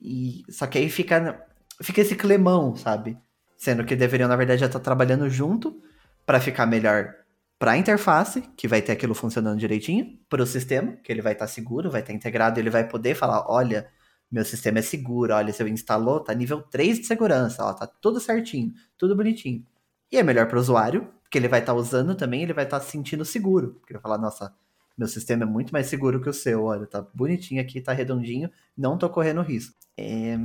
E 0.00 0.42
só 0.48 0.66
que 0.66 0.78
aí 0.78 0.88
fica, 0.88 1.46
fica 1.82 2.00
esse 2.00 2.16
clemão, 2.16 2.74
sabe? 2.74 3.18
Sendo 3.58 3.84
que 3.84 3.94
deveriam, 3.94 4.28
na 4.28 4.36
verdade, 4.36 4.60
já 4.60 4.66
estar 4.66 4.78
tá 4.78 4.84
trabalhando 4.84 5.28
junto 5.28 5.80
para 6.24 6.40
ficar 6.40 6.64
melhor 6.64 7.14
para 7.58 7.72
a 7.72 7.76
interface, 7.76 8.40
que 8.56 8.66
vai 8.66 8.80
ter 8.80 8.92
aquilo 8.92 9.14
funcionando 9.14 9.58
direitinho, 9.58 10.18
para 10.28 10.42
o 10.42 10.46
sistema, 10.46 10.96
que 11.04 11.12
ele 11.12 11.22
vai 11.22 11.34
estar 11.34 11.46
tá 11.46 11.52
seguro, 11.52 11.90
vai 11.90 12.00
estar 12.00 12.12
tá 12.12 12.16
integrado, 12.16 12.58
ele 12.58 12.70
vai 12.70 12.88
poder 12.88 13.14
falar, 13.14 13.44
olha, 13.48 13.88
meu 14.32 14.44
sistema 14.44 14.78
é 14.78 14.82
seguro, 14.82 15.34
olha, 15.34 15.52
se 15.52 15.62
eu 15.62 15.68
instalou, 15.68 16.18
tá 16.18 16.32
nível 16.32 16.62
3 16.62 17.00
de 17.00 17.06
segurança, 17.06 17.62
ó, 17.62 17.74
tá 17.74 17.86
tudo 17.86 18.18
certinho, 18.18 18.72
tudo 18.96 19.14
bonitinho. 19.14 19.64
E 20.10 20.16
é 20.16 20.22
melhor 20.22 20.48
para 20.48 20.56
o 20.56 20.60
usuário, 20.60 21.12
porque 21.22 21.36
ele 21.36 21.48
vai 21.48 21.60
estar 21.60 21.74
tá 21.74 21.78
usando 21.78 22.14
também, 22.14 22.42
ele 22.42 22.54
vai 22.54 22.64
estar 22.64 22.80
tá 22.80 22.84
se 22.84 22.92
sentindo 22.92 23.24
seguro. 23.24 23.74
Porque 23.74 23.92
ele 23.92 23.98
vai 23.98 24.02
falar, 24.02 24.18
nossa, 24.18 24.54
meu 24.96 25.06
sistema 25.06 25.42
é 25.42 25.46
muito 25.46 25.70
mais 25.72 25.86
seguro 25.86 26.20
que 26.20 26.28
o 26.28 26.32
seu, 26.32 26.64
olha, 26.64 26.86
tá 26.86 27.06
bonitinho 27.14 27.60
aqui, 27.60 27.80
tá 27.80 27.92
redondinho, 27.92 28.50
não 28.76 28.96
tô 28.96 29.08
correndo 29.10 29.42
risco. 29.42 29.74
É 29.96 30.38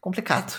complicado 0.00 0.52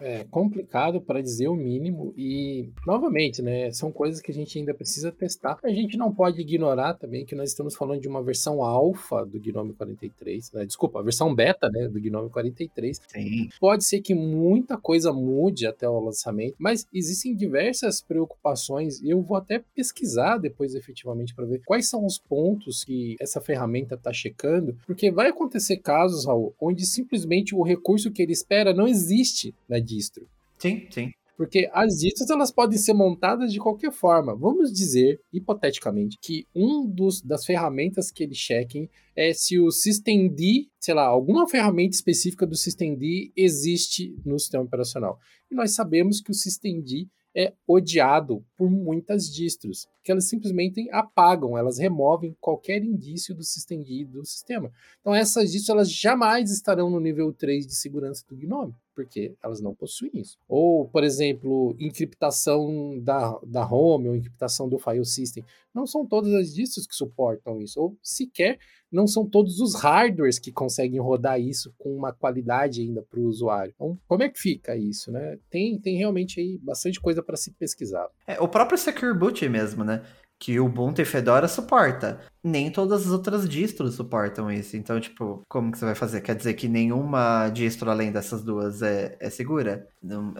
é, 0.00 0.24
complicado 0.30 1.00
para 1.00 1.20
dizer 1.20 1.48
o 1.48 1.54
mínimo 1.54 2.12
e, 2.16 2.68
novamente, 2.86 3.42
né, 3.42 3.70
são 3.72 3.90
coisas 3.90 4.20
que 4.20 4.30
a 4.30 4.34
gente 4.34 4.58
ainda 4.58 4.74
precisa 4.74 5.10
testar. 5.12 5.58
A 5.62 5.70
gente 5.70 5.96
não 5.96 6.12
pode 6.12 6.40
ignorar 6.40 6.94
também 6.94 7.24
que 7.24 7.34
nós 7.34 7.50
estamos 7.50 7.74
falando 7.74 8.00
de 8.00 8.08
uma 8.08 8.22
versão 8.22 8.62
alfa 8.62 9.24
do 9.24 9.40
Gnome 9.40 9.72
43, 9.74 10.52
né, 10.52 10.66
desculpa, 10.66 11.00
a 11.00 11.02
versão 11.02 11.34
beta, 11.34 11.68
né, 11.70 11.88
do 11.88 12.00
Gnome 12.00 12.30
43. 12.30 13.00
Sim. 13.06 13.48
Pode 13.60 13.84
ser 13.84 14.00
que 14.00 14.14
muita 14.14 14.76
coisa 14.76 15.12
mude 15.12 15.66
até 15.66 15.88
o 15.88 16.00
lançamento, 16.00 16.54
mas 16.58 16.86
existem 16.92 17.34
diversas 17.34 18.00
preocupações 18.00 19.00
e 19.00 19.10
eu 19.10 19.22
vou 19.22 19.36
até 19.36 19.62
pesquisar 19.74 20.38
depois 20.38 20.74
efetivamente 20.74 21.34
para 21.34 21.46
ver 21.46 21.60
quais 21.64 21.88
são 21.88 22.04
os 22.04 22.18
pontos 22.18 22.84
que 22.84 23.16
essa 23.20 23.40
ferramenta 23.40 23.94
está 23.94 24.12
checando, 24.12 24.76
porque 24.86 25.10
vai 25.10 25.28
acontecer 25.28 25.78
casos, 25.78 26.26
Raul, 26.26 26.54
onde 26.60 26.84
simplesmente 26.86 27.54
o 27.54 27.62
recurso 27.62 28.10
que 28.10 28.22
ele 28.22 28.32
espera 28.32 28.74
não 28.74 28.86
existe, 28.86 29.54
né, 29.68 29.80
distro. 29.86 30.28
Sim, 30.58 30.86
sim. 30.90 31.10
Porque 31.36 31.68
as 31.72 31.98
distros 31.98 32.30
elas 32.30 32.50
podem 32.50 32.78
ser 32.78 32.94
montadas 32.94 33.52
de 33.52 33.58
qualquer 33.58 33.92
forma. 33.92 34.34
Vamos 34.34 34.72
dizer, 34.72 35.20
hipoteticamente, 35.30 36.16
que 36.20 36.46
um 36.54 36.86
dos 36.86 37.20
das 37.20 37.44
ferramentas 37.44 38.10
que 38.10 38.24
eles 38.24 38.38
chequem 38.38 38.88
é 39.14 39.34
se 39.34 39.58
o 39.60 39.70
systemd, 39.70 40.70
sei 40.80 40.94
lá, 40.94 41.04
alguma 41.04 41.46
ferramenta 41.46 41.94
específica 41.94 42.46
do 42.46 42.56
systemd 42.56 43.32
existe 43.36 44.16
no 44.24 44.38
sistema 44.38 44.64
operacional. 44.64 45.18
E 45.50 45.54
nós 45.54 45.74
sabemos 45.74 46.22
que 46.22 46.30
o 46.30 46.34
systemd 46.34 47.06
é 47.36 47.52
odiado 47.68 48.42
por 48.56 48.70
muitas 48.70 49.30
distros, 49.32 49.86
que 50.02 50.10
elas 50.10 50.28
simplesmente 50.28 50.88
apagam, 50.90 51.56
elas 51.56 51.78
removem 51.78 52.36
qualquer 52.40 52.82
indício 52.82 53.34
do 53.34 53.44
systemd 53.44 54.04
do 54.06 54.24
sistema. 54.24 54.72
Então 55.00 55.14
essas 55.14 55.52
distros 55.52 55.68
elas 55.68 55.92
jamais 55.92 56.50
estarão 56.50 56.88
no 56.88 57.00
nível 57.00 57.32
3 57.32 57.66
de 57.66 57.74
segurança 57.74 58.24
do 58.28 58.36
GNOME 58.36 58.74
porque 58.96 59.34
elas 59.42 59.60
não 59.60 59.74
possuem 59.74 60.10
isso. 60.14 60.38
Ou, 60.48 60.88
por 60.88 61.04
exemplo, 61.04 61.76
encriptação 61.78 62.98
da, 62.98 63.38
da 63.46 63.70
home 63.70 64.08
ou 64.08 64.16
encriptação 64.16 64.66
do 64.70 64.78
file 64.78 65.04
system. 65.04 65.44
Não 65.74 65.86
são 65.86 66.06
todas 66.06 66.32
as 66.32 66.54
distros 66.54 66.86
que 66.86 66.94
suportam 66.94 67.60
isso, 67.60 67.78
ou 67.78 67.94
sequer 68.02 68.58
não 68.90 69.06
são 69.06 69.28
todos 69.28 69.60
os 69.60 69.74
hardwares 69.74 70.38
que 70.38 70.50
conseguem 70.50 70.98
rodar 70.98 71.38
isso 71.38 71.74
com 71.76 71.94
uma 71.94 72.12
qualidade 72.14 72.80
ainda 72.80 73.02
para 73.02 73.20
o 73.20 73.26
usuário. 73.26 73.74
Então, 73.74 73.98
como 74.08 74.22
é 74.22 74.28
que 74.30 74.40
fica 74.40 74.74
isso, 74.74 75.12
né? 75.12 75.38
Tem, 75.50 75.78
tem 75.78 75.98
realmente 75.98 76.40
aí 76.40 76.56
bastante 76.56 76.98
coisa 76.98 77.22
para 77.22 77.36
se 77.36 77.50
pesquisar. 77.50 78.08
É, 78.26 78.40
o 78.46 78.50
próprio 78.50 78.78
Secure 78.78 79.12
Boot 79.12 79.48
mesmo, 79.48 79.84
né? 79.84 80.02
que 80.38 80.60
o 80.60 80.66
Ubuntu 80.66 81.00
e 81.00 81.04
Fedora 81.04 81.48
suporta. 81.48 82.20
Nem 82.44 82.70
todas 82.70 83.06
as 83.06 83.12
outras 83.12 83.48
distros 83.48 83.94
suportam 83.94 84.50
isso. 84.50 84.76
Então, 84.76 85.00
tipo, 85.00 85.42
como 85.48 85.72
que 85.72 85.78
você 85.78 85.84
vai 85.84 85.94
fazer? 85.94 86.20
Quer 86.20 86.36
dizer 86.36 86.54
que 86.54 86.68
nenhuma 86.68 87.48
distro 87.48 87.90
além 87.90 88.12
dessas 88.12 88.42
duas 88.42 88.82
é, 88.82 89.16
é 89.18 89.30
segura? 89.30 89.88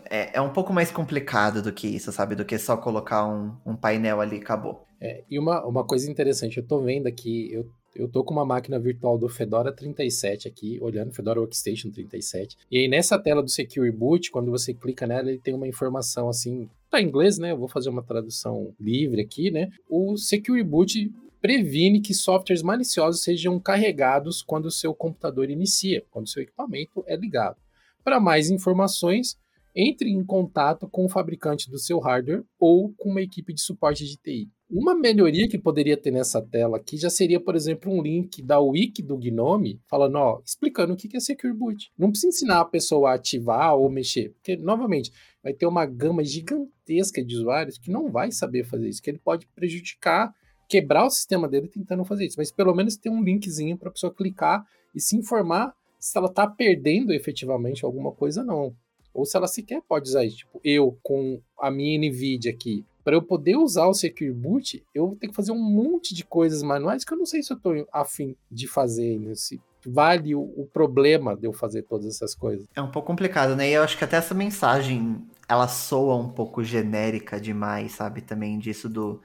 É, 0.09 0.37
é 0.37 0.41
um 0.41 0.53
pouco 0.53 0.73
mais 0.73 0.91
complicado 0.91 1.63
do 1.63 1.73
que 1.73 1.89
isso, 1.89 2.13
sabe? 2.13 2.35
Do 2.35 2.45
que 2.45 2.59
só 2.59 2.77
colocar 2.77 3.27
um, 3.27 3.57
um 3.65 3.75
painel 3.75 4.21
ali 4.21 4.37
e 4.37 4.41
acabou. 4.41 4.87
É, 5.01 5.25
e 5.29 5.39
uma, 5.39 5.65
uma 5.67 5.85
coisa 5.85 6.11
interessante, 6.11 6.59
eu 6.59 6.67
tô 6.67 6.81
vendo 6.81 7.07
aqui, 7.07 7.53
eu 7.53 7.69
eu 7.99 8.09
tô 8.09 8.23
com 8.23 8.33
uma 8.33 8.45
máquina 8.45 8.79
virtual 8.79 9.19
do 9.19 9.29
Fedora 9.29 9.73
37 9.73 10.49
aqui, 10.49 10.79
olhando 10.81 11.13
Fedora 11.13 11.41
Workstation 11.41 11.91
37. 11.91 12.57
E 12.71 12.79
aí 12.79 12.89
nessa 12.89 13.19
tela 13.19 13.43
do 13.43 13.49
Secure 13.49 13.91
Boot, 13.91 14.31
quando 14.31 14.51
você 14.51 14.73
clica 14.75 15.07
nela, 15.07 15.31
ele 15.31 15.39
tem 15.39 15.55
uma 15.55 15.67
informação 15.67 16.29
assim, 16.29 16.69
tá 16.91 17.01
em 17.01 17.07
inglês, 17.07 17.39
né? 17.39 17.53
Eu 17.53 17.59
vou 17.59 17.69
fazer 17.69 17.89
uma 17.89 18.03
tradução 18.03 18.75
livre 18.79 19.21
aqui, 19.21 19.51
né? 19.51 19.71
O 19.89 20.17
Secure 20.17 20.63
Boot 20.63 21.13
previne 21.41 22.01
que 22.01 22.15
softwares 22.15 22.63
maliciosos 22.63 23.23
sejam 23.23 23.59
carregados 23.61 24.43
quando 24.43 24.67
o 24.67 24.71
seu 24.71 24.95
computador 24.95 25.51
inicia, 25.51 26.05
quando 26.11 26.27
o 26.27 26.29
seu 26.29 26.43
equipamento 26.43 27.05
é 27.07 27.17
ligado. 27.17 27.57
Para 28.03 28.21
mais 28.21 28.51
informações, 28.51 29.37
entre 29.75 30.11
em 30.11 30.25
contato 30.25 30.89
com 30.89 31.05
o 31.05 31.09
fabricante 31.09 31.71
do 31.71 31.79
seu 31.79 31.99
hardware 31.99 32.45
ou 32.59 32.93
com 32.97 33.11
uma 33.11 33.21
equipe 33.21 33.53
de 33.53 33.61
suporte 33.61 34.07
de 34.07 34.17
TI. 34.17 34.49
Uma 34.69 34.97
melhoria 34.97 35.49
que 35.49 35.59
poderia 35.59 35.97
ter 35.97 36.11
nessa 36.11 36.43
tela 36.43 36.77
aqui 36.77 36.97
já 36.97 37.09
seria, 37.09 37.39
por 37.39 37.55
exemplo, 37.55 37.93
um 37.93 38.03
link 38.03 38.43
da 38.43 38.59
wiki 38.59 39.01
do 39.01 39.17
Gnome 39.17 39.81
falando, 39.87 40.17
ó, 40.17 40.43
explicando 40.45 40.93
o 40.93 40.97
que 40.97 41.17
é 41.17 41.21
Secure 41.21 41.53
Boot. 41.53 41.93
Não 41.97 42.11
precisa 42.11 42.35
ensinar 42.35 42.61
a 42.61 42.65
pessoa 42.65 43.11
a 43.11 43.15
ativar 43.15 43.77
ou 43.77 43.89
mexer, 43.89 44.31
porque, 44.31 44.57
novamente, 44.57 45.13
vai 45.41 45.55
ter 45.55 45.67
uma 45.67 45.87
gama 45.87 46.25
gigantesca 46.25 47.25
de 47.25 47.37
usuários 47.37 47.79
que 47.79 47.93
não 47.93 48.11
vai 48.11 48.33
saber 48.33 48.65
fazer 48.65 48.89
isso, 48.89 49.01
que 49.01 49.09
ele 49.09 49.21
pode 49.21 49.47
prejudicar, 49.55 50.35
quebrar 50.69 51.07
o 51.07 51.11
sistema 51.11 51.49
dele 51.49 51.69
tentando 51.69 52.05
fazer 52.05 52.27
isso. 52.27 52.37
Mas 52.37 52.51
pelo 52.51 52.75
menos 52.75 52.97
tem 52.97 53.13
um 53.13 53.23
linkzinho 53.23 53.79
para 53.79 53.89
a 53.89 53.93
pessoa 53.93 54.13
clicar 54.13 54.67
e 54.93 55.01
se 55.01 55.17
informar 55.17 55.73
se 56.01 56.19
ela 56.19 56.27
está 56.27 56.45
perdendo 56.45 57.13
efetivamente 57.13 57.85
alguma 57.85 58.11
coisa 58.11 58.43
não 58.43 58.75
ou 59.17 59.25
se 59.25 59.37
ela 59.37 59.49
sequer 59.49 59.81
pode 59.89 60.11
usar 60.11 60.25
isso. 60.25 60.39
Tipo, 60.39 60.61
eu 60.63 60.99
com 61.03 61.41
a 61.59 61.71
minha 61.71 61.99
NVIDIA 61.99 62.53
aqui, 62.53 62.85
para 63.07 63.15
eu 63.15 63.23
poder 63.23 63.55
usar 63.55 63.87
o 63.87 63.95
Secure 63.95 64.33
Boot, 64.33 64.85
eu 64.93 65.07
vou 65.07 65.17
ter 65.17 65.29
que 65.29 65.35
fazer 65.35 65.53
um 65.53 65.63
monte 65.63 66.13
de 66.13 66.25
coisas 66.25 66.61
manuais 66.61 67.05
que 67.05 67.15
eu 67.15 67.17
não 67.17 67.25
sei 67.25 67.41
se 67.41 67.53
eu 67.53 67.57
estou 67.57 67.87
afim 67.93 68.35
de 68.51 68.67
fazer 68.67 69.13
ainda. 69.13 69.33
Se 69.37 69.61
vale 69.87 70.35
o, 70.35 70.41
o, 70.41 70.69
problema 70.73 71.37
de 71.37 71.47
eu 71.47 71.53
fazer 71.53 71.83
todas 71.83 72.05
essas 72.05 72.35
coisas. 72.35 72.67
É 72.75 72.83
um 72.83 72.91
pouco 72.91 73.07
complicado, 73.07 73.55
né? 73.55 73.71
E 73.71 73.75
eu 73.75 73.85
acho 73.85 73.97
que 73.97 74.03
até 74.03 74.17
essa 74.17 74.35
mensagem, 74.35 75.25
ela 75.49 75.69
soa 75.69 76.17
um 76.17 76.29
pouco 76.29 76.65
genérica 76.65 77.41
demais, 77.41 77.93
sabe? 77.93 78.23
Também 78.23 78.59
disso 78.59 78.89
do 78.89 79.23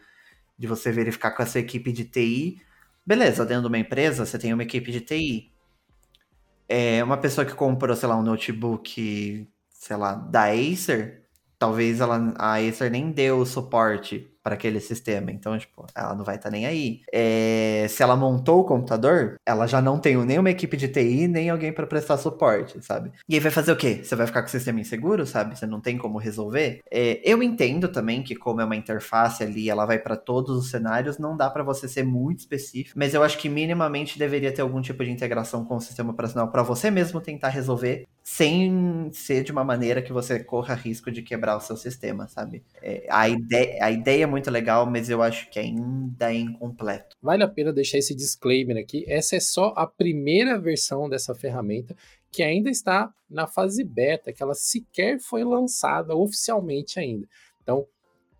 de 0.55 0.67
você 0.67 0.91
verificar 0.91 1.31
com 1.31 1.41
essa 1.41 1.57
equipe 1.57 1.91
de 1.91 2.05
TI. 2.05 2.61
Beleza, 3.03 3.43
dentro 3.47 3.63
de 3.63 3.67
uma 3.67 3.79
empresa, 3.79 4.27
você 4.27 4.37
tem 4.37 4.53
uma 4.53 4.61
equipe 4.61 4.91
de 4.91 5.01
TI. 5.01 5.51
É 6.69 7.03
uma 7.03 7.17
pessoa 7.17 7.45
que 7.45 7.55
comprou, 7.55 7.95
sei 7.95 8.07
lá, 8.07 8.15
um 8.15 8.21
notebook 8.21 9.49
sei 9.81 9.97
lá, 9.97 10.13
da 10.13 10.43
Acer, 10.51 11.20
talvez 11.61 11.99
ela, 12.01 12.33
a 12.39 12.55
Acer 12.55 12.89
nem 12.89 13.11
deu 13.11 13.45
suporte 13.45 14.30
para 14.43 14.55
aquele 14.55 14.79
sistema. 14.79 15.31
Então, 15.31 15.57
tipo, 15.57 15.85
ela 15.95 16.15
não 16.15 16.23
vai 16.23 16.35
estar 16.35 16.49
tá 16.49 16.51
nem 16.51 16.65
aí. 16.65 17.01
É, 17.13 17.85
se 17.89 18.01
ela 18.01 18.15
montou 18.15 18.61
o 18.61 18.65
computador, 18.65 19.35
ela 19.45 19.67
já 19.67 19.81
não 19.81 19.99
tem 19.99 20.17
nem 20.25 20.39
uma 20.39 20.49
equipe 20.49 20.75
de 20.75 20.87
TI, 20.87 21.27
nem 21.27 21.49
alguém 21.49 21.71
para 21.71 21.87
prestar 21.87 22.17
suporte, 22.17 22.83
sabe? 22.83 23.11
E 23.27 23.35
aí 23.35 23.39
vai 23.39 23.51
fazer 23.51 23.71
o 23.71 23.75
quê? 23.75 24.01
Você 24.03 24.15
vai 24.15 24.27
ficar 24.27 24.41
com 24.41 24.47
o 24.47 24.51
sistema 24.51 24.79
inseguro, 24.79 25.25
sabe? 25.25 25.57
Você 25.57 25.65
não 25.65 25.79
tem 25.79 25.97
como 25.97 26.17
resolver? 26.17 26.81
É, 26.91 27.21
eu 27.23 27.41
entendo 27.43 27.87
também 27.87 28.23
que, 28.23 28.35
como 28.35 28.61
é 28.61 28.65
uma 28.65 28.75
interface 28.75 29.43
ali, 29.43 29.69
ela 29.69 29.85
vai 29.85 29.99
para 29.99 30.15
todos 30.15 30.57
os 30.57 30.69
cenários, 30.69 31.17
não 31.17 31.37
dá 31.37 31.49
para 31.49 31.63
você 31.63 31.87
ser 31.87 32.03
muito 32.03 32.39
específico, 32.39 32.97
mas 32.97 33.13
eu 33.13 33.23
acho 33.23 33.37
que 33.37 33.49
minimamente 33.49 34.17
deveria 34.17 34.51
ter 34.51 34.61
algum 34.61 34.81
tipo 34.81 35.03
de 35.03 35.11
integração 35.11 35.65
com 35.65 35.75
o 35.75 35.81
sistema 35.81 36.11
operacional 36.11 36.49
para 36.49 36.63
você 36.63 36.89
mesmo 36.89 37.21
tentar 37.21 37.49
resolver 37.49 38.05
sem 38.23 39.09
ser 39.11 39.43
de 39.43 39.51
uma 39.51 39.63
maneira 39.63 40.01
que 40.01 40.13
você 40.13 40.43
corra 40.43 40.75
risco 40.75 41.11
de 41.11 41.21
quebrar 41.21 41.57
o 41.57 41.59
seu 41.59 41.75
sistema, 41.75 42.27
sabe? 42.27 42.63
É, 42.81 43.05
a, 43.09 43.27
ideia, 43.27 43.83
a 43.83 43.91
ideia 43.91 44.27
muito 44.31 44.49
legal, 44.49 44.85
mas 44.85 45.09
eu 45.09 45.21
acho 45.21 45.49
que 45.49 45.59
ainda 45.59 46.33
é 46.33 46.37
incompleto. 46.37 47.15
Vale 47.21 47.43
a 47.43 47.47
pena 47.47 47.71
deixar 47.71 47.99
esse 47.99 48.15
disclaimer 48.15 48.77
aqui. 48.77 49.05
Essa 49.07 49.35
é 49.35 49.39
só 49.39 49.73
a 49.75 49.85
primeira 49.85 50.57
versão 50.57 51.07
dessa 51.07 51.35
ferramenta 51.35 51.95
que 52.31 52.41
ainda 52.41 52.69
está 52.69 53.13
na 53.29 53.45
fase 53.45 53.83
beta, 53.83 54.31
que 54.31 54.41
ela 54.41 54.53
sequer 54.53 55.19
foi 55.19 55.43
lançada 55.43 56.15
oficialmente 56.15 56.99
ainda. 56.99 57.27
Então, 57.61 57.85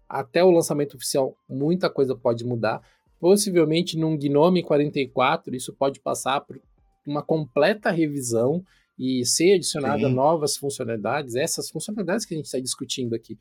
até 0.08 0.44
o 0.44 0.50
lançamento 0.50 0.96
oficial, 0.96 1.36
muita 1.48 1.90
coisa 1.90 2.16
pode 2.16 2.44
mudar. 2.46 2.82
Possivelmente 3.20 3.98
num 3.98 4.18
Gnome 4.18 4.64
44, 4.64 5.56
isso 5.56 5.74
pode 5.74 6.00
passar 6.00 6.42
por 6.42 6.60
uma 7.06 7.22
completa 7.22 7.92
revisão 7.92 8.64
e 8.98 9.26
ser 9.26 9.54
adicionada 9.54 10.08
Sim. 10.08 10.14
novas 10.14 10.56
funcionalidades, 10.56 11.36
essas 11.36 11.70
funcionalidades 11.70 12.26
que 12.26 12.34
a 12.34 12.38
gente 12.38 12.46
está 12.46 12.60
discutindo 12.60 13.14
aqui, 13.14 13.38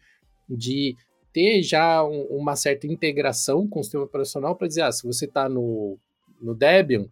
de 0.48 0.96
ter 1.32 1.62
já 1.62 2.04
um, 2.04 2.22
uma 2.30 2.56
certa 2.56 2.86
integração 2.86 3.66
com 3.66 3.80
o 3.80 3.82
sistema 3.82 4.04
operacional 4.04 4.56
para 4.56 4.68
dizer, 4.68 4.82
ah, 4.82 4.92
se 4.92 5.06
você 5.06 5.24
está 5.24 5.48
no, 5.48 5.98
no 6.40 6.54
Debian, 6.54 7.06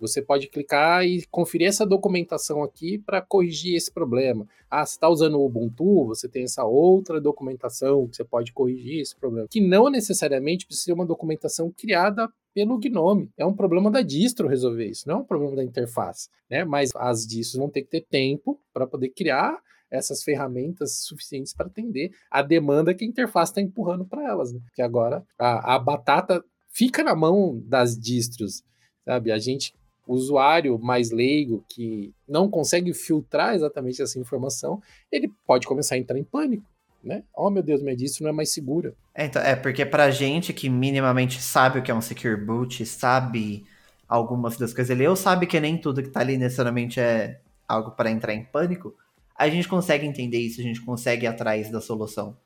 você 0.00 0.22
pode 0.22 0.48
clicar 0.48 1.04
e 1.04 1.24
conferir 1.26 1.68
essa 1.68 1.84
documentação 1.84 2.62
aqui 2.62 2.98
para 2.98 3.20
corrigir 3.20 3.74
esse 3.74 3.90
problema. 3.90 4.46
Ah, 4.70 4.84
você 4.84 4.94
está 4.94 5.08
usando 5.08 5.38
o 5.38 5.44
Ubuntu, 5.44 6.06
você 6.06 6.28
tem 6.28 6.44
essa 6.44 6.64
outra 6.64 7.20
documentação 7.20 8.06
que 8.06 8.16
você 8.16 8.24
pode 8.24 8.52
corrigir 8.52 9.00
esse 9.00 9.16
problema. 9.16 9.48
Que 9.50 9.60
não 9.60 9.90
necessariamente 9.90 10.66
precisa 10.66 10.86
ser 10.86 10.92
uma 10.92 11.06
documentação 11.06 11.72
criada 11.76 12.28
pelo 12.54 12.78
Gnome. 12.78 13.30
É 13.36 13.44
um 13.44 13.54
problema 13.54 13.90
da 13.90 14.02
distro 14.02 14.48
resolver 14.48 14.86
isso, 14.86 15.08
não 15.08 15.16
é 15.16 15.18
um 15.18 15.24
problema 15.24 15.56
da 15.56 15.64
interface. 15.64 16.28
Né? 16.48 16.64
Mas 16.64 16.90
as 16.94 17.26
distros 17.26 17.58
vão 17.58 17.68
ter 17.68 17.82
que 17.82 17.90
ter 17.90 18.06
tempo 18.08 18.60
para 18.72 18.86
poder 18.86 19.08
criar 19.10 19.58
essas 19.90 20.22
ferramentas 20.22 21.04
suficientes 21.04 21.52
para 21.52 21.66
atender 21.66 22.12
a 22.30 22.42
demanda 22.42 22.94
que 22.94 23.04
a 23.04 23.08
interface 23.08 23.52
está 23.52 23.60
empurrando 23.60 24.04
para 24.04 24.24
elas. 24.24 24.52
Né? 24.52 24.60
Agora 24.80 25.24
a, 25.38 25.74
a 25.74 25.78
batata 25.78 26.44
fica 26.68 27.02
na 27.02 27.14
mão 27.14 27.60
das 27.64 27.98
distros, 27.98 28.62
sabe? 29.04 29.32
A 29.32 29.38
gente 29.38 29.74
usuário 30.08 30.78
mais 30.78 31.10
leigo 31.10 31.62
que 31.68 32.12
não 32.26 32.48
consegue 32.48 32.94
filtrar 32.94 33.54
exatamente 33.54 34.00
essa 34.00 34.18
informação, 34.18 34.82
ele 35.12 35.30
pode 35.46 35.66
começar 35.66 35.96
a 35.96 35.98
entrar 35.98 36.18
em 36.18 36.24
pânico. 36.24 36.64
Né? 37.04 37.22
Oh 37.36 37.50
meu 37.50 37.62
Deus, 37.62 37.82
minha 37.82 37.94
distro 37.94 38.24
não 38.24 38.30
é 38.30 38.32
mais 38.32 38.50
segura. 38.50 38.94
É, 39.14 39.26
então, 39.26 39.40
é 39.42 39.54
porque 39.54 39.84
pra 39.84 40.10
gente 40.10 40.52
que 40.52 40.68
minimamente 40.68 41.40
sabe 41.40 41.78
o 41.78 41.82
que 41.82 41.90
é 41.90 41.94
um 41.94 42.00
secure 42.00 42.36
boot, 42.36 42.84
sabe 42.86 43.66
algumas 44.08 44.56
das 44.56 44.72
coisas 44.72 44.90
ali, 44.90 45.06
ou 45.06 45.14
sabe 45.14 45.46
que 45.46 45.60
nem 45.60 45.78
tudo 45.78 46.02
que 46.02 46.08
tá 46.08 46.20
ali 46.20 46.38
necessariamente 46.38 46.98
é 46.98 47.40
algo 47.68 47.90
para 47.90 48.10
entrar 48.10 48.32
em 48.32 48.42
pânico, 48.42 48.96
a 49.38 49.48
gente 49.48 49.68
consegue 49.68 50.04
entender 50.04 50.38
isso, 50.40 50.60
a 50.60 50.64
gente 50.64 50.80
consegue 50.82 51.24
ir 51.24 51.28
atrás 51.28 51.70
da 51.70 51.80
solução. 51.80 52.36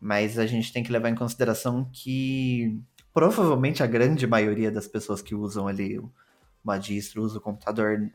Mas 0.00 0.38
a 0.38 0.44
gente 0.44 0.72
tem 0.72 0.82
que 0.82 0.90
levar 0.90 1.08
em 1.08 1.14
consideração 1.14 1.88
que 1.92 2.76
provavelmente 3.12 3.82
a 3.82 3.86
grande 3.86 4.26
maioria 4.26 4.70
das 4.70 4.88
pessoas 4.88 5.22
que 5.22 5.34
usam 5.34 5.68
ali 5.68 6.00
uma 6.64 6.76
distro, 6.76 7.22
usa 7.22 7.38
o 7.38 7.40
computador, 7.40 8.10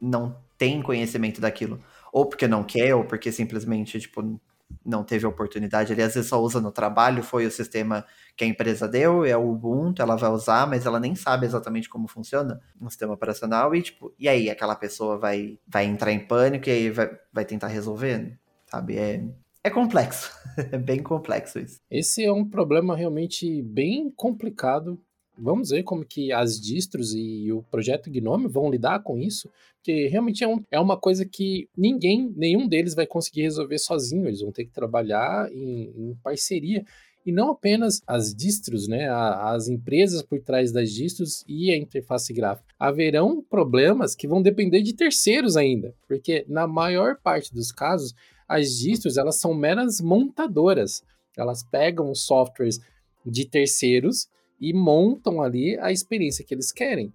não 0.00 0.36
tem 0.56 0.80
conhecimento 0.80 1.40
daquilo. 1.40 1.82
Ou 2.12 2.26
porque 2.26 2.46
não 2.46 2.62
quer, 2.62 2.94
ou 2.94 3.04
porque 3.04 3.32
simplesmente, 3.32 3.98
tipo, 3.98 4.40
não 4.84 5.04
teve 5.04 5.26
oportunidade. 5.26 5.92
Ele 5.92 6.02
às 6.02 6.14
vezes 6.14 6.28
só 6.28 6.40
usa 6.40 6.60
no 6.60 6.70
trabalho, 6.70 7.22
foi 7.22 7.46
o 7.46 7.50
sistema 7.50 8.04
que 8.36 8.44
a 8.44 8.46
empresa 8.46 8.86
deu, 8.86 9.24
é 9.24 9.36
o 9.36 9.50
Ubuntu, 9.50 10.02
ela 10.02 10.16
vai 10.16 10.30
usar, 10.30 10.66
mas 10.66 10.86
ela 10.86 11.00
nem 11.00 11.14
sabe 11.14 11.46
exatamente 11.46 11.88
como 11.88 12.08
funciona 12.08 12.60
no 12.80 12.90
sistema 12.90 13.14
operacional 13.14 13.74
e 13.74 13.82
tipo, 13.82 14.14
e 14.18 14.28
aí 14.28 14.50
aquela 14.50 14.76
pessoa 14.76 15.18
vai 15.18 15.58
vai 15.66 15.84
entrar 15.84 16.12
em 16.12 16.26
pânico 16.26 16.68
e 16.68 16.72
aí 16.72 16.90
vai, 16.90 17.10
vai 17.32 17.44
tentar 17.44 17.68
resolver, 17.68 18.38
sabe? 18.66 18.96
É 18.98 19.24
é 19.66 19.70
complexo, 19.70 20.30
é 20.70 20.78
bem 20.78 21.02
complexo 21.02 21.58
isso. 21.58 21.80
Esse 21.90 22.24
é 22.24 22.32
um 22.32 22.48
problema 22.48 22.96
realmente 22.96 23.60
bem 23.62 24.08
complicado 24.14 24.96
Vamos 25.38 25.70
ver 25.70 25.82
como 25.82 26.04
que 26.04 26.32
as 26.32 26.60
distros 26.60 27.14
e 27.14 27.52
o 27.52 27.62
projeto 27.62 28.10
Gnome 28.10 28.48
vão 28.48 28.70
lidar 28.70 29.02
com 29.02 29.18
isso, 29.18 29.50
porque 29.76 30.08
realmente 30.08 30.42
é, 30.42 30.48
um, 30.48 30.62
é 30.70 30.80
uma 30.80 30.96
coisa 30.96 31.24
que 31.24 31.68
ninguém, 31.76 32.32
nenhum 32.36 32.66
deles 32.66 32.94
vai 32.94 33.06
conseguir 33.06 33.42
resolver 33.42 33.78
sozinho, 33.78 34.26
eles 34.26 34.40
vão 34.40 34.50
ter 34.50 34.64
que 34.64 34.72
trabalhar 34.72 35.50
em, 35.52 35.92
em 35.96 36.14
parceria. 36.22 36.84
E 37.24 37.32
não 37.32 37.50
apenas 37.50 38.00
as 38.06 38.32
distros, 38.32 38.86
né, 38.86 39.08
as 39.08 39.66
empresas 39.66 40.22
por 40.22 40.40
trás 40.40 40.70
das 40.70 40.92
distros 40.92 41.44
e 41.48 41.72
a 41.72 41.76
interface 41.76 42.32
gráfica. 42.32 42.72
Haverão 42.78 43.42
problemas 43.42 44.14
que 44.14 44.28
vão 44.28 44.40
depender 44.40 44.80
de 44.80 44.94
terceiros 44.94 45.56
ainda, 45.56 45.92
porque 46.06 46.46
na 46.48 46.68
maior 46.68 47.16
parte 47.20 47.52
dos 47.52 47.72
casos, 47.72 48.14
as 48.48 48.78
distros 48.78 49.16
elas 49.16 49.40
são 49.40 49.52
meras 49.52 50.00
montadoras. 50.00 51.02
Elas 51.36 51.64
pegam 51.64 52.14
softwares 52.14 52.80
de 53.24 53.44
terceiros 53.44 54.28
e 54.60 54.72
montam 54.72 55.42
ali 55.42 55.78
a 55.78 55.92
experiência 55.92 56.44
que 56.44 56.54
eles 56.54 56.72
querem. 56.72 57.12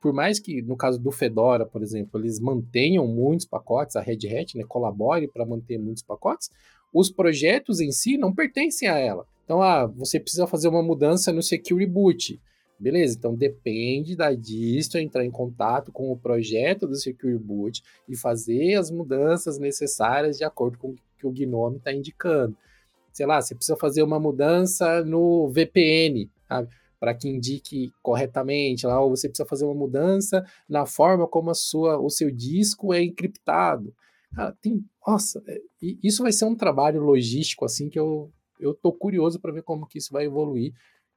Por 0.00 0.14
mais 0.14 0.38
que, 0.38 0.62
no 0.62 0.76
caso 0.76 0.98
do 0.98 1.12
Fedora, 1.12 1.66
por 1.66 1.82
exemplo, 1.82 2.18
eles 2.18 2.40
mantenham 2.40 3.06
muitos 3.06 3.44
pacotes, 3.44 3.96
a 3.96 4.00
Red 4.00 4.26
Hat 4.26 4.56
né, 4.56 4.64
colabore 4.66 5.28
para 5.28 5.44
manter 5.44 5.78
muitos 5.78 6.02
pacotes, 6.02 6.50
os 6.92 7.10
projetos 7.10 7.80
em 7.80 7.92
si 7.92 8.16
não 8.16 8.34
pertencem 8.34 8.88
a 8.88 8.98
ela. 8.98 9.26
Então, 9.44 9.60
ah, 9.60 9.86
você 9.86 10.18
precisa 10.18 10.46
fazer 10.46 10.68
uma 10.68 10.82
mudança 10.82 11.32
no 11.32 11.42
Secure 11.42 11.84
Boot. 11.84 12.40
Beleza, 12.78 13.14
então 13.18 13.34
depende 13.34 14.16
da 14.16 14.32
distro 14.32 14.98
entrar 14.98 15.22
em 15.22 15.30
contato 15.30 15.92
com 15.92 16.10
o 16.10 16.16
projeto 16.16 16.86
do 16.86 16.96
Secure 16.96 17.36
Boot 17.36 17.82
e 18.08 18.16
fazer 18.16 18.76
as 18.76 18.90
mudanças 18.90 19.58
necessárias 19.58 20.38
de 20.38 20.44
acordo 20.44 20.78
com 20.78 20.92
o 20.92 20.96
que 21.18 21.26
o 21.26 21.30
Gnome 21.30 21.76
está 21.76 21.92
indicando. 21.92 22.56
Sei 23.12 23.26
lá, 23.26 23.40
você 23.40 23.54
precisa 23.54 23.76
fazer 23.76 24.02
uma 24.02 24.18
mudança 24.18 25.04
no 25.04 25.48
VPN, 25.50 26.30
Para 27.00 27.14
que 27.14 27.28
indique 27.28 27.90
corretamente 28.02 28.86
lá, 28.86 29.00
ou 29.00 29.10
você 29.10 29.28
precisa 29.28 29.48
fazer 29.48 29.64
uma 29.64 29.74
mudança 29.74 30.44
na 30.68 30.86
forma 30.86 31.26
como 31.26 31.50
a 31.50 31.54
sua, 31.54 31.98
o 31.98 32.10
seu 32.10 32.30
disco 32.30 32.92
é 32.92 33.02
encriptado. 33.02 33.92
Cara, 34.34 34.54
tem, 34.60 34.84
nossa, 35.04 35.42
é, 35.48 35.58
isso 35.80 36.22
vai 36.22 36.30
ser 36.30 36.44
um 36.44 36.54
trabalho 36.54 37.00
logístico 37.00 37.64
assim 37.64 37.88
que 37.88 37.98
eu 37.98 38.30
eu 38.60 38.74
tô 38.74 38.92
curioso 38.92 39.40
para 39.40 39.52
ver 39.52 39.62
como 39.62 39.86
que 39.86 39.98
isso 39.98 40.12
vai 40.12 40.26
evoluir. 40.26 40.72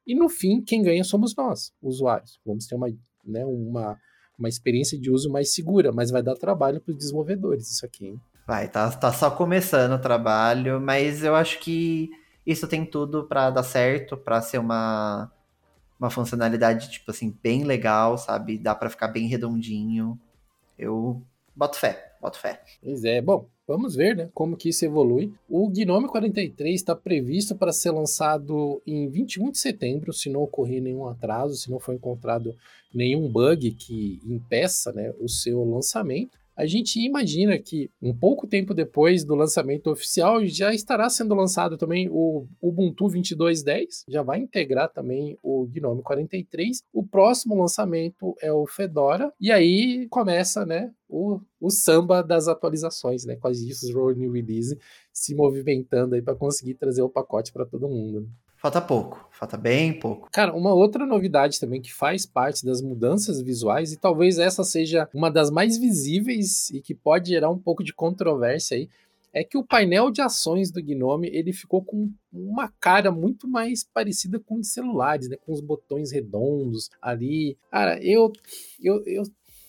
E 0.08 0.16
no 0.16 0.30
fim, 0.30 0.62
quem 0.62 0.82
ganha 0.82 1.04
somos 1.04 1.36
nós, 1.36 1.72
usuários. 1.82 2.40
Vamos 2.46 2.66
ter 2.66 2.76
uma, 2.76 2.88
né, 3.26 3.46
uma, 3.46 3.98
uma 4.38 4.50
experiência 4.50 5.00
de 5.00 5.12
uso 5.12 5.30
mais 5.30 5.54
segura, 5.54 5.92
mas 5.92 6.10
vai 6.10 6.24
dar 6.24 6.36
trabalho 6.36 6.82
para 6.82 6.92
os 6.92 6.98
desenvolvedores 6.98 7.70
isso 7.70 7.86
aqui. 7.86 8.08
Hein? 8.08 8.22
Vai, 8.48 8.68
tá, 8.70 8.90
tá 8.92 9.14
só 9.14 9.32
começando 9.32 9.94
o 9.94 10.02
trabalho, 10.02 10.82
mas 10.82 11.24
eu 11.24 11.36
acho 11.36 11.60
que 11.60 12.10
isso 12.46 12.68
tem 12.68 12.86
tudo 12.86 13.26
para 13.26 13.50
dar 13.50 13.64
certo, 13.64 14.18
para 14.18 14.42
ser 14.42 14.58
uma, 14.58 15.32
uma 16.04 16.10
funcionalidade, 16.10 16.92
tipo 16.92 17.12
assim, 17.12 17.36
bem 17.42 17.64
legal, 17.64 18.18
sabe? 18.18 18.58
Dá 18.58 18.76
para 18.76 18.90
ficar 18.90 19.08
bem 19.08 19.28
redondinho. 19.28 20.20
Eu 20.78 21.22
boto 21.56 21.78
fé, 21.78 22.14
boto 22.22 22.38
fé. 22.38 22.62
Pois 22.82 23.04
é, 23.04 23.22
bom, 23.22 23.48
Vamos 23.66 23.96
ver 23.96 24.18
né, 24.18 24.30
como 24.34 24.58
que 24.58 24.70
isso 24.70 24.84
evolui. 24.84 25.34
O 25.48 25.70
Gnome 25.70 26.08
43 26.08 26.76
está 26.76 26.94
previsto 26.94 27.56
para 27.56 27.72
ser 27.72 27.92
lançado 27.92 28.82
em 28.86 29.08
21 29.08 29.52
de 29.52 29.58
setembro, 29.58 30.12
se 30.12 30.30
não 30.30 30.42
ocorrer 30.42 30.82
nenhum 30.82 31.08
atraso, 31.08 31.56
se 31.56 31.72
não 31.72 31.80
for 31.80 31.96
encontrado 31.96 32.54
nenhum 32.94 33.30
bug 33.30 33.72
que 33.72 34.22
impeça 34.26 34.92
né, 34.92 35.14
o 35.18 35.30
seu 35.30 35.64
lançamento 35.64 36.38
a 36.56 36.66
gente 36.66 37.00
imagina 37.00 37.58
que 37.58 37.90
um 38.02 38.16
pouco 38.16 38.48
tempo 38.48 38.74
depois 38.74 39.24
do 39.24 39.36
lançamento 39.36 39.90
oficial 39.90 40.46
já 40.46 40.74
estará 40.74 41.10
sendo 41.10 41.34
lançado 41.34 41.78
também 41.78 42.08
o 42.12 42.48
Ubuntu 42.62 43.06
22.10, 43.08 44.04
já 44.08 44.22
vai 44.22 44.40
integrar 44.40 44.92
também 44.92 45.38
o 45.42 45.66
Gnome 45.68 46.04
43. 46.04 46.84
O 46.94 47.06
próximo 47.06 47.56
lançamento 47.56 48.36
é 48.42 48.52
o 48.52 48.68
Fedora 48.68 49.34
e 49.40 49.52
aí 49.52 50.08
começa, 50.10 50.66
né, 50.66 50.92
o, 51.10 51.40
o 51.60 51.70
samba 51.70 52.22
das 52.22 52.48
atualizações, 52.48 53.26
né, 53.26 53.36
com 53.36 53.48
as 53.48 53.60
discos 53.60 53.94
Roll 53.94 54.16
New 54.16 54.32
Release 54.32 54.78
se 55.12 55.36
movimentando 55.36 56.16
aí 56.16 56.22
para 56.22 56.36
conseguir 56.36 56.74
trazer 56.76 57.02
o 57.02 57.10
pacote 57.10 57.52
para 57.52 57.66
todo 57.66 57.88
mundo. 57.88 58.28
Falta 58.64 58.80
pouco, 58.80 59.28
falta 59.30 59.58
bem 59.58 60.00
pouco. 60.00 60.30
Cara, 60.32 60.54
uma 60.54 60.74
outra 60.74 61.06
novidade 61.06 61.60
também 61.60 61.82
que 61.82 61.94
faz 61.94 62.26
parte 62.26 62.66
das 62.66 62.82
mudanças 62.82 63.42
visuais, 63.42 63.92
e 63.92 63.98
talvez 63.98 64.40
essa 64.40 64.64
seja 64.64 65.10
uma 65.14 65.30
das 65.30 65.52
mais 65.52 65.78
visíveis 65.78 66.70
e 66.70 66.80
que 66.80 66.96
pode 66.96 67.32
gerar 67.32 67.50
um 67.50 67.60
pouco 67.60 67.84
de 67.84 67.94
controvérsia 67.94 68.78
aí, 68.78 68.90
é 69.34 69.44
que 69.44 69.58
o 69.58 69.66
painel 69.66 70.10
de 70.10 70.22
ações 70.22 70.72
do 70.72 70.82
Gnome 70.82 71.28
ele 71.28 71.52
ficou 71.52 71.84
com 71.84 72.10
uma 72.32 72.72
cara 72.80 73.12
muito 73.12 73.50
mais 73.50 73.84
parecida 73.84 74.40
com 74.40 74.56
os 74.56 74.72
celulares, 74.72 75.28
né? 75.28 75.36
Com 75.46 75.52
os 75.52 75.60
botões 75.60 76.14
redondos 76.14 76.90
ali. 77.02 77.58
Cara, 77.70 78.02
eu, 78.02 78.32
eu, 78.82 79.04
eu 79.06 79.24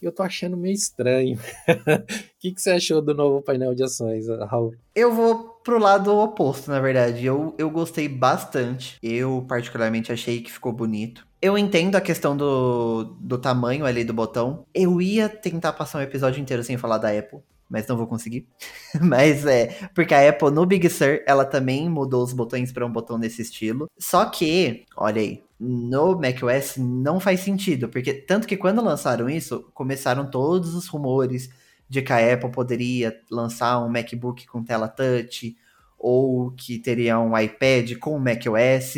eu 0.07 0.13
tô 0.13 0.23
achando 0.23 0.57
meio 0.57 0.75
estranho. 0.75 1.39
O 2.35 2.47
que, 2.47 2.53
que 2.53 2.61
você 2.61 2.73
achou 2.73 3.01
do 3.01 3.15
novo 3.15 3.41
painel 3.41 3.75
de 3.75 3.83
ações, 3.83 4.27
Raul? 4.29 4.75
Eu 4.95 5.15
vou 5.15 5.49
pro 5.65 5.79
lado 5.79 6.15
oposto, 6.15 6.71
na 6.71 6.79
verdade. 6.79 7.25
Eu, 7.25 7.55
eu 7.57 7.71
gostei 7.71 8.07
bastante. 8.07 8.99
Eu, 9.03 9.43
particularmente, 9.49 10.13
achei 10.13 10.43
que 10.43 10.53
ficou 10.53 10.71
bonito. 10.71 11.27
Eu 11.41 11.57
entendo 11.57 11.97
a 11.97 12.03
questão 12.03 12.37
do, 12.37 13.17
do 13.19 13.39
tamanho 13.39 13.87
ali 13.87 14.05
do 14.05 14.13
botão. 14.13 14.67
Eu 14.75 15.01
ia 15.01 15.27
tentar 15.27 15.73
passar 15.73 16.01
um 16.01 16.03
episódio 16.03 16.39
inteiro 16.39 16.63
sem 16.63 16.77
falar 16.77 16.99
da 16.99 17.09
Apple 17.19 17.41
mas 17.75 17.89
não 17.89 17.97
vou 17.97 18.07
conseguir. 18.07 18.47
mas 19.03 19.45
é, 19.45 19.89
porque 19.93 20.15
a 20.15 20.29
Apple 20.29 20.53
no 20.53 20.65
Big 20.65 20.89
Sur, 20.89 21.21
ela 21.27 21.45
também 21.45 21.89
mudou 21.91 22.23
os 22.23 22.33
botões 22.33 22.71
para 22.71 22.87
um 22.87 22.93
botão 22.93 23.19
nesse 23.19 23.43
estilo. 23.43 23.91
Só 23.99 24.25
que, 24.27 24.85
olha 24.97 25.21
aí, 25.21 25.43
no 25.59 26.17
macOS 26.17 26.77
não 26.77 27.19
faz 27.19 27.41
sentido, 27.41 27.89
porque 27.89 28.15
tanto 28.15 28.47
que 28.47 28.57
quando 28.57 28.81
lançaram 28.81 29.29
isso, 29.29 29.69
começaram 29.75 30.31
todos 30.31 30.75
os 30.75 30.87
rumores 30.87 31.51
de 31.89 32.01
que 32.01 32.13
a 32.13 32.33
Apple 32.33 32.51
poderia 32.53 33.21
lançar 33.29 33.85
um 33.85 33.89
MacBook 33.89 34.47
com 34.47 34.63
tela 34.63 34.87
touch 34.87 35.57
ou 35.99 36.53
que 36.53 36.79
teria 36.79 37.19
um 37.19 37.37
iPad 37.37 37.97
com 37.99 38.19
macOS, 38.19 38.95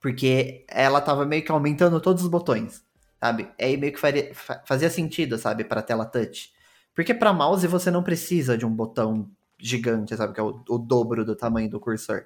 porque 0.00 0.64
ela 0.68 1.00
tava 1.00 1.26
meio 1.26 1.44
que 1.44 1.52
aumentando 1.52 2.00
todos 2.00 2.22
os 2.22 2.30
botões, 2.30 2.82
sabe? 3.20 3.48
Aí 3.60 3.76
meio 3.76 3.92
que 3.92 4.00
faria, 4.00 4.32
fazia 4.64 4.88
sentido, 4.88 5.36
sabe, 5.36 5.64
para 5.64 5.82
tela 5.82 6.06
touch. 6.06 6.55
Porque 6.96 7.12
para 7.12 7.32
mouse 7.32 7.66
você 7.66 7.90
não 7.90 8.02
precisa 8.02 8.56
de 8.56 8.64
um 8.64 8.74
botão 8.74 9.30
gigante, 9.58 10.16
sabe? 10.16 10.32
Que 10.32 10.40
é 10.40 10.42
o, 10.42 10.62
o 10.68 10.78
dobro 10.78 11.26
do 11.26 11.36
tamanho 11.36 11.68
do 11.68 11.78
cursor. 11.78 12.24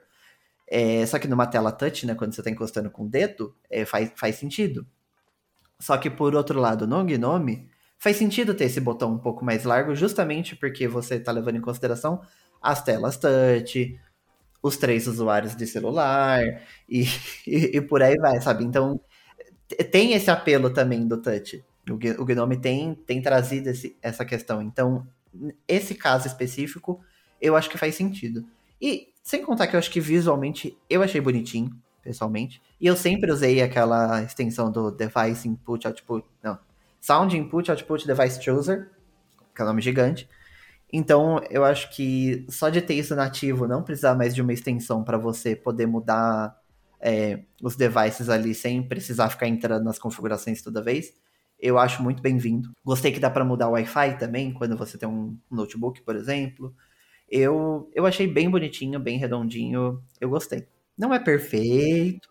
É, 0.69 1.05
só 1.07 1.19
que 1.19 1.27
numa 1.27 1.47
tela 1.49 1.73
touch, 1.73 2.07
né? 2.07 2.15
Quando 2.15 2.33
você 2.33 2.41
está 2.41 2.51
encostando 2.51 2.89
com 2.91 3.05
o 3.05 3.09
dedo, 3.09 3.55
é, 3.69 3.85
faz, 3.85 4.13
faz 4.15 4.37
sentido. 4.37 4.87
Só 5.81 5.99
que 5.99 6.09
por 6.09 6.37
outro 6.37 6.61
lado, 6.61 6.87
no 6.87 7.05
Gnome, 7.05 7.69
faz 7.99 8.17
sentido 8.17 8.55
ter 8.55 8.67
esse 8.67 8.81
botão 8.81 9.13
um 9.13 9.19
pouco 9.19 9.45
mais 9.45 9.65
largo, 9.65 9.95
justamente 9.97 10.55
porque 10.55 10.87
você 10.87 11.17
está 11.17 11.33
levando 11.33 11.57
em 11.57 11.61
consideração 11.61 12.23
as 12.63 12.83
telas 12.85 13.17
touch, 13.17 13.99
os 14.63 14.77
três 14.77 15.09
usuários 15.09 15.57
de 15.57 15.67
celular 15.67 16.43
e, 16.89 17.05
e, 17.47 17.77
e 17.77 17.81
por 17.81 18.03
aí 18.03 18.17
vai, 18.17 18.41
sabe? 18.41 18.65
Então 18.65 19.01
tem 19.91 20.13
esse 20.13 20.31
apelo 20.31 20.71
também 20.71 21.09
do 21.09 21.21
touch. 21.21 21.65
O, 21.89 22.25
Gnome 22.25 22.57
tem, 22.57 22.95
tem 22.95 23.23
trazido 23.23 23.69
esse, 23.69 23.97
essa 24.03 24.25
questão. 24.25 24.61
Então, 24.63 25.07
esse 25.67 25.95
caso 25.95 26.27
específico, 26.27 27.01
eu 27.41 27.57
acho 27.57 27.71
que 27.71 27.79
faz 27.79 27.95
sentido. 27.95 28.45
E 28.81 29.09
sem 29.23 29.43
contar 29.43 29.67
que 29.67 29.77
eu 29.77 29.79
acho 29.79 29.91
que 29.91 30.01
visualmente 30.01 30.77
eu 30.89 31.03
achei 31.03 31.21
bonitinho, 31.21 31.71
pessoalmente. 32.03 32.61
E 32.81 32.87
eu 32.87 32.97
sempre 32.97 33.31
usei 33.31 33.63
aquela 33.63 34.23
extensão 34.23 34.71
do 34.71 34.91
Device 34.91 35.49
Input 35.49 35.87
Output. 35.87 36.27
Não. 36.43 36.59
Sound 37.01 37.37
Input 37.37 37.71
Output 37.71 38.07
Device 38.07 38.43
Chooser, 38.43 38.91
que 39.55 39.61
é 39.61 39.65
o 39.65 39.69
nome 39.69 39.81
gigante. 39.81 40.29
Então, 40.93 41.41
eu 41.51 41.65
acho 41.65 41.91
que 41.95 42.45
só 42.49 42.69
de 42.69 42.83
ter 42.83 42.95
isso 42.95 43.15
nativo, 43.15 43.69
não 43.69 43.83
precisar 43.83 44.15
mais 44.15 44.35
de 44.35 44.43
uma 44.43 44.53
extensão 44.53 45.05
para 45.05 45.17
você 45.17 45.55
poder 45.55 45.87
mudar 45.87 46.59
é, 47.01 47.41
os 47.63 47.77
devices 47.77 48.29
ali 48.29 48.55
sem 48.55 48.83
precisar 48.83 49.31
ficar 49.31 49.47
entrando 49.47 49.85
nas 49.85 49.99
configurações 49.99 50.61
toda 50.61 50.83
vez, 50.83 51.15
eu 51.61 51.79
acho 51.79 52.03
muito 52.03 52.23
bem-vindo. 52.23 52.71
Gostei 52.85 53.13
que 53.13 53.21
dá 53.21 53.31
para 53.31 53.45
mudar 53.45 53.69
o 53.69 53.73
Wi-Fi 53.73 54.19
também, 54.19 54.53
quando 54.53 54.77
você 54.77 54.97
tem 54.97 55.09
um 55.09 55.37
notebook, 55.51 56.03
por 56.03 56.17
exemplo. 56.17 56.75
Eu, 57.29 57.91
eu 57.95 58.07
achei 58.07 58.27
bem 58.27 58.51
bonitinho, 58.51 58.99
bem 58.99 59.19
redondinho. 59.19 60.03
Eu 60.21 60.31
gostei. 60.31 60.67
Não 60.99 61.15
é 61.15 61.19
perfeito, 61.19 62.29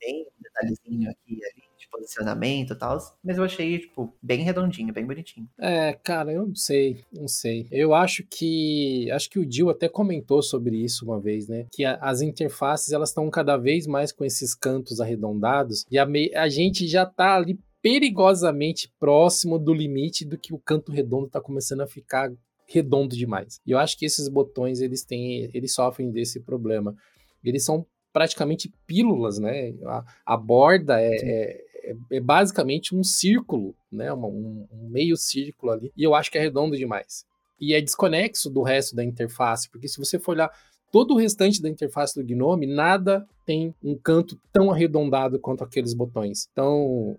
tem 0.00 0.22
um 0.22 0.42
detalhezinho 0.42 1.10
aqui 1.10 1.40
ali 1.44 1.68
de 1.78 1.88
posicionamento 1.88 2.72
e 2.72 2.76
tal, 2.76 2.98
mas 3.22 3.38
eu 3.38 3.44
achei, 3.44 3.78
tipo, 3.78 4.12
bem 4.20 4.42
redondinho, 4.42 4.92
bem 4.92 5.06
bonitinho. 5.06 5.48
É, 5.58 5.92
cara, 5.92 6.32
eu 6.32 6.46
não 6.46 6.54
sei, 6.54 7.04
não 7.12 7.28
sei. 7.28 7.68
Eu 7.70 7.94
acho 7.94 8.24
que, 8.24 9.08
acho 9.12 9.30
que 9.30 9.38
o 9.38 9.46
Dil 9.46 9.70
até 9.70 9.88
comentou 9.88 10.42
sobre 10.42 10.76
isso 10.76 11.04
uma 11.04 11.20
vez, 11.20 11.48
né? 11.48 11.66
Que 11.70 11.84
a, 11.84 11.94
as 11.96 12.20
interfaces, 12.20 12.92
elas 12.92 13.10
estão 13.10 13.30
cada 13.30 13.56
vez 13.56 13.86
mais 13.86 14.10
com 14.10 14.24
esses 14.24 14.54
cantos 14.54 15.00
arredondados 15.00 15.84
e 15.90 15.98
a, 15.98 16.04
me, 16.04 16.34
a 16.34 16.48
gente 16.48 16.86
já 16.88 17.06
tá 17.06 17.36
ali 17.36 17.58
perigosamente 17.88 18.92
próximo 19.00 19.58
do 19.58 19.72
limite 19.72 20.22
do 20.22 20.36
que 20.36 20.52
o 20.52 20.58
canto 20.58 20.92
redondo 20.92 21.26
está 21.26 21.40
começando 21.40 21.80
a 21.80 21.86
ficar 21.86 22.30
redondo 22.66 23.16
demais. 23.16 23.62
E 23.66 23.70
eu 23.70 23.78
acho 23.78 23.96
que 23.96 24.04
esses 24.04 24.28
botões 24.28 24.82
eles 24.82 25.02
têm, 25.02 25.48
eles 25.54 25.72
sofrem 25.72 26.10
desse 26.10 26.38
problema. 26.38 26.94
Eles 27.42 27.64
são 27.64 27.86
praticamente 28.12 28.70
pílulas, 28.86 29.38
né? 29.38 29.72
A, 29.86 30.04
a 30.26 30.36
borda 30.36 31.00
é, 31.00 31.16
é, 31.16 31.64
é, 31.84 31.96
é, 32.12 32.20
basicamente 32.20 32.94
um 32.94 33.02
círculo, 33.02 33.74
né? 33.90 34.12
Um, 34.12 34.66
um, 34.70 34.88
meio 34.90 35.16
círculo 35.16 35.72
ali. 35.72 35.90
E 35.96 36.02
eu 36.02 36.14
acho 36.14 36.30
que 36.30 36.36
é 36.36 36.42
redondo 36.42 36.76
demais. 36.76 37.24
E 37.58 37.72
é 37.72 37.80
desconexo 37.80 38.50
do 38.50 38.62
resto 38.62 38.94
da 38.94 39.02
interface, 39.02 39.70
porque 39.70 39.88
se 39.88 39.96
você 39.96 40.18
for 40.18 40.32
olhar 40.32 40.50
todo 40.92 41.14
o 41.14 41.16
restante 41.16 41.62
da 41.62 41.70
interface 41.70 42.14
do 42.14 42.26
Gnome, 42.26 42.66
nada 42.66 43.26
tem 43.46 43.74
um 43.82 43.96
canto 43.96 44.38
tão 44.52 44.70
arredondado 44.70 45.40
quanto 45.40 45.64
aqueles 45.64 45.94
botões. 45.94 46.48
Então, 46.52 47.18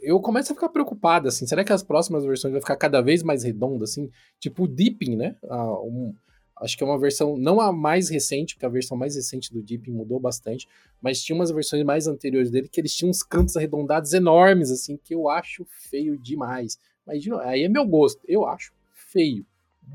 eu 0.00 0.20
começo 0.20 0.52
a 0.52 0.54
ficar 0.54 0.68
preocupado, 0.68 1.28
assim, 1.28 1.46
será 1.46 1.64
que 1.64 1.72
as 1.72 1.82
próximas 1.82 2.24
versões 2.24 2.52
vão 2.52 2.60
ficar 2.60 2.76
cada 2.76 3.00
vez 3.00 3.22
mais 3.22 3.42
redondas, 3.42 3.90
assim? 3.90 4.10
Tipo 4.38 4.64
o 4.64 4.68
Deepin, 4.68 5.16
né? 5.16 5.36
Ah, 5.48 5.80
um, 5.82 6.14
acho 6.60 6.76
que 6.76 6.84
é 6.84 6.86
uma 6.86 6.98
versão, 6.98 7.36
não 7.36 7.60
a 7.60 7.72
mais 7.72 8.08
recente, 8.08 8.54
porque 8.54 8.66
a 8.66 8.70
versão 8.70 8.96
mais 8.96 9.16
recente 9.16 9.52
do 9.52 9.62
Deepin 9.62 9.92
mudou 9.92 10.20
bastante, 10.20 10.68
mas 11.00 11.22
tinha 11.22 11.34
umas 11.34 11.50
versões 11.50 11.84
mais 11.84 12.06
anteriores 12.06 12.50
dele 12.50 12.68
que 12.68 12.80
eles 12.80 12.94
tinham 12.94 13.10
uns 13.10 13.22
cantos 13.22 13.56
arredondados 13.56 14.12
enormes, 14.12 14.70
assim, 14.70 14.98
que 15.02 15.14
eu 15.14 15.28
acho 15.28 15.66
feio 15.68 16.18
demais. 16.18 16.78
Mas, 17.06 17.22
de 17.22 17.30
novo, 17.30 17.42
aí 17.42 17.64
é 17.64 17.68
meu 17.68 17.86
gosto, 17.86 18.20
eu 18.28 18.46
acho 18.46 18.72
feio, 18.92 19.44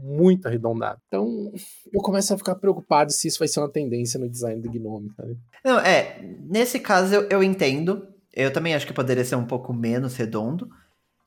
muito 0.01 0.47
arredondado. 0.47 0.99
Então, 1.07 1.51
eu 1.93 2.01
começo 2.01 2.33
a 2.33 2.37
ficar 2.37 2.55
preocupado 2.55 3.11
se 3.11 3.27
isso 3.27 3.39
vai 3.39 3.47
ser 3.47 3.59
uma 3.59 3.69
tendência 3.69 4.19
no 4.19 4.29
design 4.29 4.61
do 4.61 4.69
Gnome, 4.69 5.11
sabe? 5.15 5.37
Não, 5.63 5.79
é, 5.79 6.21
nesse 6.41 6.79
caso 6.79 7.13
eu, 7.13 7.23
eu 7.29 7.43
entendo. 7.43 8.07
Eu 8.35 8.51
também 8.51 8.75
acho 8.75 8.85
que 8.85 8.93
poderia 8.93 9.23
ser 9.23 9.35
um 9.35 9.45
pouco 9.45 9.73
menos 9.73 10.17
redondo. 10.17 10.69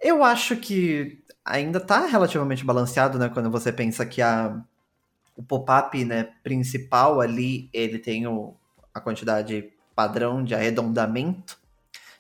Eu 0.01 0.23
acho 0.23 0.57
que 0.57 1.25
ainda 1.45 1.81
tá 1.81 2.07
relativamente 2.07 2.65
balanceado, 2.65 3.19
né? 3.19 3.31
Quando 3.31 3.51
você 3.51 3.73
pensa 3.73 4.05
que 4.05 4.21
a, 4.21 4.63
o 5.35 5.43
pop-up 5.43 6.05
né, 6.05 6.25
principal 6.43 7.21
ali, 7.21 7.71
ele 7.73 7.99
tem 7.99 8.27
o, 8.27 8.55
a 8.93 9.01
quantidade 9.01 9.73
padrão 9.97 10.45
de 10.45 10.55
arredondamento, 10.55 11.59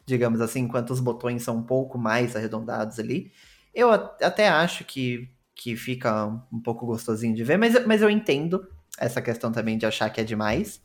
digamos 0.06 0.40
assim, 0.40 0.60
enquanto 0.60 0.90
os 0.90 1.00
botões 1.00 1.42
são 1.42 1.58
um 1.58 1.62
pouco 1.62 1.98
mais 1.98 2.34
arredondados 2.34 2.98
ali. 2.98 3.30
Eu 3.74 3.92
até 3.92 4.48
acho 4.48 4.84
que, 4.84 5.28
que 5.54 5.76
fica 5.76 6.26
um 6.50 6.60
pouco 6.60 6.86
gostosinho 6.86 7.34
de 7.34 7.44
ver, 7.44 7.58
mas, 7.58 7.86
mas 7.86 8.00
eu 8.00 8.08
entendo 8.08 8.66
essa 8.98 9.20
questão 9.20 9.52
também 9.52 9.76
de 9.76 9.86
achar 9.86 10.08
que 10.10 10.20
é 10.20 10.24
demais. 10.24 10.82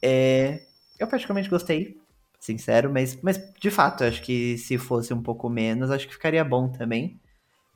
É, 0.00 0.62
eu 0.98 1.06
praticamente 1.06 1.50
gostei, 1.50 2.00
sincero, 2.38 2.90
mas, 2.92 3.18
mas 3.22 3.38
de 3.60 3.70
fato, 3.70 4.04
acho 4.04 4.22
que 4.22 4.58
se 4.58 4.78
fosse 4.78 5.12
um 5.14 5.22
pouco 5.22 5.48
menos, 5.48 5.90
acho 5.90 6.06
que 6.06 6.14
ficaria 6.14 6.44
bom 6.44 6.68
também. 6.68 7.20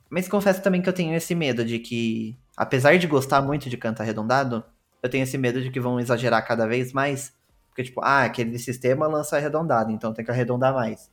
Mas 0.09 0.27
confesso 0.27 0.61
também 0.61 0.81
que 0.81 0.89
eu 0.89 0.93
tenho 0.93 1.15
esse 1.15 1.33
medo 1.35 1.63
de 1.65 1.79
que, 1.79 2.37
apesar 2.57 2.97
de 2.97 3.07
gostar 3.07 3.41
muito 3.41 3.69
de 3.69 3.77
canto 3.77 4.01
arredondado, 4.01 4.63
eu 5.01 5.09
tenho 5.09 5.23
esse 5.23 5.37
medo 5.37 5.61
de 5.61 5.71
que 5.71 5.79
vão 5.79 5.99
exagerar 5.99 6.45
cada 6.45 6.67
vez 6.67 6.93
mais. 6.93 7.33
Porque, 7.69 7.83
tipo, 7.83 8.01
ah, 8.03 8.23
aquele 8.23 8.59
sistema 8.59 9.07
lança 9.07 9.37
arredondado, 9.37 9.91
então 9.91 10.13
tem 10.13 10.25
que 10.25 10.31
arredondar 10.31 10.73
mais. 10.73 11.09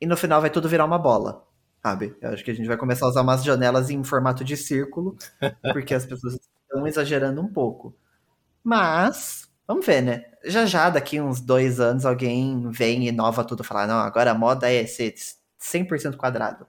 E 0.00 0.06
no 0.06 0.16
final 0.16 0.40
vai 0.40 0.50
tudo 0.50 0.68
virar 0.68 0.84
uma 0.84 0.98
bola, 0.98 1.46
sabe? 1.82 2.16
Eu 2.20 2.30
acho 2.30 2.44
que 2.44 2.50
a 2.50 2.54
gente 2.54 2.66
vai 2.66 2.76
começar 2.76 3.06
a 3.06 3.10
usar 3.10 3.22
umas 3.22 3.44
janelas 3.44 3.90
em 3.90 4.02
formato 4.04 4.44
de 4.44 4.56
círculo, 4.56 5.16
porque 5.72 5.94
as 5.94 6.06
pessoas 6.06 6.38
estão 6.66 6.86
exagerando 6.86 7.40
um 7.40 7.48
pouco. 7.48 7.94
Mas, 8.64 9.48
vamos 9.72 9.86
ver, 9.86 10.02
né? 10.02 10.24
Já 10.44 10.66
já, 10.66 10.90
daqui 10.90 11.20
uns 11.20 11.40
dois 11.40 11.80
anos, 11.80 12.04
alguém 12.04 12.68
vem 12.70 13.04
e 13.04 13.08
inova 13.08 13.44
tudo, 13.44 13.64
falar, 13.64 13.86
não, 13.86 13.98
agora 13.98 14.30
a 14.30 14.34
moda 14.34 14.70
é 14.70 14.86
ser 14.86 15.14
100% 15.60 16.16
quadrado 16.16 16.66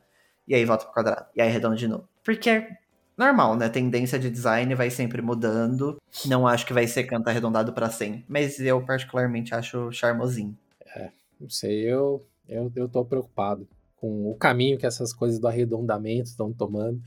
e 0.47 0.53
aí 0.53 0.65
volta 0.65 0.85
pro 0.85 0.93
quadrado, 0.93 1.25
e 1.35 1.41
aí 1.41 1.49
arredonda 1.49 1.75
de 1.75 1.87
novo. 1.87 2.07
Porque 2.23 2.49
é 2.49 2.77
normal, 3.17 3.55
né? 3.55 3.69
Tendência 3.69 4.19
de 4.19 4.29
design 4.29 4.73
vai 4.75 4.89
sempre 4.89 5.21
mudando. 5.21 6.01
Não 6.25 6.47
acho 6.47 6.65
que 6.65 6.73
vai 6.73 6.87
ser 6.87 7.03
canto 7.05 7.27
arredondado 7.27 7.73
para 7.73 7.89
sempre, 7.89 8.25
mas 8.27 8.59
eu 8.59 8.83
particularmente 8.85 9.53
acho 9.53 9.91
charmosinho. 9.91 10.57
É, 10.95 11.09
não 11.39 11.49
sei, 11.49 11.81
eu, 11.81 12.25
eu, 12.47 12.71
eu 12.75 12.89
tô 12.89 13.03
preocupado 13.05 13.67
com 13.97 14.29
o 14.29 14.35
caminho 14.35 14.77
que 14.77 14.85
essas 14.85 15.13
coisas 15.13 15.39
do 15.39 15.47
arredondamento 15.47 16.29
estão 16.29 16.51
tomando. 16.51 17.01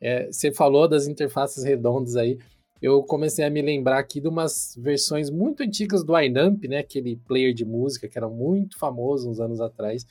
É, 0.00 0.26
você 0.26 0.52
falou 0.52 0.88
das 0.88 1.06
interfaces 1.06 1.64
redondas 1.64 2.16
aí, 2.16 2.38
eu 2.80 3.02
comecei 3.02 3.44
a 3.44 3.50
me 3.50 3.60
lembrar 3.60 3.98
aqui 3.98 4.20
de 4.20 4.28
umas 4.28 4.76
versões 4.78 5.30
muito 5.30 5.62
antigas 5.62 6.04
do 6.04 6.18
Inamp, 6.18 6.64
né? 6.64 6.78
Aquele 6.78 7.16
player 7.26 7.52
de 7.52 7.64
música 7.64 8.08
que 8.08 8.16
era 8.16 8.28
muito 8.28 8.78
famoso 8.78 9.28
uns 9.28 9.40
anos 9.40 9.60
atrás 9.60 10.06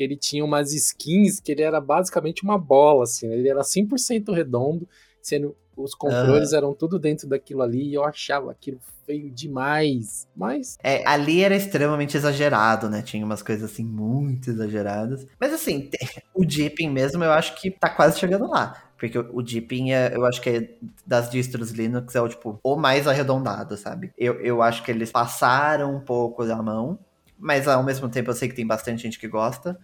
que 0.00 0.04
ele 0.04 0.16
tinha 0.16 0.42
umas 0.42 0.72
skins 0.72 1.40
que 1.40 1.52
ele 1.52 1.60
era 1.60 1.78
basicamente 1.78 2.42
uma 2.42 2.56
bola, 2.56 3.04
assim, 3.04 3.28
né? 3.28 3.34
ele 3.34 3.50
era 3.50 3.60
100% 3.60 4.32
redondo, 4.32 4.88
sendo 5.20 5.54
os 5.76 5.94
controles 5.94 6.52
uhum. 6.52 6.56
eram 6.56 6.74
tudo 6.74 6.98
dentro 6.98 7.28
daquilo 7.28 7.60
ali 7.60 7.90
e 7.90 7.94
eu 7.94 8.02
achava 8.02 8.50
aquilo 8.50 8.80
feio 9.04 9.30
demais, 9.30 10.26
mas... 10.34 10.78
É, 10.82 11.06
ali 11.06 11.42
era 11.42 11.54
extremamente 11.54 12.16
exagerado, 12.16 12.88
né? 12.88 13.02
Tinha 13.02 13.24
umas 13.24 13.42
coisas 13.42 13.70
assim 13.70 13.84
muito 13.84 14.50
exageradas. 14.50 15.26
Mas 15.38 15.52
assim, 15.52 15.90
o 16.34 16.46
Dipping 16.46 16.88
mesmo 16.88 17.22
eu 17.22 17.32
acho 17.32 17.60
que 17.60 17.70
tá 17.70 17.90
quase 17.90 18.18
chegando 18.18 18.48
lá. 18.48 18.89
Porque 19.00 19.18
o 19.18 19.40
Deepin, 19.40 19.92
é, 19.92 20.14
eu 20.14 20.26
acho 20.26 20.42
que 20.42 20.50
é 20.50 20.70
das 21.06 21.30
distros 21.30 21.70
Linux, 21.70 22.14
é 22.14 22.20
o 22.20 22.28
tipo, 22.28 22.60
o 22.62 22.76
mais 22.76 23.08
arredondado, 23.08 23.74
sabe? 23.78 24.12
Eu, 24.16 24.38
eu 24.42 24.60
acho 24.60 24.84
que 24.84 24.90
eles 24.90 25.10
passaram 25.10 25.96
um 25.96 26.00
pouco 26.00 26.44
da 26.44 26.62
mão, 26.62 26.98
mas 27.38 27.66
ao 27.66 27.82
mesmo 27.82 28.10
tempo 28.10 28.28
eu 28.30 28.34
sei 28.34 28.46
que 28.46 28.54
tem 28.54 28.66
bastante 28.66 29.02
gente 29.02 29.18
que 29.18 29.26
gosta. 29.26 29.80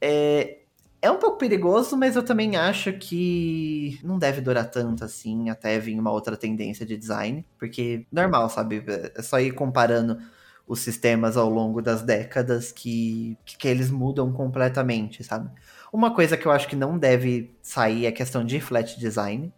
É, 0.00 0.60
é 1.02 1.10
um 1.10 1.18
pouco 1.18 1.36
perigoso, 1.36 1.94
mas 1.94 2.16
eu 2.16 2.24
também 2.24 2.56
acho 2.56 2.90
que 2.94 4.00
não 4.02 4.18
deve 4.18 4.40
durar 4.40 4.70
tanto 4.70 5.04
assim 5.04 5.50
até 5.50 5.78
vir 5.78 6.00
uma 6.00 6.10
outra 6.10 6.38
tendência 6.38 6.86
de 6.86 6.96
design, 6.96 7.44
porque 7.58 8.06
normal, 8.10 8.48
sabe? 8.48 8.82
É 9.14 9.20
só 9.20 9.38
ir 9.38 9.50
comparando 9.50 10.18
os 10.66 10.80
sistemas 10.80 11.36
ao 11.36 11.50
longo 11.50 11.82
das 11.82 12.00
décadas 12.00 12.72
que, 12.72 13.36
que 13.44 13.68
eles 13.68 13.90
mudam 13.90 14.32
completamente, 14.32 15.22
sabe? 15.22 15.50
Uma 15.92 16.14
coisa 16.14 16.36
que 16.36 16.46
eu 16.46 16.52
acho 16.52 16.68
que 16.68 16.76
não 16.76 16.98
deve 16.98 17.56
sair 17.62 18.04
é 18.04 18.08
a 18.08 18.12
questão 18.12 18.44
de 18.44 18.60
flat 18.60 18.98
design. 18.98 19.52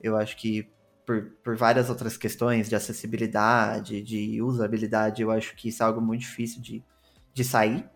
Eu 0.00 0.16
acho 0.16 0.36
que 0.36 0.70
por, 1.04 1.32
por 1.42 1.56
várias 1.56 1.88
outras 1.88 2.16
questões 2.16 2.68
de 2.68 2.76
acessibilidade, 2.76 4.02
de 4.02 4.42
usabilidade, 4.42 5.22
eu 5.22 5.30
acho 5.30 5.56
que 5.56 5.68
isso 5.68 5.82
é 5.82 5.86
algo 5.86 6.00
muito 6.00 6.20
difícil 6.20 6.60
de, 6.60 6.84
de 7.32 7.44
sair. 7.44 7.88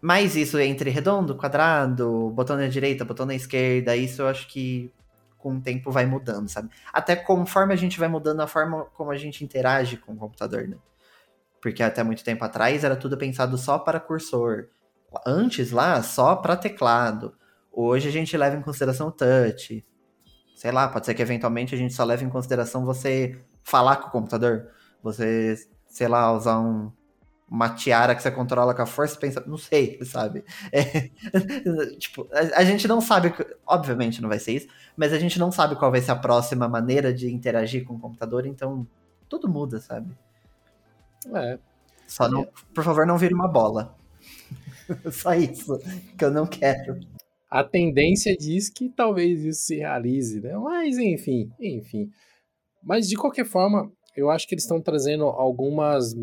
Mas 0.00 0.36
isso 0.36 0.58
entre 0.58 0.90
redondo, 0.90 1.34
quadrado, 1.34 2.30
botão 2.30 2.56
na 2.56 2.68
direita, 2.68 3.04
botão 3.04 3.26
na 3.26 3.34
esquerda, 3.34 3.96
isso 3.96 4.22
eu 4.22 4.28
acho 4.28 4.48
que 4.48 4.92
com 5.38 5.56
o 5.56 5.60
tempo 5.60 5.90
vai 5.90 6.06
mudando, 6.06 6.48
sabe? 6.48 6.70
Até 6.92 7.16
conforme 7.16 7.72
a 7.72 7.76
gente 7.76 7.98
vai 7.98 8.08
mudando 8.08 8.40
a 8.40 8.46
forma 8.46 8.84
como 8.94 9.10
a 9.10 9.16
gente 9.16 9.42
interage 9.42 9.96
com 9.96 10.12
o 10.12 10.16
computador, 10.16 10.68
né? 10.68 10.76
Porque 11.60 11.82
até 11.82 12.02
muito 12.02 12.22
tempo 12.22 12.44
atrás 12.44 12.84
era 12.84 12.96
tudo 12.96 13.16
pensado 13.16 13.56
só 13.56 13.78
para 13.78 13.98
cursor. 13.98 14.68
Antes 15.26 15.70
lá, 15.70 16.02
só 16.02 16.36
para 16.36 16.56
teclado. 16.56 17.34
Hoje 17.72 18.08
a 18.08 18.12
gente 18.12 18.36
leva 18.36 18.56
em 18.56 18.62
consideração 18.62 19.08
o 19.08 19.12
touch. 19.12 19.84
Sei 20.56 20.72
lá, 20.72 20.88
pode 20.88 21.06
ser 21.06 21.14
que 21.14 21.22
eventualmente 21.22 21.74
a 21.74 21.78
gente 21.78 21.94
só 21.94 22.04
leve 22.04 22.24
em 22.24 22.30
consideração 22.30 22.84
você 22.84 23.38
falar 23.62 23.96
com 23.96 24.08
o 24.08 24.10
computador. 24.10 24.68
Você, 25.02 25.56
sei 25.86 26.08
lá, 26.08 26.32
usar 26.32 26.58
um, 26.58 26.90
uma 27.48 27.68
tiara 27.68 28.14
que 28.14 28.22
você 28.22 28.30
controla 28.30 28.74
com 28.74 28.82
a 28.82 28.86
força, 28.86 29.18
pensa, 29.18 29.42
não 29.46 29.58
sei, 29.58 29.98
sabe? 30.04 30.44
É, 30.72 31.10
tipo, 31.98 32.28
a, 32.32 32.60
a, 32.60 32.64
gente 32.64 32.88
não 32.88 33.00
sabe, 33.00 33.32
obviamente 33.66 34.20
não 34.20 34.28
vai 34.28 34.38
ser 34.38 34.52
isso, 34.52 34.68
mas 34.96 35.12
a 35.12 35.18
gente 35.18 35.38
não 35.38 35.52
sabe 35.52 35.76
qual 35.76 35.90
vai 35.90 36.00
ser 36.00 36.10
a 36.12 36.16
próxima 36.16 36.68
maneira 36.68 37.12
de 37.12 37.32
interagir 37.32 37.84
com 37.84 37.94
o 37.94 38.00
computador, 38.00 38.46
então 38.46 38.86
tudo 39.28 39.48
muda, 39.48 39.80
sabe? 39.80 40.16
É. 41.34 41.58
Só 42.06 42.28
não, 42.28 42.48
por 42.74 42.84
favor, 42.84 43.06
não 43.06 43.18
vire 43.18 43.34
uma 43.34 43.48
bola. 43.48 43.94
Só 45.12 45.34
isso 45.34 45.78
que 46.16 46.24
eu 46.24 46.30
não 46.30 46.46
quero. 46.46 47.00
A 47.50 47.62
tendência 47.62 48.36
diz 48.36 48.68
que 48.68 48.88
talvez 48.88 49.44
isso 49.44 49.62
se 49.62 49.76
realize, 49.76 50.40
né? 50.40 50.56
Mas 50.56 50.98
enfim, 50.98 51.50
enfim. 51.60 52.10
Mas 52.82 53.08
de 53.08 53.16
qualquer 53.16 53.46
forma, 53.46 53.90
eu 54.16 54.30
acho 54.30 54.46
que 54.46 54.54
eles 54.54 54.64
estão 54.64 54.80
trazendo 54.80 55.24
algumas 55.24 56.14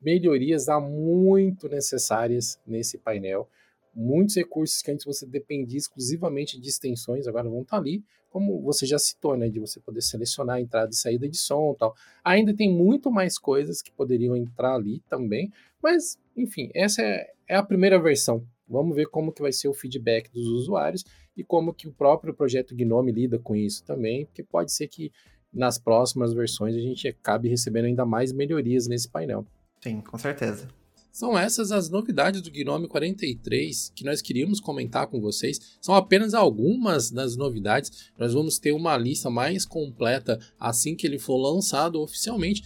melhorias 0.00 0.68
há 0.68 0.78
muito 0.80 1.68
necessárias 1.68 2.58
nesse 2.66 2.98
painel. 2.98 3.48
Muitos 3.94 4.36
recursos 4.36 4.82
que 4.82 4.90
antes 4.90 5.04
você 5.04 5.26
dependia 5.26 5.78
exclusivamente 5.78 6.60
de 6.60 6.68
extensões, 6.68 7.26
agora 7.26 7.48
vão 7.48 7.62
estar 7.62 7.76
tá 7.76 7.82
ali, 7.82 8.02
como 8.28 8.60
você 8.62 8.84
já 8.84 8.98
citou, 8.98 9.36
né, 9.36 9.48
de 9.48 9.60
você 9.60 9.78
poder 9.78 10.02
selecionar 10.02 10.56
a 10.56 10.60
entrada 10.60 10.90
e 10.92 10.96
saída 10.96 11.28
de 11.28 11.38
som 11.38 11.72
e 11.72 11.78
tal. 11.78 11.94
Ainda 12.24 12.52
tem 12.52 12.68
muito 12.68 13.10
mais 13.10 13.38
coisas 13.38 13.80
que 13.80 13.92
poderiam 13.92 14.36
entrar 14.36 14.74
ali 14.74 15.00
também, 15.08 15.52
mas, 15.82 16.18
enfim, 16.36 16.70
essa 16.74 17.00
é, 17.00 17.30
é 17.48 17.54
a 17.54 17.62
primeira 17.62 18.00
versão. 18.00 18.44
Vamos 18.66 18.96
ver 18.96 19.06
como 19.06 19.32
que 19.32 19.42
vai 19.42 19.52
ser 19.52 19.68
o 19.68 19.74
feedback 19.74 20.30
dos 20.32 20.46
usuários 20.48 21.04
e 21.36 21.44
como 21.44 21.72
que 21.72 21.86
o 21.86 21.92
próprio 21.92 22.34
projeto 22.34 22.74
Gnome 22.74 23.12
lida 23.12 23.38
com 23.38 23.54
isso 23.54 23.84
também, 23.84 24.24
porque 24.26 24.42
pode 24.42 24.72
ser 24.72 24.88
que 24.88 25.12
nas 25.52 25.78
próximas 25.78 26.34
versões 26.34 26.74
a 26.74 26.80
gente 26.80 27.06
acabe 27.06 27.48
recebendo 27.48 27.84
ainda 27.84 28.04
mais 28.04 28.32
melhorias 28.32 28.88
nesse 28.88 29.08
painel. 29.08 29.46
Sim, 29.80 30.00
com 30.00 30.18
certeza. 30.18 30.68
São 31.14 31.38
essas 31.38 31.70
as 31.70 31.88
novidades 31.88 32.42
do 32.42 32.50
Gnome 32.50 32.88
43 32.88 33.92
que 33.94 34.02
nós 34.02 34.20
queríamos 34.20 34.58
comentar 34.58 35.06
com 35.06 35.20
vocês. 35.20 35.60
São 35.80 35.94
apenas 35.94 36.34
algumas 36.34 37.08
das 37.08 37.36
novidades. 37.36 38.10
Nós 38.18 38.34
vamos 38.34 38.58
ter 38.58 38.72
uma 38.72 38.96
lista 38.96 39.30
mais 39.30 39.64
completa 39.64 40.40
assim 40.58 40.96
que 40.96 41.06
ele 41.06 41.20
for 41.20 41.36
lançado 41.36 42.02
oficialmente. 42.02 42.64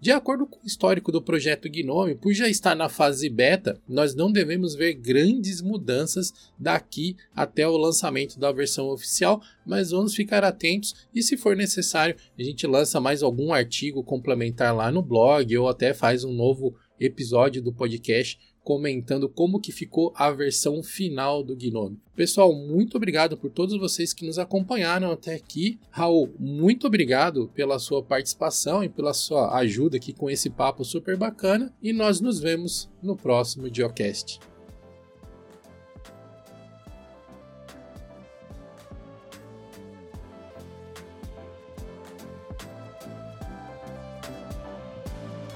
De 0.00 0.10
acordo 0.10 0.46
com 0.46 0.64
o 0.64 0.66
histórico 0.66 1.12
do 1.12 1.20
projeto 1.20 1.68
Gnome, 1.68 2.14
por 2.14 2.32
já 2.32 2.48
estar 2.48 2.74
na 2.74 2.88
fase 2.88 3.28
beta, 3.28 3.78
nós 3.86 4.14
não 4.14 4.32
devemos 4.32 4.74
ver 4.74 4.94
grandes 4.94 5.60
mudanças 5.60 6.32
daqui 6.58 7.18
até 7.36 7.68
o 7.68 7.76
lançamento 7.76 8.40
da 8.40 8.50
versão 8.50 8.88
oficial, 8.88 9.42
mas 9.66 9.90
vamos 9.90 10.14
ficar 10.14 10.42
atentos 10.42 10.94
e 11.14 11.22
se 11.22 11.36
for 11.36 11.54
necessário, 11.54 12.16
a 12.38 12.42
gente 12.42 12.66
lança 12.66 12.98
mais 12.98 13.22
algum 13.22 13.52
artigo 13.52 14.02
complementar 14.02 14.74
lá 14.74 14.90
no 14.90 15.02
blog 15.02 15.54
ou 15.58 15.68
até 15.68 15.92
faz 15.92 16.24
um 16.24 16.32
novo 16.32 16.74
episódio 17.00 17.62
do 17.62 17.72
podcast 17.72 18.38
comentando 18.62 19.28
como 19.28 19.60
que 19.60 19.72
ficou 19.72 20.12
a 20.14 20.30
versão 20.30 20.82
final 20.82 21.42
do 21.42 21.56
Gnome. 21.56 21.98
Pessoal, 22.14 22.54
muito 22.54 22.96
obrigado 22.96 23.36
por 23.36 23.50
todos 23.50 23.78
vocês 23.78 24.12
que 24.12 24.26
nos 24.26 24.38
acompanharam 24.38 25.10
até 25.10 25.34
aqui. 25.34 25.78
Raul, 25.90 26.32
muito 26.38 26.86
obrigado 26.86 27.50
pela 27.54 27.78
sua 27.78 28.02
participação 28.02 28.84
e 28.84 28.88
pela 28.88 29.14
sua 29.14 29.56
ajuda 29.58 29.96
aqui 29.96 30.12
com 30.12 30.28
esse 30.28 30.50
papo 30.50 30.84
super 30.84 31.16
bacana 31.16 31.74
e 31.82 31.92
nós 31.92 32.20
nos 32.20 32.38
vemos 32.38 32.88
no 33.02 33.16
próximo 33.16 33.72
Geocast. 33.72 34.38